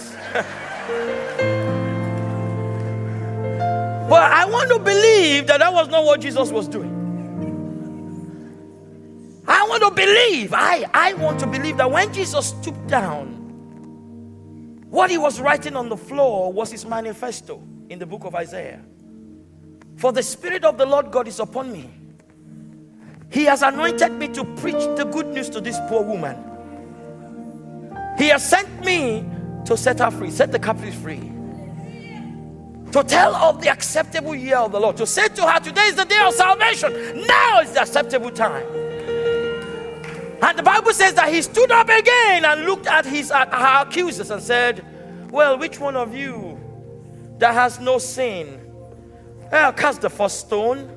but 4.09 4.23
I 4.23 4.45
want 4.45 4.69
to 4.69 4.79
believe 4.79 5.47
that 5.47 5.59
that 5.59 5.71
was 5.71 5.87
not 5.87 6.05
what 6.05 6.21
Jesus 6.21 6.51
was 6.51 6.67
doing. 6.67 6.95
I 9.47 9.67
want 9.67 9.83
to 9.83 9.91
believe, 9.91 10.53
I, 10.53 10.85
I 10.93 11.13
want 11.13 11.39
to 11.39 11.47
believe 11.47 11.77
that 11.77 11.89
when 11.89 12.13
Jesus 12.13 12.49
stooped 12.49 12.87
down, 12.87 13.35
what 14.89 15.09
he 15.09 15.17
was 15.17 15.39
writing 15.39 15.75
on 15.75 15.89
the 15.89 15.97
floor 15.97 16.51
was 16.51 16.71
his 16.71 16.85
manifesto 16.85 17.61
in 17.89 17.99
the 17.99 18.05
book 18.05 18.25
of 18.25 18.35
Isaiah. 18.35 18.81
For 19.97 20.11
the 20.11 20.23
Spirit 20.23 20.63
of 20.63 20.77
the 20.77 20.85
Lord 20.85 21.11
God 21.11 21.27
is 21.27 21.39
upon 21.39 21.71
me. 21.71 21.89
He 23.31 23.43
has 23.45 23.61
anointed 23.61 24.13
me 24.13 24.27
to 24.29 24.43
preach 24.43 24.83
the 24.95 25.03
good 25.11 25.27
news 25.27 25.49
to 25.49 25.61
this 25.61 25.77
poor 25.87 26.01
woman. 26.01 26.35
He 28.19 28.27
has 28.27 28.47
sent 28.47 28.83
me 28.83 29.23
to 29.65 29.77
set 29.77 29.99
her 29.99 30.11
free, 30.11 30.29
set 30.29 30.51
the 30.51 30.59
captives 30.59 30.97
free. 30.97 31.31
To 32.91 33.01
tell 33.03 33.33
of 33.33 33.61
the 33.61 33.69
acceptable 33.69 34.35
year 34.35 34.57
of 34.57 34.73
the 34.73 34.79
Lord. 34.79 34.97
To 34.97 35.07
say 35.07 35.29
to 35.29 35.47
her, 35.47 35.59
Today 35.61 35.85
is 35.85 35.95
the 35.95 36.03
day 36.03 36.19
of 36.19 36.33
salvation. 36.33 36.91
Now 37.25 37.61
is 37.61 37.71
the 37.71 37.81
acceptable 37.81 38.31
time. 38.31 38.65
And 40.41 40.57
the 40.57 40.63
Bible 40.63 40.91
says 40.91 41.13
that 41.13 41.31
he 41.31 41.41
stood 41.41 41.71
up 41.71 41.87
again 41.87 42.43
and 42.43 42.65
looked 42.65 42.87
at 42.87 43.05
his 43.05 43.31
at 43.31 43.53
her 43.53 43.87
accusers 43.87 44.31
and 44.31 44.41
said, 44.41 44.83
Well, 45.31 45.57
which 45.57 45.79
one 45.79 45.95
of 45.95 46.13
you 46.13 46.59
that 47.37 47.53
has 47.53 47.79
no 47.79 47.99
sin? 47.99 48.59
I'll 49.49 49.71
cast 49.71 50.01
the 50.01 50.09
first 50.09 50.41
stone. 50.41 50.93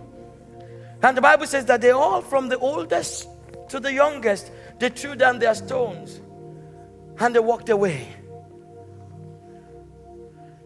And 1.03 1.17
the 1.17 1.23
Bible 1.23 1.47
says 1.47 1.67
that 1.67 1.83
they 1.83 1.91
all, 1.91 2.21
from 2.21 2.49
the 2.49 2.59
oldest 2.59 3.29
to 3.69 3.79
the 3.79 3.93
youngest, 3.93 4.51
they 4.81 4.89
threw 4.89 5.15
down 5.15 5.39
their 5.39 5.55
stones 5.55 6.22
and 7.19 7.35
they 7.35 7.41
walked 7.41 7.69
away. 7.69 8.09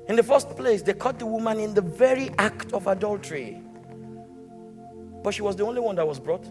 In 0.08 0.16
the 0.16 0.22
first 0.22 0.56
place, 0.56 0.82
they 0.82 0.92
caught 0.92 1.18
the 1.18 1.26
woman 1.26 1.58
in 1.58 1.74
the 1.74 1.80
very 1.80 2.30
act 2.38 2.72
of 2.72 2.86
adultery. 2.86 3.60
But 5.22 5.34
she 5.34 5.42
was 5.42 5.56
the 5.56 5.64
only 5.64 5.80
one 5.80 5.96
that 5.96 6.06
was 6.06 6.20
brought. 6.20 6.46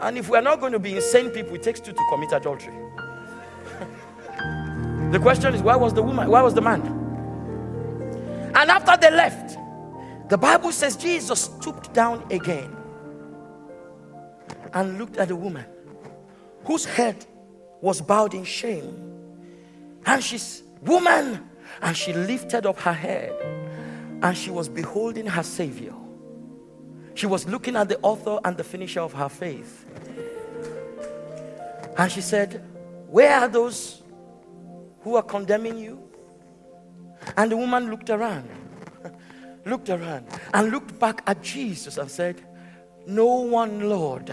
And 0.00 0.16
if 0.16 0.28
we 0.28 0.38
are 0.38 0.42
not 0.42 0.60
going 0.60 0.72
to 0.72 0.78
be 0.78 0.94
insane 0.94 1.30
people, 1.30 1.56
it 1.56 1.62
takes 1.62 1.80
two 1.80 1.92
to 1.92 2.02
commit 2.10 2.32
adultery. 2.32 2.72
the 5.10 5.18
question 5.18 5.54
is, 5.54 5.62
why 5.62 5.76
was 5.76 5.92
the 5.92 6.02
woman? 6.02 6.30
Why 6.30 6.42
was 6.42 6.54
the 6.54 6.62
man? 6.62 6.82
And 8.54 8.70
after 8.70 8.96
they 8.96 9.14
left, 9.14 9.58
the 10.28 10.38
Bible 10.38 10.70
says 10.70 10.96
Jesus 10.96 11.40
stooped 11.40 11.92
down 11.92 12.24
again 12.30 12.76
and 14.72 14.98
looked 14.98 15.16
at 15.16 15.28
the 15.28 15.36
woman 15.36 15.64
whose 16.64 16.84
head 16.84 17.26
was 17.80 18.00
bowed 18.00 18.34
in 18.34 18.44
shame. 18.44 19.06
And 20.06 20.22
she's, 20.22 20.62
woman, 20.82 21.48
and 21.82 21.96
she 21.96 22.12
lifted 22.12 22.66
up 22.66 22.78
her 22.80 22.92
head 22.92 23.32
and 24.22 24.36
she 24.36 24.50
was 24.50 24.68
beholding 24.68 25.26
her 25.26 25.42
Savior. 25.42 25.94
She 27.14 27.26
was 27.26 27.46
looking 27.46 27.76
at 27.76 27.88
the 27.88 27.98
author 28.00 28.38
and 28.44 28.56
the 28.56 28.64
finisher 28.64 29.00
of 29.00 29.12
her 29.14 29.28
faith. 29.28 29.86
And 31.96 32.10
she 32.10 32.20
said, 32.20 32.64
Where 33.08 33.40
are 33.40 33.48
those 33.48 34.02
who 35.02 35.16
are 35.16 35.22
condemning 35.22 35.78
you? 35.78 36.02
And 37.36 37.50
the 37.50 37.56
woman 37.56 37.90
looked 37.90 38.10
around, 38.10 38.48
looked 39.66 39.90
around, 39.90 40.26
and 40.54 40.70
looked 40.70 40.98
back 40.98 41.22
at 41.26 41.42
Jesus 41.42 41.98
and 41.98 42.10
said, 42.10 42.40
No 43.06 43.26
one, 43.26 43.88
Lord. 43.88 44.32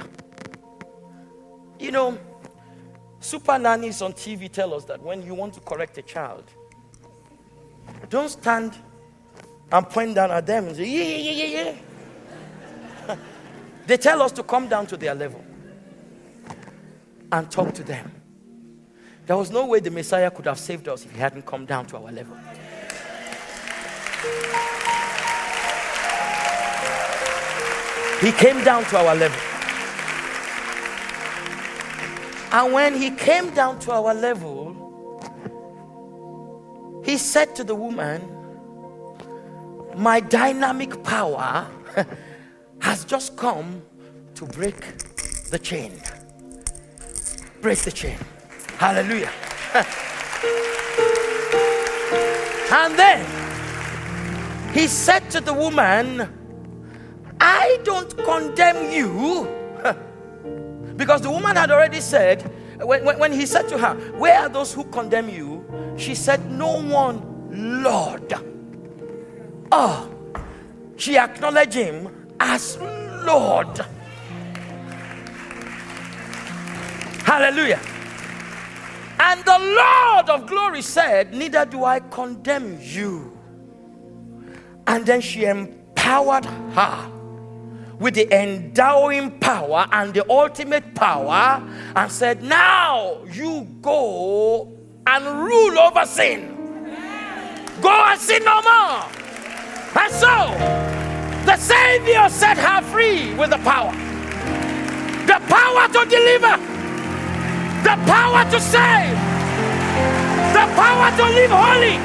You 1.79 1.91
know, 1.91 2.17
super 3.27 3.59
nannies 3.59 4.01
on 4.01 4.13
TV 4.13 4.49
tell 4.49 4.73
us 4.73 4.85
that 4.85 5.01
when 5.01 5.21
you 5.21 5.33
want 5.33 5.53
to 5.53 5.59
correct 5.59 5.97
a 5.97 6.01
child, 6.01 6.45
don't 8.09 8.29
stand 8.29 8.73
and 9.71 9.89
point 9.89 10.15
down 10.15 10.31
at 10.31 10.45
them 10.45 10.67
and 10.67 10.75
say, 10.75 10.85
Yeah, 10.85 11.03
yeah, 11.03 11.31
yeah, 11.31 11.45
yeah, 11.45 11.75
yeah. 13.07 13.15
they 13.87 13.97
tell 13.97 14.21
us 14.21 14.31
to 14.31 14.43
come 14.43 14.69
down 14.69 14.87
to 14.87 14.95
their 14.97 15.13
level 15.13 15.43
and 17.31 17.51
talk 17.51 17.73
to 17.73 17.83
them. 17.83 18.11
There 19.25 19.35
was 19.35 19.51
no 19.51 19.65
way 19.65 19.81
the 19.81 19.91
Messiah 19.91 20.31
could 20.31 20.45
have 20.45 20.57
saved 20.57 20.87
us 20.87 21.03
if 21.03 21.11
he 21.11 21.19
hadn't 21.19 21.45
come 21.45 21.65
down 21.65 21.85
to 21.87 21.97
our 21.97 22.11
level. 22.11 22.37
He 28.21 28.31
came 28.31 28.63
down 28.63 28.85
to 28.85 28.97
our 28.97 29.15
level. 29.15 29.56
And 32.51 32.73
when 32.73 32.95
he 32.95 33.11
came 33.11 33.53
down 33.53 33.79
to 33.79 33.91
our 33.91 34.13
level, 34.13 34.75
he 37.03 37.17
said 37.17 37.55
to 37.55 37.63
the 37.63 37.75
woman, 37.75 38.21
My 39.95 40.19
dynamic 40.19 41.03
power 41.03 41.67
has 42.79 43.03
just 43.05 43.35
come 43.37 43.81
to 44.35 44.45
break 44.45 44.79
the 45.49 45.59
chain. 45.59 45.91
Break 47.61 47.79
the 47.79 47.91
chain. 47.91 48.17
Hallelujah. 48.77 49.31
and 52.71 52.97
then 52.97 53.25
he 54.73 54.87
said 54.87 55.29
to 55.31 55.41
the 55.41 55.53
woman, 55.53 56.29
I 57.39 57.79
don't 57.83 58.15
condemn 58.23 58.91
you. 58.91 59.47
because 60.97 61.21
the 61.21 61.29
woman 61.29 61.55
had 61.55 61.71
already 61.71 62.01
said, 62.01 62.41
when, 62.81 63.05
when, 63.05 63.19
when, 63.19 63.31
he 63.31 63.45
said 63.45 63.69
to 63.69 63.77
her, 63.77 63.93
Where 64.17 64.39
are 64.39 64.49
those 64.49 64.73
who 64.73 64.83
condemn 64.85 65.29
you? 65.29 65.63
She 65.95 66.15
said, 66.15 66.51
No 66.51 66.81
one, 66.81 67.83
Lord. 67.83 68.33
Oh, 69.71 70.09
she 70.97 71.17
acknowledged 71.17 71.73
him 71.73 72.27
as 72.39 72.77
Lord. 73.23 73.79
Hallelujah. 77.23 77.79
And 79.19 79.43
the 79.43 79.59
Lord 79.59 80.29
of 80.29 80.47
glory 80.47 80.81
said, 80.81 81.33
Neither 81.33 81.65
do 81.65 81.83
I 81.83 81.99
condemn 81.99 82.79
you. 82.81 83.37
And 84.87 85.05
then 85.05 85.21
she 85.21 85.45
empowered 85.45 86.45
her 86.45 87.16
with 87.99 88.13
the 88.13 88.31
endowing 88.33 89.31
power 89.39 89.87
and 89.91 90.13
the 90.13 90.29
ultimate 90.29 90.93
power 90.93 91.63
and 91.95 92.11
said, 92.11 92.43
Now 92.43 93.23
you 93.31 93.67
go 93.81 94.71
and 95.07 95.25
rule 95.25 95.79
over 95.79 96.05
sin. 96.05 96.53
Go 97.81 97.89
and 97.89 98.19
sin 98.19 98.43
no 98.43 98.61
more. 98.61 99.03
And 99.99 100.13
so 100.13 100.53
the 101.45 101.57
Savior 101.57 102.29
set 102.29 102.57
her 102.57 102.81
free 102.91 103.33
with 103.35 103.49
the 103.49 103.57
power. 103.59 103.91
The 105.25 105.41
power 105.47 105.87
to 105.87 106.09
deliver, 106.09 106.57
the 107.83 107.95
power 108.05 108.49
to 108.51 108.59
save, 108.59 109.17
the 110.53 110.65
power 110.75 111.17
to 111.17 111.23
live 111.23 111.51
holy, 111.51 111.97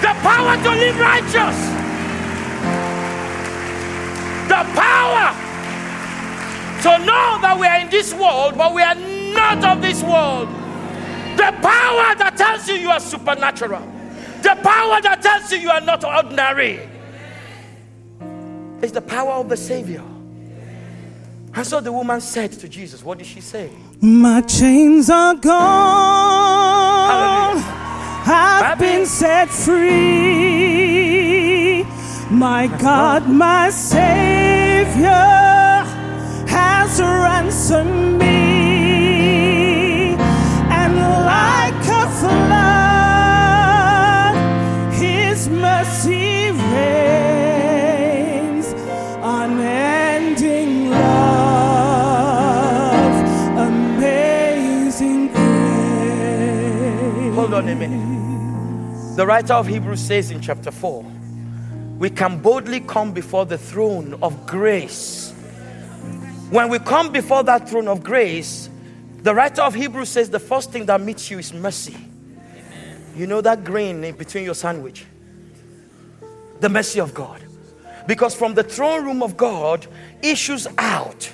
the 0.00 0.14
power 0.22 0.56
to 0.62 0.70
live 0.70 0.98
righteous 0.98 1.79
the 4.50 4.66
power 4.74 5.30
to 6.82 6.98
know 7.06 7.38
that 7.40 7.56
we 7.60 7.66
are 7.68 7.78
in 7.78 7.88
this 7.88 8.12
world, 8.12 8.58
but 8.58 8.74
we 8.74 8.82
are 8.82 8.96
not 8.96 9.62
of 9.64 9.80
this 9.80 10.02
world. 10.02 10.48
The 11.36 11.52
power 11.62 12.14
that 12.16 12.34
tells 12.36 12.66
you 12.68 12.74
you 12.74 12.90
are 12.90 12.98
supernatural. 12.98 13.80
The 14.42 14.58
power 14.60 15.00
that 15.02 15.22
tells 15.22 15.52
you 15.52 15.58
you 15.58 15.70
are 15.70 15.80
not 15.80 16.02
ordinary. 16.04 16.80
Is 18.82 18.90
the 18.90 19.02
power 19.02 19.34
of 19.34 19.48
the 19.48 19.56
Savior. 19.56 20.02
And 21.54 21.66
so 21.66 21.80
the 21.80 21.92
woman 21.92 22.20
said 22.20 22.50
to 22.52 22.68
Jesus, 22.68 23.04
What 23.04 23.18
did 23.18 23.28
she 23.28 23.40
say? 23.40 23.70
My 24.00 24.40
chains 24.40 25.10
are 25.10 25.34
gone. 25.34 25.60
I've 28.26 28.78
been 28.78 29.06
set 29.06 29.48
free. 29.48 30.79
My 32.30 32.68
God, 32.78 33.28
my 33.28 33.70
Savior 33.70 35.08
has 36.46 37.00
ransomed 37.00 38.18
me, 38.20 40.14
and 40.70 40.96
like 41.26 41.74
a 41.74 42.08
flood, 42.20 42.36
His 44.94 45.48
mercy 45.48 46.52
reigns, 46.72 48.66
unending 49.22 50.90
love, 50.90 53.12
amazing 53.58 55.32
grace. 55.32 57.34
Hold 57.34 57.54
on 57.54 57.68
a 57.68 57.74
minute. 57.74 59.16
The 59.16 59.26
writer 59.26 59.54
of 59.54 59.66
Hebrews 59.66 60.00
says 60.00 60.30
in 60.30 60.40
chapter 60.40 60.70
4 60.70 61.04
we 62.00 62.08
can 62.08 62.38
boldly 62.38 62.80
come 62.80 63.12
before 63.12 63.44
the 63.44 63.58
throne 63.58 64.18
of 64.22 64.46
grace. 64.46 65.32
When 66.48 66.70
we 66.70 66.78
come 66.78 67.12
before 67.12 67.44
that 67.44 67.68
throne 67.68 67.88
of 67.88 68.02
grace, 68.02 68.70
the 69.22 69.34
writer 69.34 69.60
of 69.60 69.74
Hebrews 69.74 70.08
says 70.08 70.30
the 70.30 70.40
first 70.40 70.72
thing 70.72 70.86
that 70.86 70.98
meets 71.02 71.30
you 71.30 71.38
is 71.38 71.52
mercy. 71.52 71.96
You 73.14 73.26
know 73.26 73.42
that 73.42 73.64
grain 73.64 74.02
in 74.02 74.16
between 74.16 74.44
your 74.44 74.54
sandwich? 74.54 75.04
The 76.60 76.70
mercy 76.70 77.00
of 77.00 77.12
God. 77.12 77.42
Because 78.06 78.34
from 78.34 78.54
the 78.54 78.62
throne 78.62 79.04
room 79.04 79.22
of 79.22 79.36
God 79.36 79.86
issues 80.22 80.66
out 80.78 81.30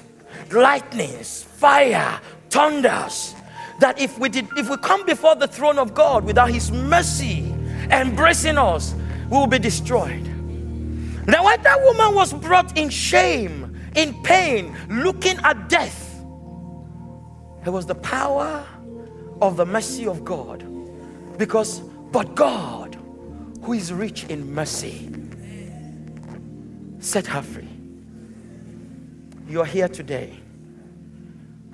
lightnings, 0.50 1.44
fire, 1.44 2.20
thunders. 2.50 3.36
That 3.78 4.00
if 4.00 4.18
we 4.18 4.28
did, 4.30 4.48
if 4.56 4.68
we 4.68 4.76
come 4.78 5.06
before 5.06 5.36
the 5.36 5.46
throne 5.46 5.78
of 5.78 5.94
God 5.94 6.24
without 6.24 6.50
His 6.50 6.72
mercy 6.72 7.54
embracing 7.92 8.58
us, 8.58 8.96
we 9.30 9.36
will 9.36 9.46
be 9.46 9.60
destroyed. 9.60 10.35
Now, 11.26 11.44
when 11.44 11.60
that 11.62 11.82
woman 11.82 12.14
was 12.14 12.32
brought 12.32 12.78
in 12.78 12.88
shame, 12.88 13.76
in 13.96 14.22
pain, 14.22 14.76
looking 14.88 15.38
at 15.38 15.68
death, 15.68 16.22
it 17.64 17.70
was 17.70 17.84
the 17.84 17.96
power 17.96 18.64
of 19.42 19.56
the 19.56 19.66
mercy 19.66 20.06
of 20.06 20.24
God. 20.24 20.64
Because, 21.36 21.80
but 22.12 22.36
God, 22.36 22.96
who 23.62 23.72
is 23.72 23.92
rich 23.92 24.24
in 24.24 24.54
mercy, 24.54 25.10
set 27.00 27.26
her 27.26 27.42
free. 27.42 27.68
You 29.48 29.62
are 29.62 29.66
here 29.66 29.88
today. 29.88 30.38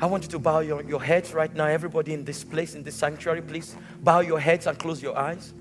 I 0.00 0.06
want 0.06 0.24
you 0.24 0.30
to 0.30 0.38
bow 0.38 0.60
your, 0.60 0.82
your 0.82 1.02
heads 1.02 1.34
right 1.34 1.54
now. 1.54 1.66
Everybody 1.66 2.14
in 2.14 2.24
this 2.24 2.42
place, 2.42 2.74
in 2.74 2.82
this 2.82 2.94
sanctuary, 2.94 3.42
please 3.42 3.76
bow 4.02 4.20
your 4.20 4.40
heads 4.40 4.66
and 4.66 4.78
close 4.78 5.02
your 5.02 5.16
eyes. 5.16 5.52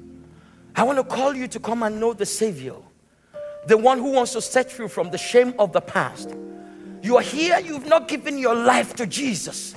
I 0.76 0.84
want 0.84 0.98
to 0.98 1.04
call 1.04 1.36
you 1.36 1.48
to 1.50 1.60
come 1.60 1.84
and 1.84 2.00
know 2.00 2.14
the 2.14 2.26
Savior 2.26 2.76
the 3.68 3.78
one 3.78 4.00
who 4.00 4.12
wants 4.12 4.34
to 4.34 4.42
set 4.42 4.78
you 4.78 4.88
from 4.88 5.12
the 5.12 5.18
shame 5.18 5.54
of 5.60 5.72
the 5.72 5.82
past. 5.82 6.36
You 7.02 7.18
are 7.18 7.24
here, 7.24 7.60
you've 7.60 7.88
not 7.88 8.08
given 8.08 8.38
your 8.38 8.56
life 8.56 8.96
to 8.96 9.08
Jesus. 9.08 9.76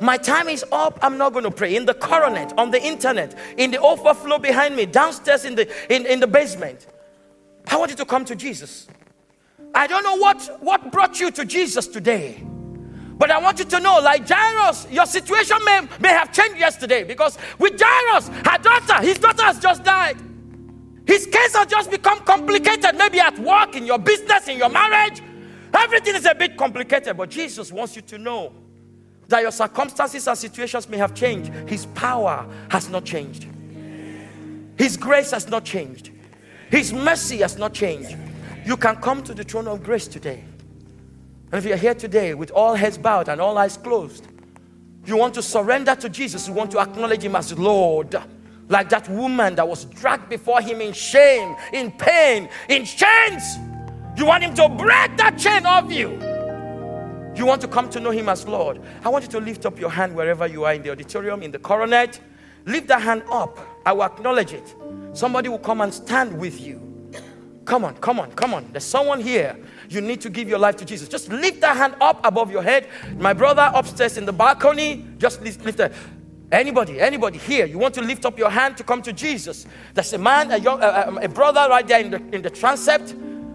My 0.00 0.16
time 0.16 0.48
is 0.48 0.64
up. 0.72 0.98
I'm 1.02 1.18
not 1.18 1.32
going 1.32 1.44
to 1.44 1.50
pray. 1.50 1.76
In 1.76 1.84
the 1.84 1.94
coronet, 1.94 2.52
on 2.58 2.70
the 2.70 2.82
internet, 2.82 3.36
in 3.56 3.70
the 3.70 3.80
overflow 3.80 4.38
behind 4.38 4.74
me, 4.74 4.86
downstairs 4.86 5.44
in 5.44 5.54
the 5.54 5.70
in, 5.94 6.04
in 6.06 6.20
the 6.20 6.26
basement. 6.26 6.86
I 7.68 7.76
want 7.76 7.90
you 7.90 7.96
to 7.96 8.04
come 8.04 8.24
to 8.26 8.36
Jesus. 8.36 8.88
I 9.74 9.86
don't 9.86 10.04
know 10.04 10.16
what, 10.16 10.58
what 10.60 10.92
brought 10.92 11.18
you 11.18 11.30
to 11.32 11.44
Jesus 11.44 11.86
today. 11.86 12.44
But 13.16 13.30
I 13.30 13.38
want 13.38 13.58
you 13.58 13.64
to 13.64 13.80
know, 13.80 14.00
like 14.00 14.28
Jairus, 14.28 14.86
your 14.90 15.06
situation 15.06 15.56
may, 15.64 15.80
may 16.00 16.08
have 16.08 16.32
changed 16.32 16.58
yesterday 16.58 17.04
because 17.04 17.38
with 17.58 17.80
Jairus, 17.80 18.28
her 18.28 18.58
daughter, 18.58 19.06
his 19.06 19.18
daughter 19.18 19.42
has 19.44 19.58
just 19.58 19.82
died. 19.84 20.16
His 21.06 21.26
case 21.26 21.54
has 21.54 21.66
just 21.66 21.90
become 21.90 22.20
complicated, 22.20 22.96
maybe 22.96 23.20
at 23.20 23.38
work, 23.38 23.76
in 23.76 23.86
your 23.86 23.98
business, 23.98 24.48
in 24.48 24.58
your 24.58 24.70
marriage. 24.70 25.22
Everything 25.74 26.14
is 26.14 26.24
a 26.24 26.34
bit 26.34 26.56
complicated, 26.56 27.16
but 27.16 27.30
Jesus 27.30 27.70
wants 27.70 27.96
you 27.96 28.02
to 28.02 28.18
know 28.18 28.52
that 29.28 29.42
your 29.42 29.50
circumstances 29.50 30.26
and 30.28 30.38
situations 30.38 30.88
may 30.88 30.96
have 30.96 31.14
changed. 31.14 31.52
His 31.68 31.86
power 31.86 32.46
has 32.70 32.88
not 32.88 33.04
changed, 33.04 33.46
His 34.76 34.96
grace 34.96 35.32
has 35.32 35.48
not 35.48 35.64
changed, 35.64 36.10
His 36.70 36.92
mercy 36.92 37.38
has 37.38 37.58
not 37.58 37.74
changed. 37.74 38.16
You 38.64 38.76
can 38.78 38.96
come 38.96 39.22
to 39.24 39.34
the 39.34 39.44
throne 39.44 39.68
of 39.68 39.82
grace 39.82 40.08
today. 40.08 40.42
And 41.52 41.58
if 41.58 41.66
you're 41.66 41.76
here 41.76 41.94
today 41.94 42.32
with 42.32 42.50
all 42.50 42.74
heads 42.74 42.96
bowed 42.96 43.28
and 43.28 43.40
all 43.40 43.58
eyes 43.58 43.76
closed, 43.76 44.26
you 45.04 45.18
want 45.18 45.34
to 45.34 45.42
surrender 45.42 45.94
to 45.94 46.08
Jesus, 46.08 46.48
you 46.48 46.54
want 46.54 46.70
to 46.70 46.80
acknowledge 46.80 47.22
Him 47.22 47.36
as 47.36 47.56
Lord 47.58 48.16
like 48.68 48.88
that 48.90 49.08
woman 49.08 49.54
that 49.56 49.66
was 49.68 49.84
dragged 49.86 50.28
before 50.28 50.60
him 50.60 50.80
in 50.80 50.92
shame, 50.92 51.56
in 51.72 51.92
pain, 51.92 52.48
in 52.68 52.84
chains. 52.84 53.58
You 54.16 54.26
want 54.26 54.44
him 54.44 54.54
to 54.54 54.68
break 54.68 55.16
that 55.16 55.36
chain 55.38 55.66
off 55.66 55.92
you. 55.92 56.10
You 57.34 57.46
want 57.46 57.60
to 57.62 57.68
come 57.68 57.90
to 57.90 58.00
know 58.00 58.10
him 58.10 58.28
as 58.28 58.46
Lord. 58.46 58.80
I 59.04 59.08
want 59.08 59.24
you 59.24 59.30
to 59.30 59.40
lift 59.40 59.66
up 59.66 59.78
your 59.78 59.90
hand 59.90 60.14
wherever 60.14 60.46
you 60.46 60.64
are 60.64 60.74
in 60.74 60.82
the 60.82 60.90
auditorium, 60.90 61.42
in 61.42 61.50
the 61.50 61.58
coronet. 61.58 62.20
Lift 62.64 62.86
that 62.88 63.02
hand 63.02 63.24
up. 63.30 63.58
I 63.84 63.92
will 63.92 64.04
acknowledge 64.04 64.52
it. 64.52 64.74
Somebody 65.12 65.48
will 65.48 65.58
come 65.58 65.80
and 65.80 65.92
stand 65.92 66.38
with 66.38 66.60
you. 66.60 66.80
Come 67.64 67.84
on, 67.84 67.96
come 67.96 68.20
on, 68.20 68.30
come 68.32 68.54
on. 68.54 68.68
There's 68.72 68.84
someone 68.84 69.20
here. 69.20 69.56
You 69.88 70.00
need 70.00 70.20
to 70.20 70.30
give 70.30 70.48
your 70.48 70.58
life 70.58 70.76
to 70.76 70.84
Jesus. 70.84 71.08
Just 71.08 71.30
lift 71.30 71.60
that 71.62 71.76
hand 71.76 71.96
up 72.00 72.24
above 72.24 72.50
your 72.50 72.62
head. 72.62 72.88
My 73.16 73.32
brother 73.32 73.70
upstairs 73.74 74.16
in 74.16 74.26
the 74.26 74.32
balcony, 74.32 75.04
just 75.18 75.42
lift, 75.42 75.64
lift 75.64 75.78
that. 75.78 75.92
Anybody, 76.52 77.00
anybody 77.00 77.38
here, 77.38 77.66
you 77.66 77.78
want 77.78 77.94
to 77.94 78.02
lift 78.02 78.24
up 78.24 78.38
your 78.38 78.50
hand 78.50 78.76
to 78.76 78.84
come 78.84 79.02
to 79.02 79.12
Jesus. 79.12 79.66
There's 79.94 80.12
a 80.12 80.18
man, 80.18 80.50
a, 80.52 80.58
young, 80.58 80.80
a, 80.82 81.20
a 81.22 81.28
brother 81.28 81.66
right 81.68 81.86
there 81.86 82.00
in 82.00 82.10
the, 82.10 82.22
in 82.34 82.42
the 82.42 82.50
transept. 82.50 83.14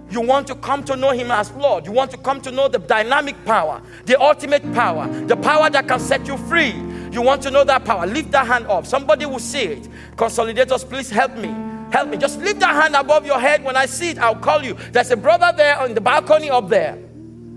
You 0.10 0.22
want 0.22 0.48
to 0.48 0.56
come 0.56 0.84
to 0.86 0.96
know 0.96 1.12
him 1.12 1.30
as 1.30 1.52
Lord. 1.52 1.86
You 1.86 1.92
want 1.92 2.10
to 2.12 2.18
come 2.18 2.42
to 2.42 2.52
know 2.52 2.68
the 2.68 2.80
dynamic 2.80 3.36
power, 3.46 3.82
the 4.06 4.20
ultimate 4.20 4.64
power, 4.74 5.08
the 5.26 5.38
power 5.38 5.70
that 5.70 5.88
can 5.88 6.00
set 6.00 6.28
you 6.28 6.36
free. 6.36 6.74
You 7.12 7.22
want 7.22 7.44
to 7.44 7.52
know 7.52 7.64
that 7.64 7.86
power. 7.86 8.08
Lift 8.08 8.32
that 8.32 8.48
hand 8.48 8.66
up. 8.68 8.88
Somebody 8.88 9.28
will 9.28 9.40
see 9.40 9.64
it. 9.64 9.88
Consolidators, 10.16 10.88
please 10.88 11.12
help 11.12 11.36
me. 11.38 11.56
Help 11.92 12.10
me. 12.10 12.18
Just 12.18 12.40
lift 12.40 12.60
that 12.60 12.74
hand 12.74 12.96
above 12.96 13.26
your 13.26 13.40
head. 13.40 13.64
When 13.64 13.76
I 13.76 13.86
see 13.86 14.10
it, 14.10 14.18
I'll 14.18 14.36
call 14.36 14.64
you. 14.64 14.76
There's 14.92 15.12
a 15.12 15.18
brother 15.18 15.54
there 15.56 15.80
on 15.80 15.94
the 15.94 16.02
balcony 16.02 16.50
up 16.50 16.70
there. 16.70 16.98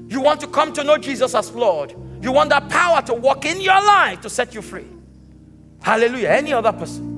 You 0.08 0.20
want 0.20 0.40
to 0.40 0.46
come 0.46 0.72
to 0.74 0.84
know 0.84 0.98
Jesus 0.98 1.34
as 1.34 1.52
Lord. 1.52 1.94
You 2.20 2.32
want 2.32 2.50
that 2.50 2.68
power 2.68 3.00
to 3.02 3.14
walk 3.14 3.46
in 3.46 3.60
your 3.60 3.82
life 3.82 4.20
to 4.20 4.30
set 4.30 4.54
you 4.54 4.60
free. 4.60 4.86
Hallelujah. 5.82 6.28
Any 6.28 6.52
other 6.52 6.72
person. 6.72 7.12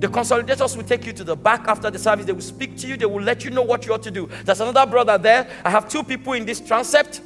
The 0.00 0.08
consolidators 0.08 0.76
will 0.76 0.84
take 0.84 1.06
you 1.06 1.12
to 1.12 1.24
the 1.24 1.36
back 1.36 1.68
after 1.68 1.90
the 1.90 1.98
service. 1.98 2.26
They 2.26 2.32
will 2.32 2.40
speak 2.40 2.76
to 2.78 2.88
you. 2.88 2.96
They 2.96 3.06
will 3.06 3.22
let 3.22 3.44
you 3.44 3.50
know 3.50 3.62
what 3.62 3.86
you 3.86 3.94
ought 3.94 4.02
to 4.02 4.10
do. 4.10 4.28
There's 4.44 4.60
another 4.60 4.84
brother 4.90 5.16
there. 5.16 5.48
I 5.64 5.70
have 5.70 5.88
two 5.88 6.02
people 6.02 6.32
in 6.32 6.44
this 6.44 6.60
transept. 6.60 7.20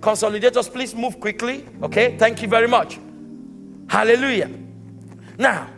Consolidators, 0.00 0.70
please 0.70 0.94
move 0.94 1.18
quickly. 1.18 1.66
Okay. 1.82 2.16
Thank 2.18 2.42
you 2.42 2.48
very 2.48 2.68
much. 2.68 2.98
Hallelujah. 3.88 4.50
Now, 5.38 5.70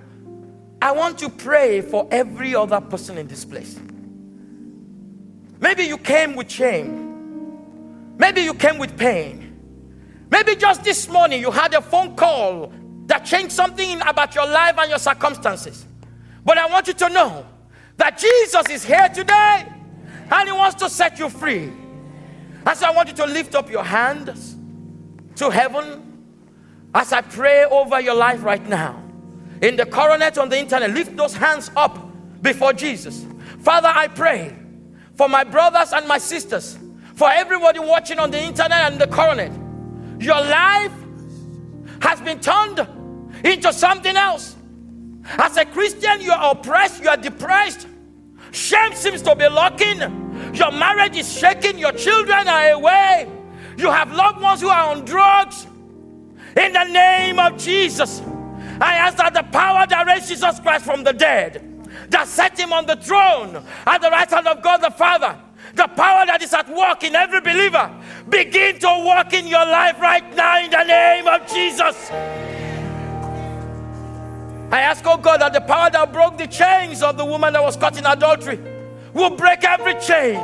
I 0.83 0.93
want 0.93 1.19
to 1.21 1.29
pray 1.31 1.81
for 1.81 2.09
every 2.11 2.55
other 2.55 2.81
person 2.81 3.19
in 3.19 3.29
this 3.29 3.45
place. 3.45 3.79
Maybe 5.61 5.85
you 5.85 5.97
came 5.97 6.37
with 6.37 6.51
shame. 6.51 8.17
Maybe 8.19 8.43
you 8.43 8.55
came 8.55 8.79
with 8.79 8.97
pain. 8.99 9.43
Maybe 10.31 10.57
just 10.57 10.83
this 10.85 11.09
morning 11.09 11.41
you 11.41 11.51
had 11.51 11.73
a 11.75 11.81
phone 11.81 12.17
call 12.17 12.73
that 13.07 13.21
changed 13.25 13.53
something 13.53 14.01
about 14.03 14.35
your 14.35 14.47
life 14.47 14.77
and 14.79 14.91
your 14.91 14.99
circumstances. 14.99 15.87
But 16.45 16.59
I 16.59 16.67
want 16.67 16.89
you 16.89 16.95
to 16.95 17.09
know 17.09 17.47
that 17.97 18.19
Jesus 18.19 18.69
is 18.71 18.85
here 18.85 19.09
today 19.09 19.67
and 20.31 20.49
He 20.49 20.53
wants 20.53 20.77
to 20.83 20.91
set 20.91 21.19
you 21.19 21.29
free. 21.29 21.73
And 22.67 22.77
so 22.77 22.87
I 22.87 22.91
want 22.91 23.09
you 23.09 23.15
to 23.15 23.27
lift 23.27 23.55
up 23.55 23.71
your 23.71 23.85
hands 23.85 24.57
to 25.37 25.51
heaven 25.51 26.25
as 26.95 27.13
I 27.13 27.21
pray 27.21 27.65
over 27.65 28.01
your 28.01 28.15
life 28.15 28.43
right 28.43 28.67
now. 28.67 29.03
In 29.63 29.77
the 29.77 29.87
coronet 29.87 30.37
on 30.39 30.49
the 30.49 30.59
internet, 30.59 30.91
lift 30.91 31.17
those 31.17 31.35
hands 31.35 31.71
up 31.77 31.99
before 32.43 32.73
Jesus. 32.73 33.25
Father, 33.61 33.89
I 33.89 34.09
pray 34.09 34.55
for 35.15 35.29
my 35.29 35.45
brothers 35.45 35.93
and 35.93 36.07
my 36.07 36.19
sisters, 36.19 36.79
for 37.15 37.31
everybody 37.31 37.79
watching 37.79 38.19
on 38.19 38.31
the 38.31 38.43
internet 38.43 38.93
and 38.93 39.01
the 39.01 39.07
coronet. 39.07 39.53
Your 40.21 40.41
life 40.41 40.93
has 42.01 42.21
been 42.21 42.41
turned 42.41 42.87
into 43.45 43.73
something 43.73 44.17
else. 44.17 44.57
As 45.39 45.57
a 45.57 45.65
Christian, 45.65 46.21
you 46.21 46.33
are 46.33 46.53
oppressed, 46.53 47.03
you 47.03 47.09
are 47.09 47.17
depressed. 47.17 47.87
Shame 48.53 48.95
seems 48.95 49.23
to 49.23 49.35
be 49.35 49.49
locking. 49.49 49.99
Your 50.55 50.71
marriage 50.73 51.17
is 51.17 51.39
shaking, 51.39 51.79
your 51.79 51.93
children 51.93 52.49
are 52.49 52.71
away. 52.71 53.31
You 53.77 53.91
have 53.91 54.13
loved 54.13 54.41
ones 54.41 54.61
who 54.61 54.69
are 54.69 54.91
on 54.91 55.05
drugs. 55.05 55.67
In 56.57 56.73
the 56.73 56.85
name 56.85 57.39
of 57.39 57.59
Jesus, 57.59 58.23
I 58.81 58.95
ask 58.95 59.17
that 59.19 59.35
the 59.35 59.43
power 59.43 59.87
that 59.87 60.07
raised 60.07 60.29
Jesus 60.29 60.59
Christ 60.61 60.85
from 60.85 61.05
the 61.05 61.13
dead, 61.13 61.63
that 62.09 62.29
set 62.29 62.59
him 62.59 62.73
on 62.73 62.87
the 62.87 62.97
throne 62.97 63.63
at 63.87 64.01
the 64.01 64.11
right 64.11 64.31
hand 64.31 64.47
of 64.47 64.63
God 64.63 64.79
the 64.79 64.91
Father, 64.91 65.37
the 65.75 65.89
power 65.89 66.25
that 66.27 66.41
is 66.43 66.55
at 66.55 66.69
work 66.75 67.05
in 67.05 67.15
every 67.15 67.41
believer, 67.41 67.91
begin 68.29 68.79
to 68.79 69.05
work 69.07 69.35
in 69.35 69.47
your 69.47 69.67
life 69.67 70.01
right 70.01 70.35
now 70.35 70.65
in 70.65 70.71
the 70.71 70.85
name 70.85 71.27
of 71.27 71.47
Jesus. 71.47 72.11
I 74.71 74.81
ask, 74.81 75.05
oh 75.07 75.17
God, 75.17 75.41
that 75.41 75.53
the 75.53 75.61
power 75.61 75.91
that 75.91 76.13
broke 76.13 76.39
the 76.39 76.47
chains 76.47 77.03
of 77.03 77.17
the 77.17 77.25
woman 77.25 77.53
that 77.53 77.63
was 77.63 77.77
caught 77.77 77.97
in 77.99 78.05
adultery 78.05 78.59
will 79.13 79.31
break 79.31 79.63
every 79.65 79.95
chain. 80.01 80.37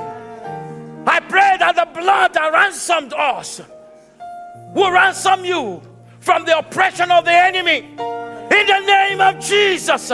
I 1.07 1.19
pray 1.21 1.57
that 1.59 1.75
the 1.75 2.01
blood 2.01 2.35
that 2.35 2.53
ransomed 2.53 3.13
us 3.13 3.61
will 4.75 4.93
ransom 4.93 5.45
you 5.45 5.83
from 6.21 6.45
the 6.45 6.57
oppression 6.57 7.11
of 7.11 7.25
the 7.25 7.33
enemy. 7.33 7.79
In 7.79 8.67
the 8.67 8.81
name 8.87 9.21
of 9.21 9.41
Jesus. 9.41 10.13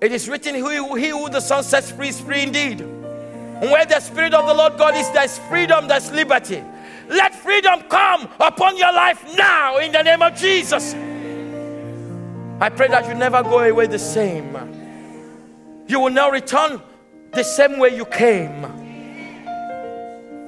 It 0.00 0.12
is 0.12 0.28
written, 0.28 0.54
He, 0.54 0.62
he 1.00 1.08
who 1.10 1.28
the 1.28 1.40
Son 1.40 1.62
sets 1.62 1.90
free 1.90 2.08
is 2.08 2.20
free 2.20 2.42
indeed. 2.42 2.80
And 2.80 3.70
where 3.70 3.84
the 3.84 4.00
Spirit 4.00 4.32
of 4.32 4.46
the 4.46 4.54
Lord 4.54 4.78
God 4.78 4.94
is, 4.96 5.10
there's 5.10 5.38
freedom, 5.38 5.88
there's 5.88 6.10
liberty. 6.12 6.62
Let 7.08 7.34
freedom 7.34 7.82
come 7.88 8.28
upon 8.40 8.76
your 8.76 8.92
life 8.92 9.36
now 9.36 9.78
in 9.78 9.92
the 9.92 10.02
name 10.02 10.22
of 10.22 10.34
Jesus. 10.34 10.94
I 12.58 12.70
pray 12.70 12.88
that 12.88 13.06
you 13.06 13.14
never 13.14 13.42
go 13.42 13.58
away 13.58 13.86
the 13.86 13.98
same. 13.98 14.56
You 15.86 16.00
will 16.00 16.10
now 16.10 16.30
return 16.30 16.80
the 17.32 17.42
same 17.42 17.78
way 17.78 17.94
you 17.94 18.06
came. 18.06 18.62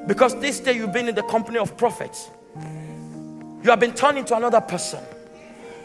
Because 0.07 0.35
this 0.41 0.59
day 0.59 0.73
you've 0.73 0.93
been 0.93 1.09
in 1.09 1.15
the 1.15 1.23
company 1.25 1.59
of 1.59 1.77
prophets. 1.77 2.31
You 3.63 3.71
have 3.71 3.79
been 3.79 3.93
turned 3.93 4.17
into 4.17 4.35
another 4.35 4.63
person. 4.63 5.05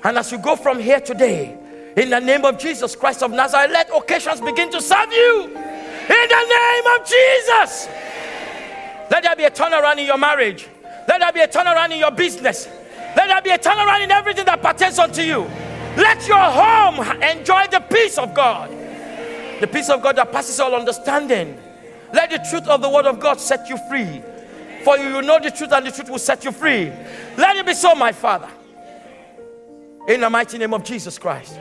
And 0.06 0.18
as 0.18 0.32
you 0.32 0.38
go 0.38 0.56
from 0.56 0.80
here 0.80 1.02
today, 1.02 1.58
in 1.98 2.10
the 2.10 2.20
name 2.20 2.46
of 2.46 2.58
Jesus 2.58 2.96
Christ 2.96 3.22
of 3.22 3.32
Nazareth, 3.32 3.72
let 3.72 3.90
occasions 3.94 4.40
begin 4.40 4.72
to 4.72 4.82
serve 4.82 5.12
you. 5.12 5.44
In 5.44 5.50
the 6.30 6.46
name 6.50 7.02
of 7.02 7.06
Jesus. 7.06 7.88
Let 9.12 9.24
there 9.24 9.36
be 9.36 9.44
a 9.44 9.52
turnaround 9.52 9.98
in 9.98 10.06
your 10.06 10.18
marriage. 10.18 10.70
Let 11.08 11.20
there 11.20 11.34
be 11.34 11.42
a 11.42 11.48
turnaround 11.50 11.92
in 11.92 12.00
your 12.00 12.12
business. 12.12 12.70
Let 13.18 13.28
there 13.28 13.42
be 13.42 13.50
a 13.50 13.58
turnaround 13.58 14.06
in 14.06 14.12
everything 14.12 14.46
that 14.46 14.62
pertains 14.62 14.98
unto 15.00 15.22
you. 15.22 15.50
Let 15.96 16.28
your 16.28 16.38
home 16.38 17.00
enjoy 17.22 17.68
the 17.72 17.80
peace 17.80 18.18
of 18.18 18.34
God. 18.34 18.70
The 19.62 19.68
peace 19.68 19.90
of 19.90 20.02
God 20.02 20.16
that 20.18 20.32
passes 20.32 20.60
all 20.60 20.76
understanding. 20.76 21.58
Let 22.14 22.30
the 22.30 22.46
truth 22.50 22.68
of 22.68 22.82
the 22.82 22.90
word 22.90 23.06
of 23.06 23.20
God 23.20 23.40
set 23.40 23.70
you 23.70 23.78
free. 23.90 24.22
For 24.84 24.98
you 24.98 25.14
will 25.14 25.22
know 25.22 25.40
the 25.40 25.50
truth, 25.50 25.72
and 25.72 25.86
the 25.86 25.92
truth 25.92 26.10
will 26.10 26.20
set 26.20 26.44
you 26.44 26.52
free. 26.52 26.92
Let 27.38 27.56
it 27.56 27.66
be 27.66 27.74
so, 27.74 27.96
my 27.96 28.12
Father. 28.12 28.50
In 30.08 30.22
the 30.22 30.30
mighty 30.30 30.58
name 30.58 30.74
of 30.74 30.84
Jesus 30.84 31.18
Christ. 31.18 31.58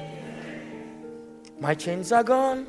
My 1.60 1.74
chains 1.74 2.10
are 2.10 2.24
gone. 2.24 2.60